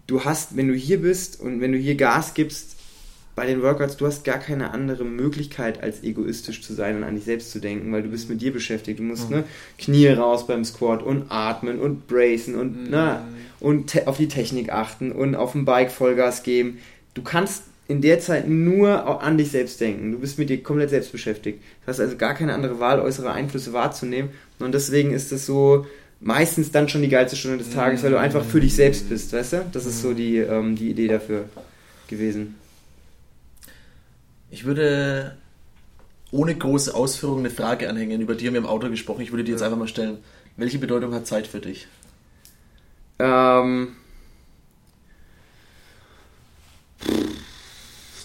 [0.08, 2.76] Du hast, wenn du hier bist und wenn du hier Gas gibst,
[3.40, 7.16] bei den Workouts, du hast gar keine andere Möglichkeit, als egoistisch zu sein und an
[7.16, 9.00] dich selbst zu denken, weil du bist mit dir beschäftigt.
[9.00, 9.38] Du musst mhm.
[9.38, 9.44] ne,
[9.78, 12.90] Knie raus beim Squat und atmen und bracen und, mhm.
[12.90, 13.22] ne,
[13.62, 16.80] und auf die Technik achten und auf dem Bike Vollgas geben.
[17.14, 20.12] Du kannst in der Zeit nur an dich selbst denken.
[20.12, 21.60] Du bist mit dir komplett selbst beschäftigt.
[21.82, 24.30] Du hast also gar keine andere Wahl, äußere Einflüsse wahrzunehmen.
[24.60, 25.88] Und deswegen ist es so
[26.20, 29.34] meistens dann schon die geilste Stunde des Tages, weil du einfach für dich selbst bist,
[29.34, 29.66] weißt du?
[29.72, 31.46] Das ist so die, ähm, die Idee dafür
[32.08, 32.56] gewesen.
[34.52, 35.36] Ich würde
[36.32, 38.22] ohne große Ausführungen eine Frage anhängen.
[38.22, 39.22] Über die haben wir im Auto gesprochen.
[39.22, 40.20] Ich würde die jetzt einfach mal stellen.
[40.58, 41.88] Welche Bedeutung hat Zeit für dich?
[43.18, 43.96] Ähm
[47.00, 47.49] Das ist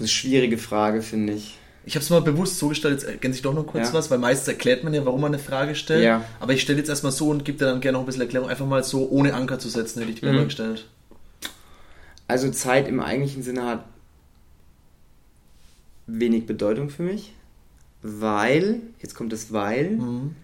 [0.01, 1.59] eine schwierige Frage, finde ich.
[1.87, 3.95] Ich habe es mal bewusst so gestellt, jetzt ergänze ich doch noch kurz ja.
[3.95, 6.05] was, weil meistens erklärt man ja, warum man eine Frage stellt.
[6.05, 6.25] Ja.
[6.41, 8.49] Aber ich stelle jetzt erstmal so und gebe dir dann gerne noch ein bisschen Erklärung,
[8.49, 10.37] einfach mal so ohne Anker zu setzen, hätte ich mir mhm.
[10.37, 10.89] mal gestellt.
[12.27, 13.85] Also Zeit im eigentlichen Sinne hat
[16.07, 17.35] wenig Bedeutung für mich,
[18.01, 20.37] weil, jetzt kommt das Weil, mhm.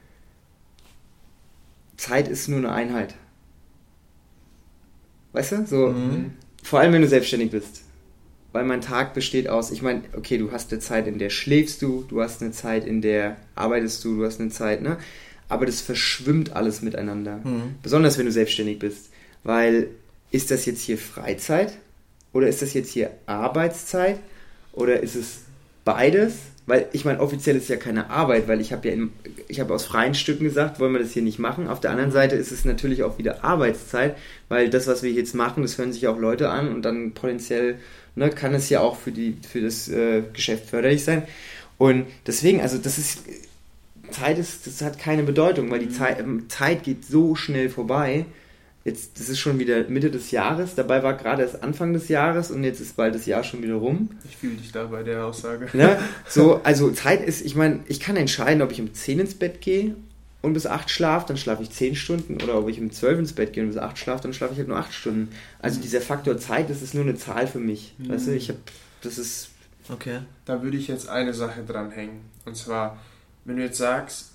[1.96, 3.14] Zeit ist nur eine Einheit.
[5.32, 5.66] Weißt du?
[5.66, 6.32] So, mhm.
[6.62, 7.82] vor allem wenn du selbstständig bist
[8.52, 11.82] weil mein Tag besteht aus, ich meine, okay, du hast eine Zeit, in der schläfst
[11.82, 14.98] du, du hast eine Zeit, in der arbeitest du, du hast eine Zeit, ne?
[15.48, 17.40] Aber das verschwimmt alles miteinander.
[17.42, 17.74] Mhm.
[17.82, 19.10] Besonders wenn du selbstständig bist.
[19.42, 19.88] Weil
[20.30, 21.72] ist das jetzt hier Freizeit?
[22.32, 24.20] Oder ist das jetzt hier Arbeitszeit?
[24.72, 25.40] Oder ist es
[25.84, 26.34] beides?
[26.66, 29.10] Weil ich meine, offiziell ist es ja keine Arbeit, weil ich habe ja in,
[29.48, 31.66] ich habe aus freien Stücken gesagt, wollen wir das hier nicht machen.
[31.66, 34.16] Auf der anderen Seite ist es natürlich auch wieder Arbeitszeit,
[34.48, 37.78] weil das, was wir jetzt machen, das hören sich auch Leute an und dann potenziell
[38.14, 41.22] ne, kann es ja auch für, die, für das äh, Geschäft förderlich sein.
[41.78, 43.22] Und deswegen, also das ist,
[44.10, 45.92] Zeit ist, das hat keine Bedeutung, weil die mhm.
[45.92, 48.26] Zeit, ähm, Zeit geht so schnell vorbei.
[48.84, 52.50] Jetzt, das ist schon wieder Mitte des Jahres, dabei war gerade erst Anfang des Jahres
[52.50, 54.08] und jetzt ist bald das Jahr schon wieder rum.
[54.24, 55.68] Ich fühle dich da bei der Aussage.
[55.74, 55.98] Ne?
[56.26, 59.60] So, also Zeit ist, ich meine, ich kann entscheiden, ob ich um 10 ins Bett
[59.60, 59.94] gehe
[60.42, 62.42] und bis 8 schlafe, dann schlafe ich 10 Stunden.
[62.42, 64.58] Oder ob ich um 12 ins Bett gehe und bis 8 schlafe, dann schlafe ich
[64.58, 65.28] halt nur 8 Stunden.
[65.60, 65.82] Also mhm.
[65.82, 67.94] dieser Faktor Zeit, das ist nur eine Zahl für mich.
[67.98, 68.08] Mhm.
[68.08, 68.58] Weißt du, ich habe,
[69.02, 69.50] das ist...
[69.88, 70.20] Okay.
[70.44, 72.20] Da würde ich jetzt eine Sache dranhängen.
[72.46, 72.98] Und zwar,
[73.44, 74.30] wenn du jetzt sagst,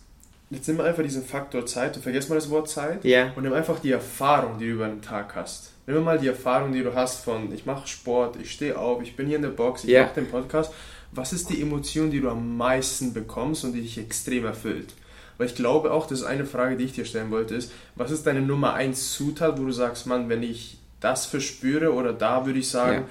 [0.50, 3.32] jetzt nimm einfach diesen Faktor Zeit, du vergisst mal das Wort Zeit yeah.
[3.36, 5.72] und nimm einfach die Erfahrung, die du über den Tag hast.
[5.88, 9.16] Nimm mal die Erfahrung, die du hast von, ich mache Sport, ich stehe auf, ich
[9.16, 10.04] bin hier in der Box, ich yeah.
[10.04, 10.74] mache den Podcast.
[11.12, 14.94] Was ist die Emotion, die du am meisten bekommst und die dich extrem erfüllt?
[15.38, 18.12] Weil ich glaube auch, das ist eine Frage, die ich dir stellen wollte, ist, was
[18.12, 22.46] ist deine Nummer 1 Zutat, wo du sagst, Mann, wenn ich das verspüre oder da
[22.46, 23.08] würde ich sagen, ja.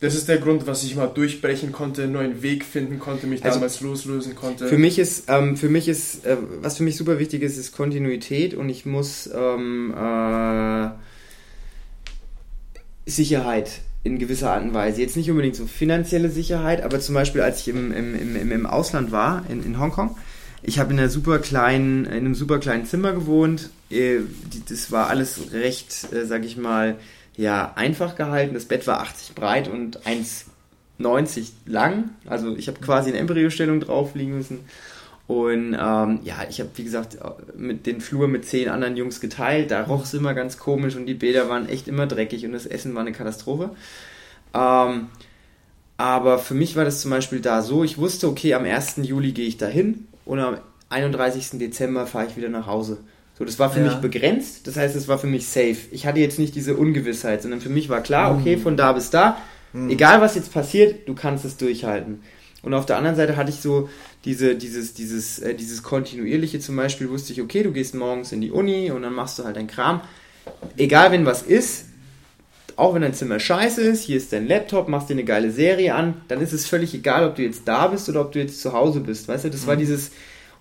[0.00, 3.44] das ist der Grund, was ich mal durchbrechen konnte, einen neuen Weg finden konnte, mich
[3.44, 4.68] also damals loslösen konnte.
[4.68, 7.72] Für mich ist, ähm, für mich ist, äh, was für mich super wichtig ist, ist
[7.72, 10.90] Kontinuität und ich muss ähm, äh,
[13.06, 15.02] Sicherheit in gewisser Art und Weise.
[15.02, 18.66] Jetzt nicht unbedingt so finanzielle Sicherheit, aber zum Beispiel, als ich im, im, im, im
[18.66, 20.16] Ausland war, in, in Hongkong,
[20.62, 23.70] ich habe in einer super kleinen, in einem super kleinen Zimmer gewohnt.
[23.90, 24.20] Äh,
[24.68, 26.96] das war alles recht, äh, sag ich mal,
[27.36, 28.54] ja, einfach gehalten.
[28.54, 32.10] Das Bett war 80 breit und 1,90 lang.
[32.26, 34.60] Also ich habe quasi eine Embryostellung drauf liegen müssen.
[35.26, 37.16] Und ähm, ja, ich habe, wie gesagt,
[37.56, 39.70] mit den Flur mit zehn anderen Jungs geteilt.
[39.70, 42.66] Da roch es immer ganz komisch und die Bäder waren echt immer dreckig und das
[42.66, 43.70] Essen war eine Katastrophe.
[44.52, 45.06] Ähm,
[45.96, 48.96] aber für mich war das zum Beispiel da so, ich wusste, okay, am 1.
[49.02, 50.58] Juli gehe ich dahin und am
[50.88, 51.58] 31.
[51.58, 52.98] Dezember fahre ich wieder nach Hause.
[53.38, 53.86] So, das war für ja.
[53.86, 55.76] mich begrenzt, das heißt, es war für mich safe.
[55.92, 58.60] Ich hatte jetzt nicht diese Ungewissheit, sondern für mich war klar, okay, mhm.
[58.60, 59.38] von da bis da,
[59.72, 59.88] mhm.
[59.88, 62.20] egal was jetzt passiert, du kannst es durchhalten.
[62.62, 63.88] Und auf der anderen Seite hatte ich so
[64.24, 68.42] diese, dieses, dieses, äh, dieses kontinuierliche zum Beispiel, wusste ich, okay, du gehst morgens in
[68.42, 70.02] die Uni und dann machst du halt dein Kram.
[70.76, 71.86] Egal, wenn was ist,
[72.80, 75.94] auch wenn dein Zimmer scheiße ist, hier ist dein Laptop, machst dir eine geile Serie
[75.94, 78.60] an, dann ist es völlig egal, ob du jetzt da bist oder ob du jetzt
[78.60, 79.28] zu Hause bist.
[79.28, 79.66] Weißt du, das mhm.
[79.66, 80.10] war dieses.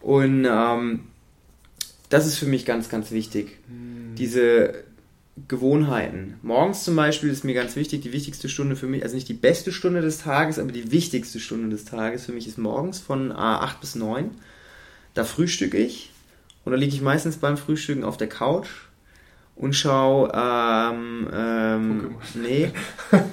[0.01, 1.01] Und ähm,
[2.09, 3.57] das ist für mich ganz, ganz wichtig.
[3.67, 4.15] Mhm.
[4.15, 4.83] Diese
[5.47, 6.35] Gewohnheiten.
[6.41, 9.33] Morgens zum Beispiel ist mir ganz wichtig, die wichtigste Stunde für mich, also nicht die
[9.33, 13.31] beste Stunde des Tages, aber die wichtigste Stunde des Tages für mich ist morgens von
[13.31, 14.31] äh, 8 bis 9.
[15.13, 16.11] Da frühstücke ich
[16.65, 18.67] und da liege ich meistens beim Frühstücken auf der Couch
[19.59, 22.71] und schau, ähm, ähm, nee,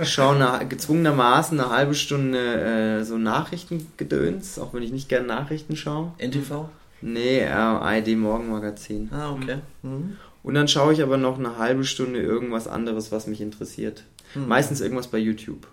[0.03, 5.77] schau eine, gezwungenermaßen eine halbe Stunde äh, so Nachrichtengedöns, auch wenn ich nicht gerne Nachrichten
[5.77, 6.13] schaue.
[6.19, 6.69] NTV?
[7.01, 9.09] Nee, äh, ARD Morgenmagazin.
[9.13, 9.59] Ah, okay.
[9.83, 10.17] Mhm.
[10.43, 14.03] Und dann schaue ich aber noch eine halbe Stunde irgendwas anderes, was mich interessiert.
[14.35, 14.49] Mhm.
[14.49, 15.69] Meistens irgendwas bei YouTube.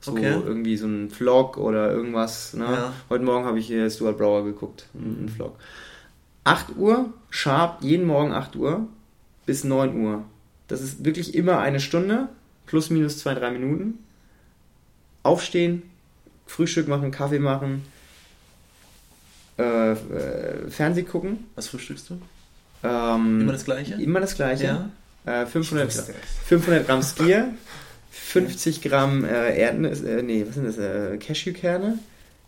[0.00, 0.32] So okay.
[0.32, 2.54] irgendwie so ein Vlog oder irgendwas.
[2.54, 2.64] Ne?
[2.64, 2.92] Ja.
[3.10, 5.56] Heute Morgen habe ich hier Stuart Brower geguckt, einen Vlog.
[6.44, 8.86] 8 Uhr, sharp, jeden Morgen 8 Uhr
[9.46, 10.24] bis 9 Uhr.
[10.68, 12.28] Das ist wirklich immer eine Stunde,
[12.66, 13.98] plus minus zwei, drei Minuten.
[15.22, 15.82] Aufstehen,
[16.46, 17.84] Frühstück machen, Kaffee machen,
[19.58, 21.46] äh, äh, Fernseh gucken.
[21.54, 22.22] Was frühstückst du?
[22.82, 23.94] Ähm, immer das gleiche?
[23.94, 24.88] Immer das gleiche.
[25.24, 25.42] Ja.
[25.42, 25.92] Äh, 500,
[26.46, 27.52] 500 Gramm Skier,
[28.10, 30.78] 50 Gramm äh, Erdnuss, äh, nee, was sind das?
[30.78, 31.98] Äh, Cashewkerne,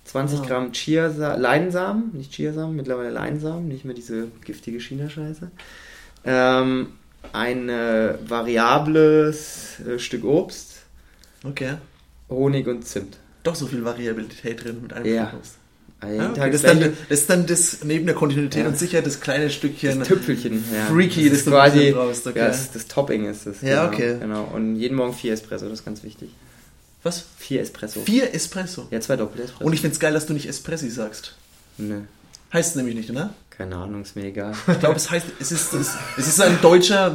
[0.07, 0.43] 20 oh.
[0.43, 5.51] Gramm Chia Leinsamen, nicht Chiasamen, mittlerweile Leinsamen, nicht mehr diese giftige China-Scheiße
[6.25, 6.89] ähm,
[7.33, 10.83] ein äh, variables äh, Stück Obst.
[11.45, 11.75] Okay.
[12.29, 13.19] Honig und Zimt.
[13.43, 15.33] Doch so viel Variabilität drin mit einem ja.
[15.37, 15.57] Obst.
[16.01, 16.51] Ah, okay.
[16.51, 18.69] das, ist dann, das ist dann das neben der Kontinuität ja.
[18.69, 20.87] und Sicherheit das kleine Stückchen das Tüpfelchen ja.
[20.87, 22.41] freaky, das, das quasi brauchst, okay.
[22.41, 23.63] ja, das, das, Topping ist es.
[23.63, 24.17] Ja, genau, okay.
[24.21, 24.45] Genau.
[24.53, 26.31] Und jeden Morgen vier Espresso, das ist ganz wichtig.
[27.03, 27.25] Was?
[27.39, 28.03] Vier Espresso.
[28.03, 28.87] Vier Espresso?
[28.91, 29.65] Ja, zwei Doppelte Espresso.
[29.65, 31.37] Und ich finde es geil, dass du nicht Espressi sagst.
[31.79, 32.01] Nö.
[32.53, 33.31] Heißt es nämlich nicht, ne?
[33.57, 34.53] Keine Ahnung, ist mir egal.
[34.67, 37.15] Ich glaube, es heißt, es ist, es, ist ein deutscher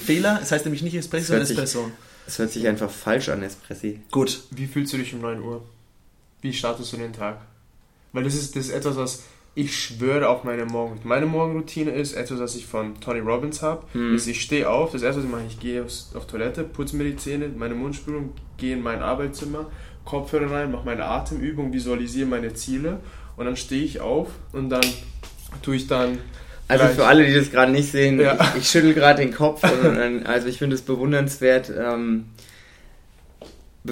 [0.00, 0.40] Fehler.
[0.42, 1.90] Es heißt nämlich nicht Espresso, sondern Espresso.
[2.26, 4.00] Es hört sich einfach falsch an, Espressi.
[4.10, 4.42] Gut.
[4.50, 5.62] Wie fühlst du dich um 9 Uhr?
[6.40, 7.40] Wie startest du den Tag?
[8.12, 9.22] Weil das ist, das ist etwas, was
[9.54, 11.00] ich schwöre auf meine Morgen.
[11.04, 13.84] Meine Morgenroutine ist etwas, was ich von Tony Robbins habe.
[13.92, 14.14] Hm.
[14.14, 17.16] ich stehe auf, das erste, was ich mache, ich gehe auf Toilette, putze mir die
[17.16, 19.70] Zähne, meine Mundspülung, gehe in mein Arbeitszimmer,
[20.04, 23.00] Kopfhörer rein, mache meine Atemübung, visualisiere meine Ziele
[23.36, 24.84] und dann stehe ich auf und dann
[25.62, 26.18] tue ich dann.
[26.68, 28.36] Also für alle, die das gerade nicht sehen, ja.
[28.54, 29.62] ich, ich schüttel gerade den Kopf.
[29.62, 31.70] Und, also ich finde es bewundernswert.
[31.76, 32.26] Ähm,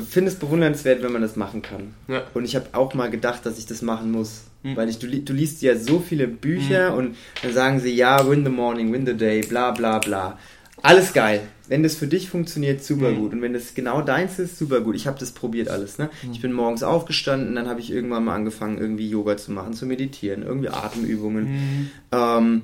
[0.08, 1.94] finde es bewundernswert, wenn man das machen kann.
[2.08, 2.22] Ja.
[2.34, 4.42] Und ich habe auch mal gedacht, dass ich das machen muss.
[4.64, 4.76] Mhm.
[4.76, 6.96] Weil ich, du, du, liest ja so viele Bücher mhm.
[6.96, 10.38] und dann sagen sie, ja, win the morning, win the day, bla bla bla.
[10.82, 13.16] Alles geil wenn das für dich funktioniert, super mhm.
[13.16, 13.32] gut.
[13.32, 14.96] Und wenn das genau deins ist, super gut.
[14.96, 15.98] Ich habe das probiert alles.
[15.98, 16.10] Ne?
[16.22, 16.32] Mhm.
[16.32, 19.86] Ich bin morgens aufgestanden, dann habe ich irgendwann mal angefangen, irgendwie Yoga zu machen, zu
[19.86, 21.44] meditieren, irgendwie Atemübungen.
[21.44, 21.90] Mhm.
[22.12, 22.62] Ähm,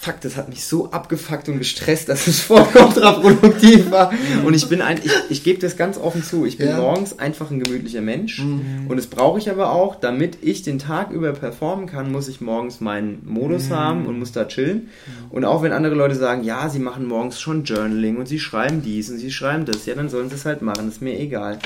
[0.00, 4.10] fuck, das hat mich so abgefuckt und gestresst, dass es voll kontraproduktiv war.
[4.44, 6.78] Und ich bin ein, ich, ich gebe das ganz offen zu, ich bin ja.
[6.78, 8.38] morgens einfach ein gemütlicher Mensch.
[8.38, 8.86] Mhm.
[8.88, 12.40] Und das brauche ich aber auch, damit ich den Tag über performen kann, muss ich
[12.40, 13.74] morgens meinen Modus mhm.
[13.74, 14.88] haben und muss da chillen.
[14.88, 15.30] Mhm.
[15.32, 18.80] Und auch wenn andere Leute sagen, ja, sie machen morgens schon Journaling und sie schreiben
[18.82, 21.58] dies und sie schreiben das, ja, dann sollen sie es halt machen, ist mir egal.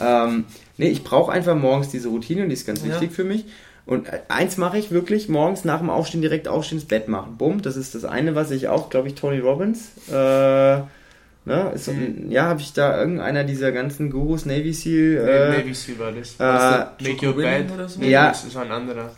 [0.00, 0.44] Ähm,
[0.78, 3.14] nee, ich brauche einfach morgens diese Routine und die ist ganz wichtig ja.
[3.14, 3.44] für mich.
[3.84, 7.36] Und eins mache ich wirklich, morgens nach dem Aufstehen direkt aufstehen, ins Bett machen.
[7.36, 11.88] Bumm, das ist das eine, was ich auch, glaube ich, Tony Robbins, äh, ne, ist,
[11.88, 12.30] mhm.
[12.30, 16.36] ja, habe ich da irgendeiner dieser ganzen Gurus, Navy Seal, äh, Navy Seal war das.
[16.38, 18.00] Äh, Make Your Bed oder so?
[18.02, 18.28] Ja.
[18.28, 19.10] Das ist ein anderer.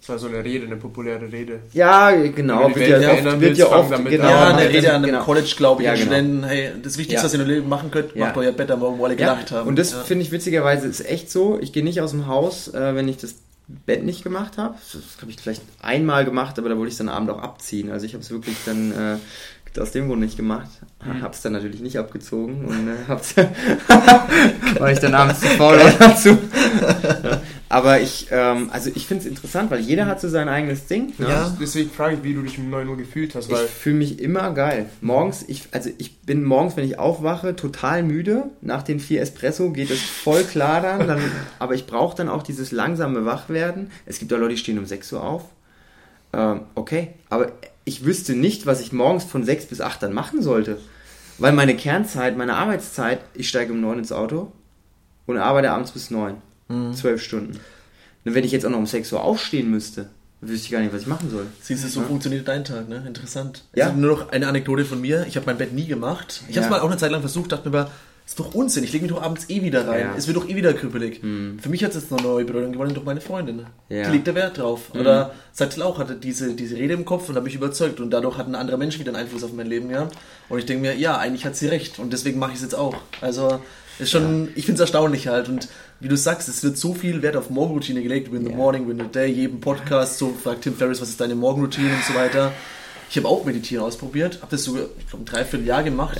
[0.00, 1.60] Das war so eine Rede, eine populäre Rede.
[1.74, 2.74] Ja, genau.
[2.74, 4.24] Wird ja, oft, wird ja oft, genau.
[4.24, 5.24] Ja, eine Rede an einem genau.
[5.24, 6.06] College, glaube ich, ja, genau.
[6.06, 7.24] Studenten, hey, das Wichtigste, ja.
[7.24, 9.68] was ihr in Leben machen könnt, macht euer Bett am Morgen, wo alle gelacht haben.
[9.68, 11.58] Und das finde ich witzigerweise ist echt so.
[11.60, 13.34] Ich gehe nicht aus dem Haus, äh, wenn ich das
[13.86, 14.74] Bett nicht gemacht habe.
[14.92, 17.90] Das habe ich vielleicht einmal gemacht, aber da wollte ich es dann abend auch abziehen.
[17.90, 20.68] Also ich habe es wirklich dann äh, aus dem Grund nicht gemacht.
[21.04, 21.22] Mhm.
[21.22, 23.36] Hab's dann natürlich nicht abgezogen und äh, hab's
[24.78, 26.36] war ich dann abends zu faul dazu.
[27.70, 31.14] Aber ich, ähm, also ich finde es interessant, weil jeder hat so sein eigenes Ding.
[31.18, 31.28] Ne?
[31.28, 31.56] Ja.
[31.60, 33.48] Deswegen frage ich, wie du dich um 9 Uhr gefühlt hast.
[33.48, 34.86] ich fühle mich immer geil.
[35.00, 38.50] Morgens, ich, also ich bin morgens, wenn ich aufwache, total müde.
[38.60, 41.06] Nach den vier Espresso geht es voll klar dann.
[41.06, 41.20] dann
[41.60, 43.92] aber ich brauche dann auch dieses langsame Wachwerden.
[44.04, 45.44] Es gibt auch Leute, die stehen um 6 Uhr auf.
[46.32, 47.52] Ähm, okay, aber
[47.84, 50.78] ich wüsste nicht, was ich morgens von 6 bis 8 dann machen sollte.
[51.38, 54.50] Weil meine Kernzeit, meine Arbeitszeit, ich steige um 9 ins Auto
[55.26, 56.34] und arbeite abends bis 9.
[56.70, 56.94] Mhm.
[56.94, 57.60] 12 Stunden.
[58.24, 60.08] Und wenn ich jetzt auch noch um 6 Uhr aufstehen müsste,
[60.40, 61.46] wüsste ich gar nicht, was ich machen soll.
[61.60, 62.06] Siehst du, so ja.
[62.06, 63.04] funktioniert dein Tag, ne?
[63.06, 63.64] Interessant.
[63.74, 63.86] Ja.
[63.88, 65.26] Also nur noch eine Anekdote von mir.
[65.28, 66.42] Ich habe mein Bett nie gemacht.
[66.48, 66.62] Ich ja.
[66.62, 67.90] habe es mal auch eine Zeit lang versucht, dachte mir aber,
[68.30, 70.00] ist doch Unsinn, ich lege mich doch abends eh wieder rein.
[70.00, 70.14] Ja.
[70.16, 71.20] Es wird doch eh wieder krüppelig.
[71.20, 71.58] Mhm.
[71.58, 73.66] Für mich hat es jetzt eine neue Bedeutung gewonnen durch meine Freundin.
[73.88, 74.04] Ja.
[74.04, 74.94] Die legt da Wert drauf.
[74.94, 75.00] Mhm.
[75.00, 77.98] Oder Sattel auch hatte diese, diese Rede im Kopf und habe mich überzeugt.
[77.98, 80.16] Und dadurch hat ein anderer Mensch wieder einen Einfluss auf mein Leben gehabt.
[80.48, 81.98] Und ich denke mir, ja, eigentlich hat sie recht.
[81.98, 82.94] Und deswegen mache ich es jetzt auch.
[83.20, 83.60] Also,
[83.98, 84.50] ist schon, ja.
[84.54, 85.48] ich finde es erstaunlich halt.
[85.48, 85.68] Und
[86.00, 88.32] wie du sagst, es wird so viel Wert auf Morgenroutine gelegt.
[88.32, 90.18] Win the morning, win the day, jedem Podcast.
[90.18, 92.52] So fragt Tim Ferriss, was ist deine Morgenroutine und so weiter.
[93.10, 94.38] Ich habe auch Meditieren ausprobiert.
[94.40, 96.18] Habe das sogar, ich glaube, ein Dreivierteljahr gemacht.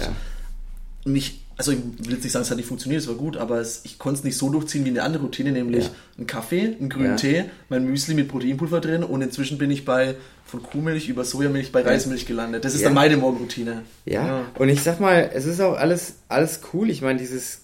[1.04, 3.36] Und ich also ich will jetzt nicht sagen, es hat nicht funktioniert, es war gut,
[3.36, 5.90] aber es, ich konnte es nicht so durchziehen wie eine andere Routine, nämlich ja.
[6.16, 7.16] einen Kaffee, einen grünen ja.
[7.16, 10.14] Tee, mein Müsli mit Proteinpulver drin und inzwischen bin ich bei
[10.46, 12.64] von Kuhmilch über Sojamilch bei Reismilch gelandet.
[12.64, 12.86] Das ist ja.
[12.86, 13.82] dann meine Morgenroutine.
[14.06, 14.46] Ja.
[14.58, 16.88] und ich sag mal, es ist auch alles, alles cool.
[16.88, 17.60] Ich meine, dieses,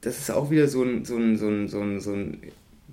[0.00, 2.38] das ist auch wieder so ein, so ein, so ein, so ein, so ein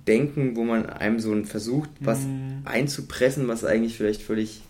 [0.06, 2.62] Denken, wo man einem so ein versucht, was mhm.
[2.64, 4.62] einzupressen, was eigentlich vielleicht völlig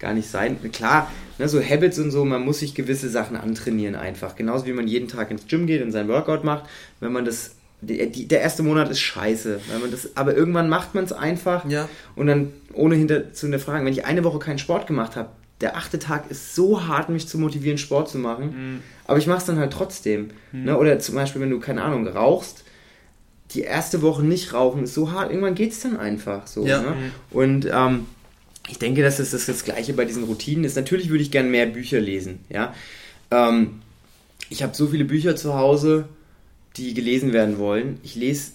[0.00, 0.58] gar nicht sein.
[0.72, 4.34] Klar, ne, so Habits und so, man muss sich gewisse Sachen antrainieren einfach.
[4.34, 6.64] Genauso wie man jeden Tag ins Gym geht und sein Workout macht.
[6.98, 9.60] Wenn man das, die, der erste Monat ist scheiße.
[9.70, 11.88] Wenn man das, aber irgendwann macht man es einfach ja.
[12.16, 13.86] und dann ohne hinter zu hinterfragen.
[13.86, 15.28] Wenn ich eine Woche keinen Sport gemacht habe,
[15.60, 18.46] der achte Tag ist so hart, mich zu motivieren, Sport zu machen.
[18.46, 18.82] Mhm.
[19.10, 20.28] Aber ich mache es dann halt trotzdem.
[20.52, 20.66] Mhm.
[20.66, 20.78] Ne?
[20.78, 22.62] Oder zum Beispiel, wenn du, keine Ahnung, rauchst,
[23.50, 26.64] die erste Woche nicht rauchen ist so hart, irgendwann geht es dann einfach so.
[26.64, 26.80] Ja.
[26.80, 26.90] Ne?
[26.90, 27.12] Mhm.
[27.32, 28.06] Und ähm,
[28.68, 30.76] ich denke, dass das das Gleiche bei diesen Routinen ist.
[30.76, 32.38] Natürlich würde ich gerne mehr Bücher lesen.
[32.50, 32.72] Ja?
[33.32, 33.82] Ähm,
[34.48, 36.08] ich habe so viele Bücher zu Hause,
[36.76, 37.98] die gelesen werden wollen.
[38.04, 38.52] Ich lese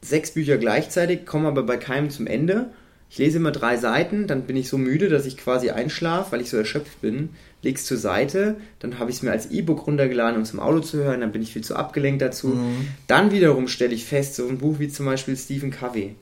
[0.00, 2.70] sechs Bücher gleichzeitig, komme aber bei keinem zum Ende.
[3.12, 6.40] Ich lese immer drei Seiten, dann bin ich so müde, dass ich quasi einschlafe, weil
[6.40, 7.28] ich so erschöpft bin.
[7.60, 10.60] Lege es zur Seite, dann habe ich es mir als E-Book runtergeladen, um es im
[10.60, 12.48] Auto zu hören, dann bin ich viel zu abgelenkt dazu.
[12.48, 12.88] Mhm.
[13.08, 16.14] Dann wiederum stelle ich fest, so ein Buch wie zum Beispiel Stephen Covey.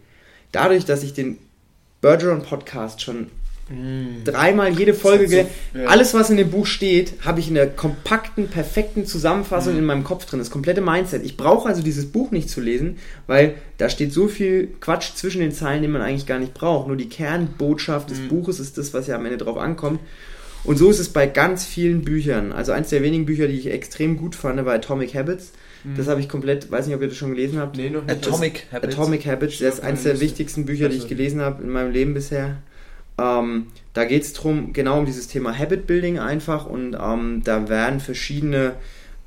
[0.51, 1.39] Dadurch, dass ich den
[2.01, 3.29] Bergeron Podcast schon
[3.71, 4.25] mm.
[4.25, 5.29] dreimal jede Folge.
[5.29, 5.87] So, ja.
[5.87, 9.79] Alles, was in dem Buch steht, habe ich in der kompakten, perfekten Zusammenfassung mm.
[9.79, 10.39] in meinem Kopf drin.
[10.39, 11.25] Das komplette Mindset.
[11.25, 15.41] Ich brauche also dieses Buch nicht zu lesen, weil da steht so viel Quatsch zwischen
[15.41, 16.89] den Zeilen, den man eigentlich gar nicht braucht.
[16.89, 18.29] Nur die Kernbotschaft des mm.
[18.29, 20.01] Buches ist das, was ja am Ende drauf ankommt.
[20.65, 22.53] Und so ist es bei ganz vielen Büchern.
[22.53, 25.53] Also eins der wenigen Bücher, die ich extrem gut fand, war Atomic Habits.
[25.85, 25.97] Mhm.
[25.97, 27.77] Das habe ich komplett, weiß nicht, ob ihr das schon gelesen habt.
[27.77, 28.27] Nee, noch nicht.
[28.27, 28.95] Atomic das, Habits.
[28.95, 32.15] Atomic Habits, das ist eines der wichtigsten Bücher, die ich gelesen habe in meinem Leben
[32.15, 32.59] bisher.
[33.21, 34.33] Ähm, da geht es
[34.73, 38.77] genau um dieses Thema Habit Building einfach und ähm, da werden verschiedene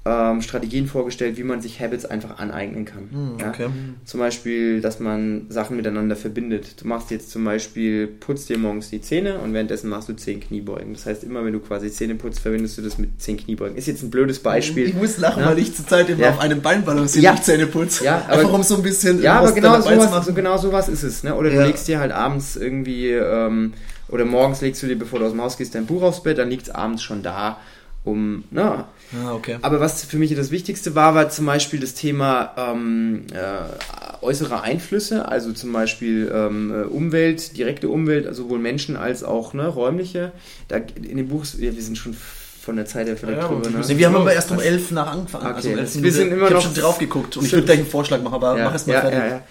[0.05, 3.03] ähm, Strategien vorgestellt, wie man sich Habits einfach aneignen kann.
[3.09, 3.63] Mm, okay.
[3.63, 3.71] ja?
[4.03, 6.81] Zum Beispiel, dass man Sachen miteinander verbindet.
[6.81, 10.41] Du machst jetzt zum Beispiel, putzt dir morgens die Zähne und währenddessen machst du zehn
[10.41, 10.93] Kniebeugen.
[10.93, 13.77] Das heißt, immer wenn du quasi Zähne putzt, verbindest du das mit zehn Kniebeugen.
[13.77, 14.89] Ist jetzt ein blödes Beispiel.
[14.89, 15.49] Ich muss lachen, ja?
[15.49, 16.29] weil ich zurzeit immer ja.
[16.31, 17.41] auf einem Bein balanciere, ja.
[17.41, 18.03] Zähne putze.
[18.03, 19.21] Ja, aber, Einfach um so ein bisschen.
[19.21, 21.23] Ja, aber genau sowas, so genau sowas ist es.
[21.23, 21.33] Ne?
[21.33, 23.71] Oder du legst dir halt abends irgendwie, ähm,
[24.09, 26.37] oder morgens legst du dir, bevor du aus dem Haus gehst, dein Buch aufs Bett,
[26.37, 27.57] dann liegt es abends schon da
[28.03, 28.89] um, na.
[29.21, 29.57] Ah, okay.
[29.61, 34.61] Aber was für mich das Wichtigste war, war zum Beispiel das Thema ähm, äh, äußere
[34.61, 40.31] Einflüsse, also zum Beispiel ähm, äh, Umwelt, direkte Umwelt, sowohl Menschen als auch ne, räumliche.
[40.67, 42.15] Da, in dem Buch, ja, wir sind schon
[42.63, 43.69] von der Zeit her vielleicht ja, drüber.
[43.69, 43.97] Ne?
[43.97, 45.47] Wir haben aber erst um elf nach angefangen.
[45.47, 45.55] Okay.
[45.55, 47.79] Also um elf wir sind immer ich noch schon drauf geguckt und ich würde gleich
[47.79, 49.19] einen Vorschlag machen, aber ja, mach es mal ja, fertig.
[49.19, 49.43] Ja, ja.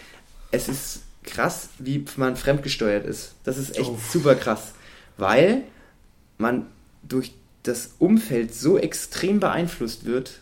[0.50, 3.34] Es ist krass, wie man fremdgesteuert ist.
[3.44, 3.98] Das ist echt oh.
[4.10, 4.72] super krass,
[5.18, 5.62] weil
[6.38, 6.66] man
[7.02, 7.32] durch
[7.62, 10.40] das Umfeld so extrem beeinflusst wird,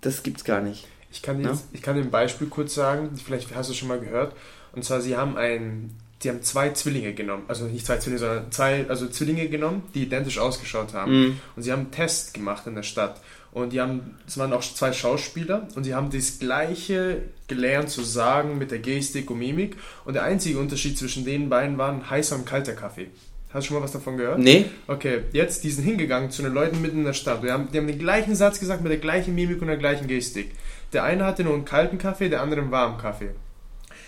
[0.00, 0.86] das gibt's gar nicht.
[1.10, 1.68] Ich kann, jetzt, ja?
[1.72, 4.34] ich kann dir ein Beispiel kurz sagen, vielleicht hast du es schon mal gehört.
[4.72, 5.90] Und zwar, sie haben ein
[6.22, 10.04] die haben zwei Zwillinge genommen, also nicht zwei Zwillinge, sondern zwei, also Zwillinge genommen, die
[10.04, 11.12] identisch ausgeschaut haben.
[11.12, 11.40] Mhm.
[11.56, 13.20] Und sie haben einen Test gemacht in der Stadt.
[13.50, 18.02] Und die haben, es waren auch zwei Schauspieler und sie haben das Gleiche gelernt zu
[18.02, 19.76] sagen mit der Gestik und Mimik.
[20.04, 23.10] Und der einzige Unterschied zwischen den beiden war ein heißer und kalter Kaffee.
[23.52, 24.38] Hast du schon mal was davon gehört?
[24.38, 24.66] Nee.
[24.86, 27.42] Okay, jetzt, die sind hingegangen zu den Leuten mitten in der Stadt.
[27.42, 30.06] Die haben, die haben den gleichen Satz gesagt mit der gleichen Mimik und der gleichen
[30.06, 30.52] Gestik.
[30.92, 33.30] Der eine hatte nur einen kalten Kaffee, der andere einen warmen Kaffee.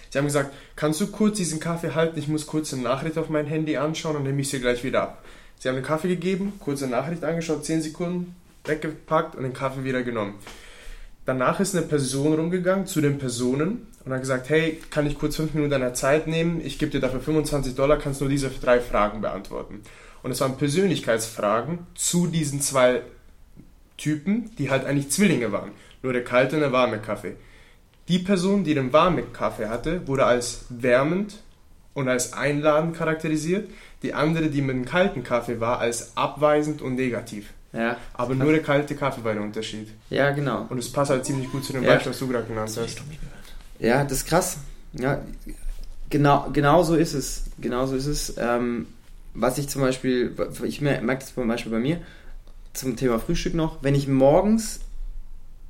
[0.08, 2.18] Sie haben gesagt, kannst du kurz diesen Kaffee halten?
[2.18, 5.02] Ich muss kurz eine Nachricht auf mein Handy anschauen und nehme ich sie gleich wieder
[5.02, 5.24] ab.
[5.58, 10.02] Sie haben den Kaffee gegeben, kurze Nachricht angeschaut, 10 Sekunden, weggepackt und den Kaffee wieder
[10.02, 10.34] genommen.
[11.26, 15.36] Danach ist eine Person rumgegangen zu den Personen und hat gesagt, hey, kann ich kurz
[15.36, 16.60] 5 Minuten deiner Zeit nehmen?
[16.64, 19.82] Ich gebe dir dafür 25 Dollar, kannst nur diese drei Fragen beantworten.
[20.22, 23.02] Und es waren Persönlichkeitsfragen zu diesen zwei
[23.96, 25.70] Typen, die halt eigentlich Zwillinge waren.
[26.02, 27.36] Nur der kalte und der warme Kaffee.
[28.08, 31.36] Die Person, die den warmen Kaffee hatte, wurde als wärmend
[31.94, 33.70] und als einladend charakterisiert.
[34.02, 37.50] Die andere, die mit dem kalten Kaffee war, als abweisend und negativ.
[37.72, 37.96] Ja.
[38.12, 39.88] Aber nur der kalte Kaffee war der Unterschied.
[40.10, 40.66] Ja, genau.
[40.68, 41.94] Und es passt halt ziemlich gut zu dem Ja.
[41.94, 43.02] Beispiel, was du gerade genannt hast.
[43.84, 44.56] Ja, das ist krass.
[44.94, 45.20] Ja,
[46.10, 47.44] genau, genau so ist es.
[47.58, 48.34] Genau so ist es.
[48.38, 48.86] Ähm,
[49.34, 51.98] was ich zum Beispiel, ich merke das zum Beispiel bei mir,
[52.72, 54.80] zum Thema Frühstück noch, wenn ich morgens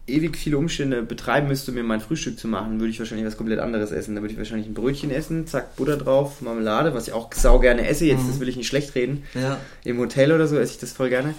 [0.06, 3.38] ewig viele Umstände betreiben müsste, um mir mein Frühstück zu machen, würde ich wahrscheinlich was
[3.38, 4.14] komplett anderes essen.
[4.14, 7.58] Da würde ich wahrscheinlich ein Brötchen essen, zack, Butter drauf, Marmelade, was ich auch sau
[7.58, 8.04] gerne esse.
[8.04, 8.28] Jetzt, Mhm.
[8.28, 9.24] das will ich nicht schlecht reden.
[9.34, 9.58] Ja.
[9.82, 11.34] Im Hotel oder so esse ich das voll gerne.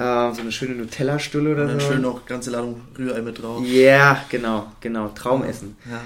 [0.00, 1.86] Ähm, so eine schöne Nutella-Stulle oder Und dann so.
[1.88, 3.64] schön noch ganze Ladung Rührei mit drauf.
[3.66, 5.08] Ja, genau, genau.
[5.08, 5.76] Traumessen.
[5.90, 6.00] Ja.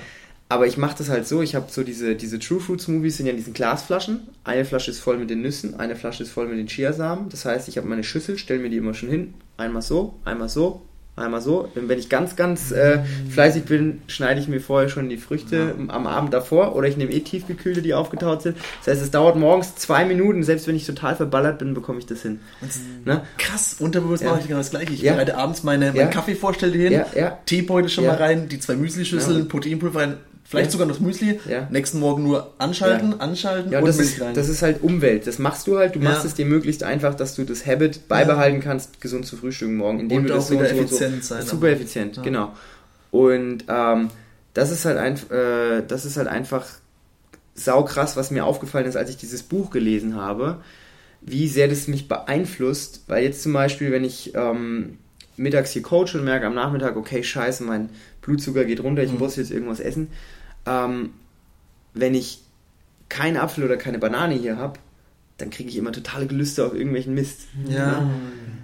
[0.49, 3.25] Aber ich mache das halt so, ich habe so diese, diese True Fruit Smoothies sind
[3.27, 4.29] ja in diesen Glasflaschen.
[4.45, 7.31] Eine Flasche ist voll mit den Nüssen, eine Flasche ist voll mit den Chiasamen.
[7.31, 9.33] Das heißt, ich habe meine Schüssel, stelle mir die immer schon hin.
[9.57, 10.83] Einmal so, einmal so,
[11.15, 11.69] einmal so.
[11.75, 15.75] Und wenn ich ganz, ganz äh, fleißig bin, schneide ich mir vorher schon die Früchte
[15.89, 18.57] am Abend davor oder ich nehme eh tiefgekühlte, die aufgetaut sind.
[18.79, 22.07] Das heißt, es dauert morgens zwei Minuten, selbst wenn ich total verballert bin, bekomme ich
[22.07, 22.41] das hin.
[23.05, 23.23] Ne?
[23.37, 24.31] Krass, unterbewusst Ja.
[24.31, 24.93] mache ich genau das gleiche.
[24.95, 25.13] Ich Ja.
[25.13, 26.07] bereite abends meine, meinen Ja.
[26.07, 27.39] Kaffee vorstelle hin, Ja, ja.
[27.45, 28.13] Teebeutel schon Ja.
[28.13, 29.45] mal rein, die zwei Müslischüsseln, Ja.
[29.45, 30.15] Proteinpulver rein,
[30.53, 30.73] vielleicht Ja.
[30.73, 31.41] sogar noch das Müsli.
[31.49, 31.67] Ja.
[31.71, 34.35] Nächsten Morgen nur anschalten, anschalten Ja, und das Milch ist, rein.
[34.35, 35.27] das ist halt Umwelt.
[35.27, 35.95] Das machst du halt.
[35.97, 36.29] Du machst Ja.
[36.29, 40.19] es dir möglichst einfach, dass du das Habit beibehalten kannst, gesund zu frühstücken morgen, indem
[40.19, 40.97] Und du das so und so und so.
[40.97, 41.43] effizient sein.
[41.47, 42.23] Super effizient, Ja.
[42.23, 42.53] genau.
[43.11, 44.11] Und ähm,
[44.55, 46.67] das ist halt ein, äh, das ist halt einfach
[47.55, 50.59] saukrass, was mir aufgefallen ist, als ich dieses Buch gelesen habe,
[51.21, 53.05] wie sehr das mich beeinflusst.
[53.09, 54.99] Weil jetzt zum Beispiel, wenn ich ähm,
[55.37, 57.91] mittags hier coache und merke am Nachmittag, okay, scheiße, mein
[58.23, 59.19] Blutzucker geht runter, ich Mhm.
[59.19, 60.09] muss jetzt irgendwas essen.
[60.67, 61.11] Ähm,
[61.95, 62.41] wenn ich
[63.09, 64.79] keinen Apfel oder keine Banane hier habe,
[65.39, 67.43] dann kriege ich immer totale Gelüste auf irgendwelchen Mist.
[67.69, 68.09] Ja.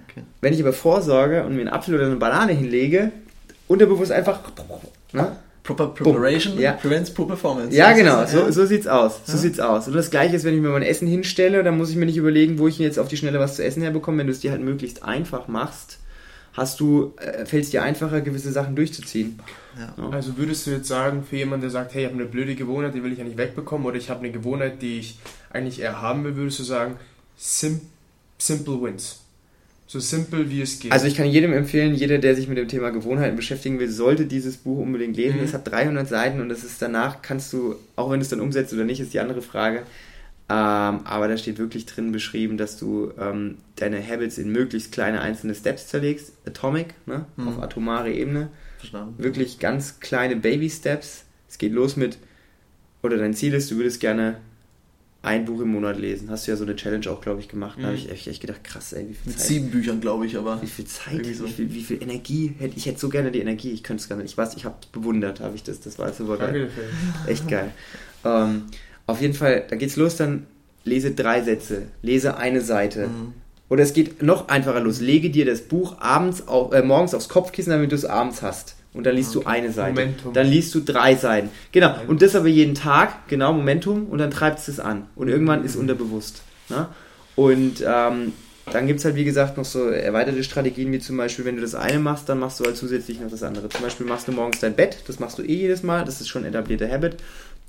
[0.09, 0.23] Okay.
[0.41, 3.11] Wenn ich aber vorsorge und mir einen Apfel oder eine Banane hinlege,
[3.67, 4.39] unterbewusst einfach.
[5.11, 5.35] Ne?
[5.63, 6.71] Proper Preparation Ja.
[6.71, 7.75] prevents poor performance.
[7.75, 9.19] Ja, genau, so, so sieht's aus.
[9.25, 9.37] So Ja.
[9.37, 9.87] sieht's aus.
[9.87, 12.17] Und das gleiche ist, wenn ich mir mein Essen hinstelle, dann muss ich mir nicht
[12.17, 14.17] überlegen, wo ich jetzt auf die Schnelle was zu essen herbekomme.
[14.19, 15.99] Wenn du es dir halt möglichst einfach machst,
[16.53, 19.39] hast du, äh, fällt es dir einfacher, gewisse Sachen durchzuziehen.
[19.79, 20.09] Ja.
[20.09, 22.93] Also würdest du jetzt sagen, für jemanden, der sagt, hey, ich habe eine blöde Gewohnheit,
[22.93, 25.19] die will ich ja nicht wegbekommen, oder ich habe eine Gewohnheit, die ich
[25.51, 26.95] eigentlich eher haben will, würdest du sagen,
[27.37, 27.81] sim
[28.37, 29.21] simple wins.
[29.87, 30.91] So simpel wie es geht.
[30.91, 34.27] Also ich kann jedem empfehlen, jeder, der sich mit dem Thema Gewohnheiten beschäftigen will, sollte
[34.27, 35.39] dieses Buch unbedingt lesen.
[35.39, 35.43] Mhm.
[35.43, 38.39] Es hat 300 Seiten und es ist danach, kannst du, auch wenn du es dann
[38.39, 39.79] umsetzt oder nicht, ist die andere Frage.
[40.47, 45.21] Ähm, aber da steht wirklich drin beschrieben, dass du ähm, deine Habits in möglichst kleine
[45.21, 46.33] einzelne Steps zerlegst.
[46.45, 47.25] Atomic, ne?
[47.35, 47.47] Mhm.
[47.47, 48.49] auf atomare Ebene.
[48.79, 49.21] Verstanden.
[49.23, 51.25] Wirklich ganz kleine Baby-Steps.
[51.47, 52.17] Es geht los mit,
[53.03, 54.37] oder dein Ziel ist, du würdest gerne
[55.21, 56.29] ein Buch im Monat lesen.
[56.31, 57.77] Hast du ja so eine Challenge auch, glaube ich, gemacht.
[57.77, 58.03] Da habe Mhm.
[58.03, 59.47] ich echt, echt gedacht, krass, ey, wie viel Mit Zeit.
[59.47, 60.61] sieben Büchern, glaube ich, aber.
[60.61, 61.45] Wie viel Zeit, so.
[61.45, 64.07] wie, viel, wie viel Energie hätte ich hätte so gerne die Energie, ich könnte es
[64.07, 64.31] gar nicht.
[64.31, 66.69] Ich weiß, ich habe bewundert, habe ich das, das war super Danke geil.
[67.27, 67.71] Echt geil.
[68.23, 68.63] Ähm,
[69.07, 70.45] auf jeden Fall, da geht's los, dann
[70.85, 73.07] lese drei Sätze, lese eine Seite.
[73.09, 73.33] Mhm.
[73.69, 74.99] Oder es geht noch einfacher los.
[74.99, 78.75] Lege dir das Buch abends auf, äh, morgens aufs Kopfkissen, damit du es abends hast.
[78.93, 80.01] Und dann liest du eine Seite.
[80.01, 80.33] Momentum.
[80.33, 81.49] Dann liest du drei Seiten.
[81.71, 81.93] Genau.
[82.07, 85.05] Und das aber jeden Tag, genau, Momentum, und dann treibst du es an.
[85.15, 86.41] Und irgendwann ist unterbewusst.
[86.69, 86.87] Ne?
[87.35, 88.33] Und ähm,
[88.71, 91.61] dann gibt es halt, wie gesagt, noch so erweiterte Strategien, wie zum Beispiel, wenn du
[91.61, 93.69] das eine machst, dann machst du halt zusätzlich noch das andere.
[93.69, 96.27] Zum Beispiel machst du morgens dein Bett, das machst du eh jedes Mal, das ist
[96.27, 97.17] schon etablierter Habit.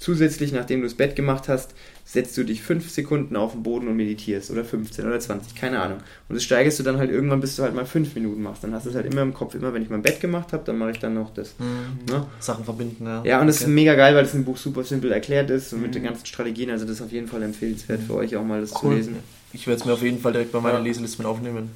[0.00, 1.74] Zusätzlich, nachdem du das Bett gemacht hast,
[2.06, 4.50] setzt du dich fünf Sekunden auf den Boden und meditierst.
[4.50, 5.98] Oder 15 oder 20, keine Ahnung.
[6.28, 8.64] Und das steigerst du dann halt irgendwann, bis du halt mal fünf Minuten machst.
[8.64, 9.54] Dann hast du es halt immer im Kopf.
[9.54, 11.54] Immer wenn ich mein Bett gemacht habe, dann mache ich dann noch das.
[11.58, 12.12] Mhm.
[12.12, 12.26] Ne?
[12.40, 13.22] Sachen verbinden, ja.
[13.26, 15.82] Ja, und das ist mega geil, weil das im Buch super simpel erklärt ist und
[15.82, 15.94] mit Mhm.
[15.94, 16.70] den ganzen Strategien.
[16.70, 18.94] Also das ist auf jeden Fall empfehlenswert für euch auch mal das zu Cool.
[18.94, 19.16] lesen.
[19.52, 20.84] Ich werde es mir auf jeden Fall direkt bei meiner Ja.
[20.84, 21.70] Leseliste mit aufnehmen.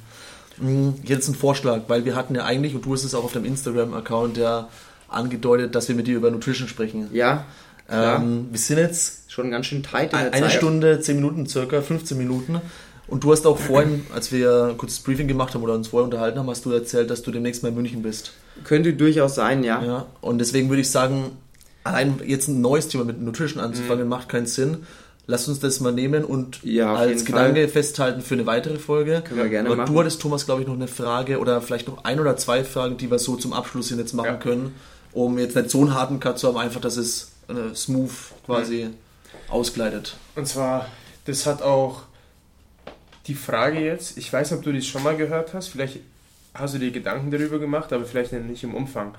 [0.57, 3.33] Mhm, Jetzt ein Vorschlag, weil wir hatten ja eigentlich, und du hast es auch auf
[3.33, 4.67] deinem Instagram-Account ja
[5.09, 7.07] angedeutet, dass wir mit dir über Nutrition sprechen.
[7.13, 7.45] Ja,
[7.89, 10.51] Ähm, wir sind jetzt schon ganz schön tight eine Zeit.
[10.53, 12.59] Stunde, 10 Minuten circa, 15 Minuten.
[13.07, 16.05] Und du hast auch vorhin, als wir kurz das Briefing gemacht haben oder uns vorher
[16.05, 18.31] unterhalten haben, hast du erzählt, dass du demnächst mal in München bist.
[18.63, 19.83] Könnte durchaus sein, ja.
[19.83, 20.05] Ja.
[20.21, 21.31] Und deswegen würde ich sagen,
[21.83, 24.77] allein jetzt ein neues Thema mit Nutrition anzufangen, macht keinen Sinn.
[25.27, 27.67] Lass uns das mal nehmen und Ja, als Gedanke Fall.
[27.69, 29.21] festhalten für eine weitere Folge.
[29.27, 29.93] Können wir gerne Aber machen.
[29.93, 32.97] du hattest, Thomas, glaube ich, noch eine Frage oder vielleicht noch ein oder zwei Fragen,
[32.97, 34.35] die wir so zum Abschluss hin jetzt machen Ja.
[34.37, 34.73] können,
[35.13, 38.11] um jetzt nicht so einen harten Cut zu haben, einfach, dass es äh, smooth
[38.45, 38.89] quasi
[39.49, 40.15] ausgleitet.
[40.35, 40.89] Und zwar,
[41.25, 42.03] das hat auch
[43.27, 45.99] die Frage jetzt, ich weiß nicht, ob du das schon mal gehört hast, vielleicht
[46.53, 49.15] hast du dir Gedanken darüber gemacht, aber vielleicht nicht im Umfang.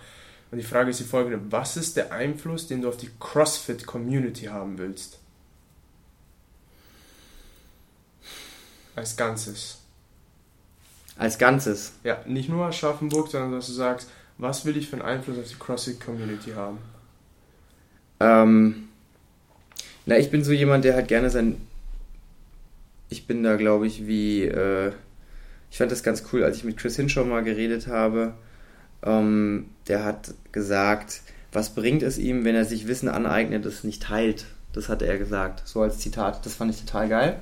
[0.51, 4.47] Und die Frage ist die folgende, was ist der Einfluss, den du auf die CrossFit-Community
[4.47, 5.19] haben willst?
[8.95, 9.79] Als Ganzes.
[11.19, 11.93] Als Ganzes.
[12.05, 14.09] Ja, nicht nur Aschaffenburg, sondern dass du sagst,
[14.39, 16.79] was will ich für einen Einfluss auf die CrossFit-Community haben?
[18.21, 18.89] Ähm,
[20.07, 21.57] na, ich bin so jemand, der halt gerne sein.
[23.09, 24.45] Ich bin da, glaube ich, wie.
[24.45, 24.93] Äh,
[25.71, 28.35] ich fand das ganz cool, als ich mit Chris Hinshaw mal geredet habe.
[29.03, 31.23] Ähm, der hat gesagt,
[31.53, 34.47] was bringt es ihm, wenn er sich Wissen aneignet, das nicht teilt.
[34.73, 36.45] Das hat er gesagt, so als Zitat.
[36.47, 37.37] Das fand ich total geil.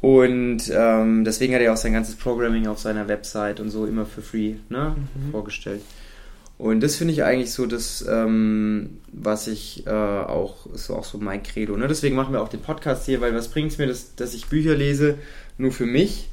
[0.00, 4.04] Und ähm, deswegen hat er auch sein ganzes Programming auf seiner Website und so immer
[4.06, 4.94] für free ne,
[5.32, 5.80] vorgestellt.
[6.58, 11.18] Und das finde ich eigentlich so das, ähm, was ich äh, auch, ist auch so
[11.18, 11.76] mein Credo.
[11.76, 11.86] Ne?
[11.86, 14.46] Deswegen machen wir auch den Podcast hier, weil was bringt es mir, dass, dass ich
[14.46, 15.18] Bücher lese,
[15.58, 16.28] nur für mich,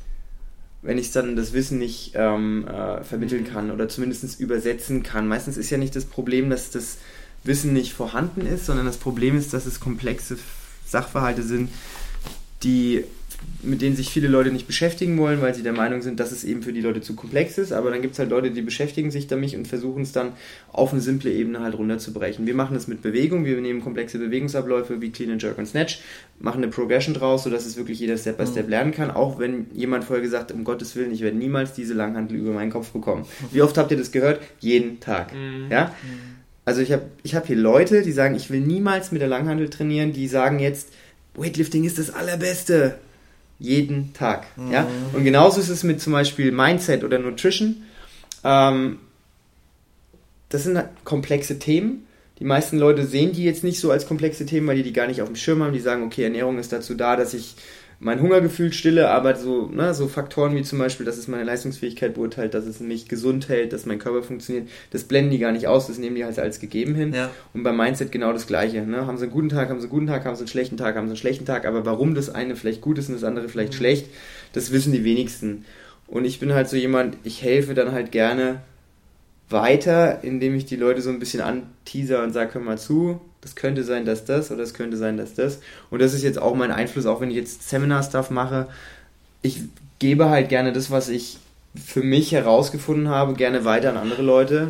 [0.82, 5.28] wenn ich dann das Wissen nicht ähm, äh, vermitteln kann oder zumindest übersetzen kann.
[5.28, 7.00] Meistens ist ja nicht das Problem, dass das
[7.44, 10.38] Wissen nicht vorhanden ist, sondern das Problem ist, dass es komplexe
[10.86, 11.70] Sachverhalte sind,
[12.64, 13.04] die
[13.62, 16.44] mit denen sich viele Leute nicht beschäftigen wollen, weil sie der Meinung sind, dass es
[16.44, 17.72] eben für die Leute zu komplex ist.
[17.72, 20.34] Aber dann gibt es halt Leute, die beschäftigen sich damit und versuchen es dann
[20.72, 22.46] auf eine simple Ebene halt runterzubrechen.
[22.46, 26.02] Wir machen das mit Bewegung, wir nehmen komplexe Bewegungsabläufe wie Clean and Jerk und Snatch,
[26.40, 29.12] machen eine Progression draus, sodass es wirklich jeder Step by Step lernen kann.
[29.12, 32.52] Auch wenn jemand vorher gesagt hat, um Gottes Willen, ich werde niemals diese Langhantel über
[32.52, 33.26] meinen Kopf bekommen.
[33.52, 34.42] Wie oft habt ihr das gehört?
[34.60, 35.32] Jeden Tag.
[35.70, 35.94] Ja?
[36.66, 39.70] Also ich habe ich hab hier Leute, die sagen, ich will niemals mit der Langhantel
[39.70, 40.90] trainieren, die sagen jetzt,
[41.36, 42.96] Weightlifting ist das Allerbeste.
[43.64, 44.46] Jeden Tag.
[44.70, 44.86] Ja?
[45.14, 47.84] Und genauso ist es mit zum Beispiel Mindset oder Nutrition.
[48.44, 49.00] Ähm,
[50.50, 52.06] das sind halt komplexe Themen.
[52.40, 55.08] Die meisten Leute sehen die jetzt nicht so als komplexe Themen, weil die die gar
[55.08, 55.72] nicht auf dem Schirm haben.
[55.72, 57.56] Die sagen, okay, Ernährung ist dazu da, dass ich
[58.04, 62.14] mein Hungergefühl stille, aber so, ne, so Faktoren wie zum Beispiel, dass es meine Leistungsfähigkeit
[62.14, 65.68] beurteilt, dass es mich gesund hält, dass mein Körper funktioniert, das blenden die gar nicht
[65.68, 67.14] aus, das nehmen die halt als gegeben hin.
[67.14, 67.32] Ja.
[67.54, 68.82] Und beim Mindset genau das Gleiche.
[68.82, 69.08] Ne?
[69.08, 70.96] Haben sie einen guten Tag, haben sie einen guten Tag, haben sie einen schlechten Tag,
[70.96, 73.48] haben sie einen schlechten Tag, aber warum das eine vielleicht gut ist und das andere
[73.48, 74.08] vielleicht schlecht,
[74.52, 75.64] das wissen die wenigsten.
[76.08, 78.60] Und ich bin halt so jemand, ich helfe dann halt gerne
[79.54, 83.56] weiter, indem ich die Leute so ein bisschen anteaser und sage, hör mal zu, das
[83.56, 85.60] könnte sein, dass das oder es könnte sein, dass das.
[85.90, 88.68] Und das ist jetzt auch mein Einfluss, auch wenn ich jetzt Seminar-Stuff mache.
[89.42, 89.62] Ich
[90.00, 91.38] gebe halt gerne das, was ich
[91.82, 94.70] für mich herausgefunden habe, gerne weiter an andere Leute.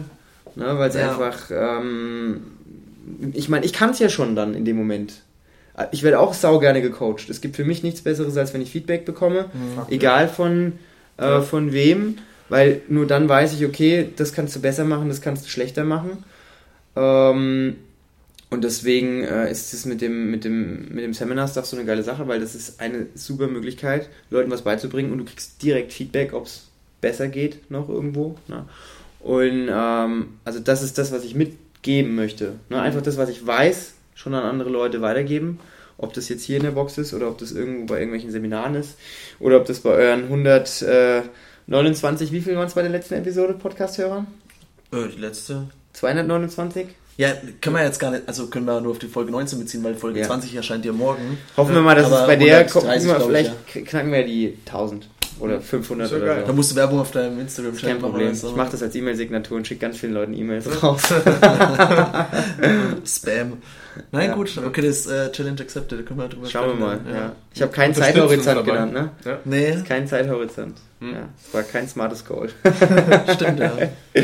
[0.56, 1.10] Ne, weil es Ja.
[1.12, 2.42] einfach, ähm,
[3.34, 5.14] ich meine, ich kann es ja schon dann in dem Moment.
[5.92, 7.30] Ich werde auch sau gerne gecoacht.
[7.30, 9.46] Es gibt für mich nichts Besseres, als wenn ich Feedback bekomme,
[9.90, 10.74] egal von,
[11.18, 11.42] äh, Ja.
[11.42, 12.18] von wem,
[12.49, 15.84] weil nur dann weiß ich, okay, das kannst du besser machen, das kannst du schlechter
[15.84, 16.24] machen.
[16.95, 17.76] Ähm,
[18.49, 22.03] und deswegen äh, ist es mit dem, mit dem, mit dem Seminar-Stuff so eine geile
[22.03, 26.34] Sache, weil das ist eine super Möglichkeit, Leuten was beizubringen und du kriegst direkt Feedback,
[26.34, 26.68] ob es
[27.02, 28.36] besser geht noch irgendwo.
[28.48, 28.65] Ne?
[29.22, 32.53] Und ähm, also das ist das, was ich mitgeben möchte.
[32.70, 32.80] Ne?
[32.80, 35.60] Einfach das, was ich weiß, schon an andere Leute weitergeben.
[35.98, 38.76] Ob das jetzt hier in der Box ist oder ob das irgendwo bei irgendwelchen Seminaren
[38.76, 38.98] ist
[39.40, 40.28] oder ob das bei euren
[41.68, 44.27] 129, wie viel waren es bei der letzten Episode Podcast-Hörern?
[44.91, 45.68] Äh, die letzte.
[45.94, 46.88] 229?
[47.15, 47.31] Ja,
[47.61, 49.94] können wir jetzt gar nicht, also können wir nur auf die Folge 19 beziehen, weil
[49.95, 50.26] Folge Ja.
[50.26, 51.38] 20 erscheint ja morgen.
[51.56, 53.76] Hoffen wir mal, dass Aber es bei der 130, gucken wir mal, glaub ich, vielleicht
[53.76, 53.81] ja.
[53.84, 55.07] knacken wir die 1000
[55.40, 56.41] oder 500 So oder geil.
[56.41, 56.53] Da so.
[56.53, 58.31] musst du Werbung auf deinem instagram Kein Problem.
[58.34, 61.02] Ich mache das als E-Mail-Signatur und schicke ganz vielen Leuten E-Mails raus.
[63.06, 63.57] Spam.
[64.11, 64.35] Nein, Ja.
[64.35, 66.99] gut, okay, das äh, Challenge accepted, da können wir drüber Schauen wir mal.
[67.11, 67.31] Ja.
[67.53, 69.11] Ich habe keinen Zeithorizont genannt, ne?
[69.23, 69.40] Ja.
[69.45, 70.77] Nee, Kein Zeithorizont.
[71.04, 71.14] Hm.
[71.14, 71.30] Ja.
[71.48, 72.50] Es war kein smartes Goal.
[73.34, 73.72] stimmt, ja.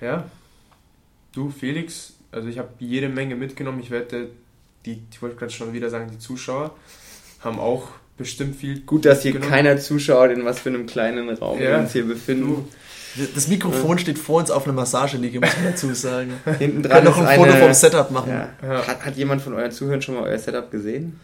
[0.00, 0.24] Ja.
[1.32, 3.80] Du, Felix, also ich habe jede Menge mitgenommen.
[3.80, 4.28] Ich wette,
[4.86, 6.72] die, ich wollte gerade schon wieder sagen, die Zuschauer
[7.40, 11.58] haben auch bestimmt viel Gut, dass hier keiner zuschaut, in was für einem kleinen Raum
[11.58, 11.78] wir Ja.
[11.80, 12.68] uns hier befinden.
[13.34, 16.32] Das Mikrofon steht vor uns auf einer Massageliege, muss man dazu sagen.
[16.58, 18.30] Hinten Wir dran noch ein Foto eine, vom Setup machen.
[18.30, 18.48] ja.
[18.62, 18.86] Ja.
[18.86, 21.18] Hat, hat jemand von euren Zuhörern schon mal euer Setup gesehen?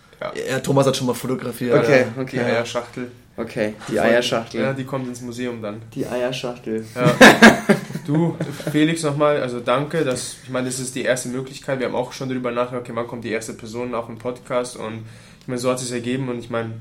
[0.49, 1.77] Ja, Thomas hat schon mal fotografiert.
[1.79, 2.41] Okay, okay.
[2.41, 3.09] Eierschachtel.
[3.37, 4.61] Okay, die Eierschachtel.
[4.61, 5.83] Ja, die kommt ins Museum dann.
[5.95, 6.85] Die Eierschachtel.
[6.95, 7.15] Ja.
[8.07, 8.37] Du,
[8.71, 11.79] Felix, nochmal, also danke, dass, ich meine, das ist die erste Möglichkeit.
[11.79, 14.77] Wir haben auch schon darüber nachgedacht, okay, wann kommt die erste Person auf den Podcast
[14.77, 15.05] und
[15.41, 16.73] ich meine, so hat es sich ergeben und ich meine,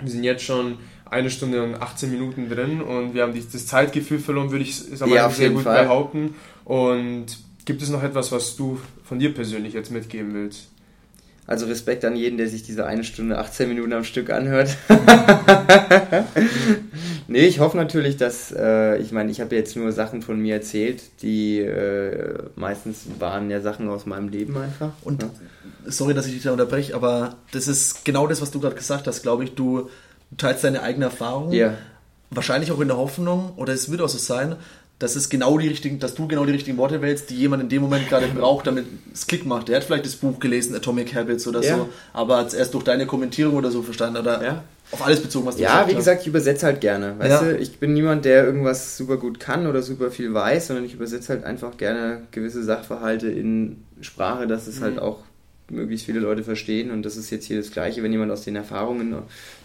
[0.00, 3.66] wir sind jetzt schon eine Stunde und 18 Minuten drin und wir haben die, das
[3.66, 5.82] Zeitgefühl verloren, würde ich sag mal, Ja, sehr gut Fall.
[5.82, 6.34] behaupten.
[6.64, 7.26] Und
[7.66, 10.70] gibt es noch etwas, was du von dir persönlich jetzt mitgeben willst?
[11.44, 14.76] Also Respekt an jeden, der sich diese eine Stunde 18 Minuten am Stück anhört.
[17.26, 20.54] nee, ich hoffe natürlich, dass, äh, ich meine, ich habe jetzt nur Sachen von mir
[20.54, 24.92] erzählt, die äh, meistens waren ja Sachen aus meinem Leben einfach.
[25.02, 25.30] Und ne?
[25.86, 29.08] sorry, dass ich dich da unterbreche, aber das ist genau das, was du gerade gesagt
[29.08, 29.56] hast, glaube ich.
[29.56, 29.90] Du,
[30.30, 31.52] du teilst deine eigene Erfahrung.
[31.52, 31.74] Ja.
[32.30, 34.56] Wahrscheinlich auch in der Hoffnung, oder es wird auch so sein,
[35.02, 37.68] dass es genau die richtigen, dass du genau die richtigen Worte wählst, die jemand in
[37.68, 39.68] dem Moment gerade braucht, damit es Klick macht.
[39.68, 41.76] Der hat vielleicht das Buch gelesen, Atomic Habits oder Ja.
[41.76, 44.64] so, aber hat es erst durch deine Kommentierung oder so verstanden oder Ja.
[44.92, 45.96] auf alles bezogen, was du Ja, wie hast.
[45.98, 47.18] gesagt, ich übersetze halt gerne.
[47.18, 47.50] Weißt Ja.
[47.50, 50.94] du, ich bin niemand, der irgendwas super gut kann oder super viel weiß, sondern ich
[50.94, 55.18] übersetze halt einfach gerne gewisse Sachverhalte in Sprache, dass es halt auch
[55.70, 56.90] möglichst viele Leute verstehen.
[56.90, 59.14] Und das ist jetzt hier das Gleiche, wenn jemand aus den Erfahrungen,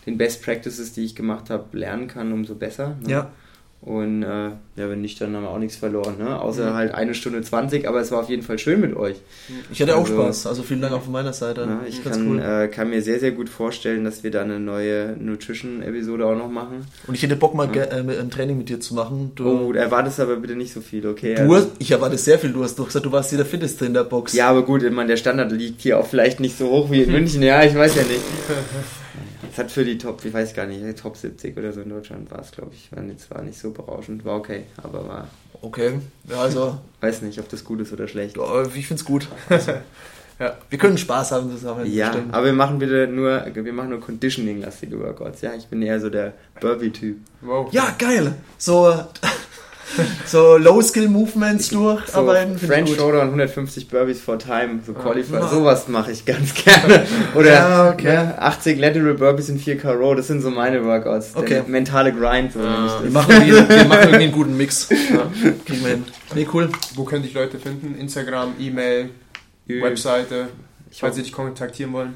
[0.06, 2.96] den Best Practices, die ich gemacht habe, lernen kann, umso besser.
[3.04, 3.12] Ne?
[3.12, 3.32] Ja.
[3.80, 6.42] Und äh, ja, wenn nicht, dann haben wir auch nichts verloren, ne?
[6.42, 9.16] Außer halt eine Stunde 20, aber es war auf jeden Fall schön mit euch.
[9.72, 11.62] Ich hatte auch Also- Spaß, also vielen Dank auch von meiner Seite.
[11.62, 12.40] Ja, ich Ganz kann, cool.
[12.42, 16.50] äh, kann mir sehr, sehr gut vorstellen, dass wir da eine neue Nutrition-Episode auch noch
[16.50, 16.86] machen.
[17.06, 19.32] Und ich hätte Bock mal ge- äh, ein Training mit dir zu machen.
[19.36, 21.36] Du, Oh, erwartest aber bitte nicht so viel, okay?
[21.36, 22.52] du Also- hast, ich erwarte sehr viel.
[22.52, 24.34] Du hast doch gesagt, du warst hier der Fitteste in der Box.
[24.34, 27.04] ja, aber gut, ich meine, der Standard liegt hier auch vielleicht nicht so hoch wie
[27.04, 28.22] in München, ja, ich weiß ja nicht.
[29.58, 32.30] Es hat für die Top, ich weiß gar nicht, Top 70 oder so in Deutschland
[32.30, 32.92] war es, glaube ich.
[32.92, 35.28] War nicht, war nicht so berauschend, war okay, aber war,
[35.64, 38.38] Okay, ja, also, weiß nicht, ob das gut ist oder schlecht.
[38.76, 39.28] ich find's gut.
[39.50, 39.74] Also,
[40.40, 40.56] Ja.
[40.70, 41.92] Wir können Spaß haben zusammen.
[41.92, 42.32] Ja, bestimmt.
[42.36, 45.56] aber wir machen bitte nur, wir machen nur Conditioning-lastige Workouts, ja.
[45.56, 47.18] Ich bin eher so der Burpee-Typ.
[47.42, 47.74] Wow.
[47.74, 48.36] ja, geil.
[48.60, 48.94] So,
[50.26, 52.98] so Low-Skill-Movements durch, So aber ich French gut.
[53.00, 55.48] Shoulder und 150 Burpees for Time, so Qualifier, Ja.
[55.48, 57.06] sowas mache ich ganz gerne.
[57.36, 58.04] Oder Ja, okay.
[58.08, 61.34] ne, 80 Lateral Burpees in 4K Row, das sind so meine Workouts.
[61.34, 61.64] Der Okay.
[61.68, 62.64] mentale Grind, so Ah.
[62.64, 63.14] nenne Wir ich das.
[63.14, 64.90] machen, irgendwie, wir machen irgendwie einen guten Mix.
[64.90, 65.32] Ja,
[65.66, 66.06] kriegen wir hin.
[66.36, 66.70] Nee, cool.
[66.96, 67.96] Wo können dich Leute finden?
[68.00, 69.10] Instagram, E-Mail,
[69.68, 70.48] Webseite,
[70.92, 72.14] Ich falls sie dich kontaktieren wollen.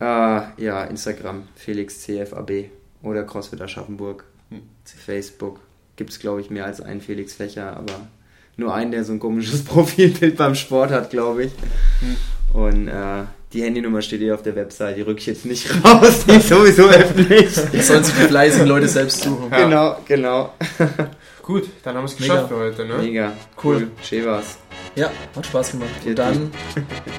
[0.00, 2.70] ah, ja, Instagram, Felix CFAB
[3.02, 4.24] oder CrossFit Aschaffenburg.
[4.50, 4.62] Hm.
[4.84, 5.60] Facebook
[5.96, 8.08] gibt es, glaube ich, mehr als einen Felix Fächer, aber
[8.56, 11.52] nur einen, der so ein komisches Profilbild beim Sport hat, glaube ich.
[12.00, 12.16] Hm.
[12.52, 16.24] Und äh, die Handynummer steht hier auf der Website, die rück ich jetzt nicht raus,
[16.26, 17.54] die ist sowieso öffentlich.
[17.54, 19.50] Das sollen sich die fleißigen Leute selbst suchen.
[19.50, 19.64] Ja.
[19.64, 20.52] Genau, genau.
[21.42, 22.34] Gut, dann haben wir es Mega.
[22.34, 22.98] geschafft für heute, ne?
[22.98, 23.32] Mega.
[23.62, 23.88] Cool.
[24.02, 24.58] Schön war's.
[24.96, 25.90] Ja, hat Spaß gemacht.
[26.04, 26.50] Und dann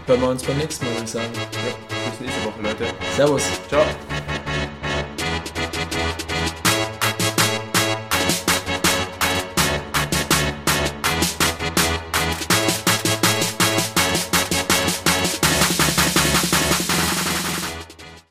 [0.05, 1.31] hören wir uns beim nächsten Mal, würde ich sagen.
[1.35, 2.93] Ja, bis nächste Woche, Leute.
[3.15, 3.43] Servus.
[3.69, 3.85] Ciao.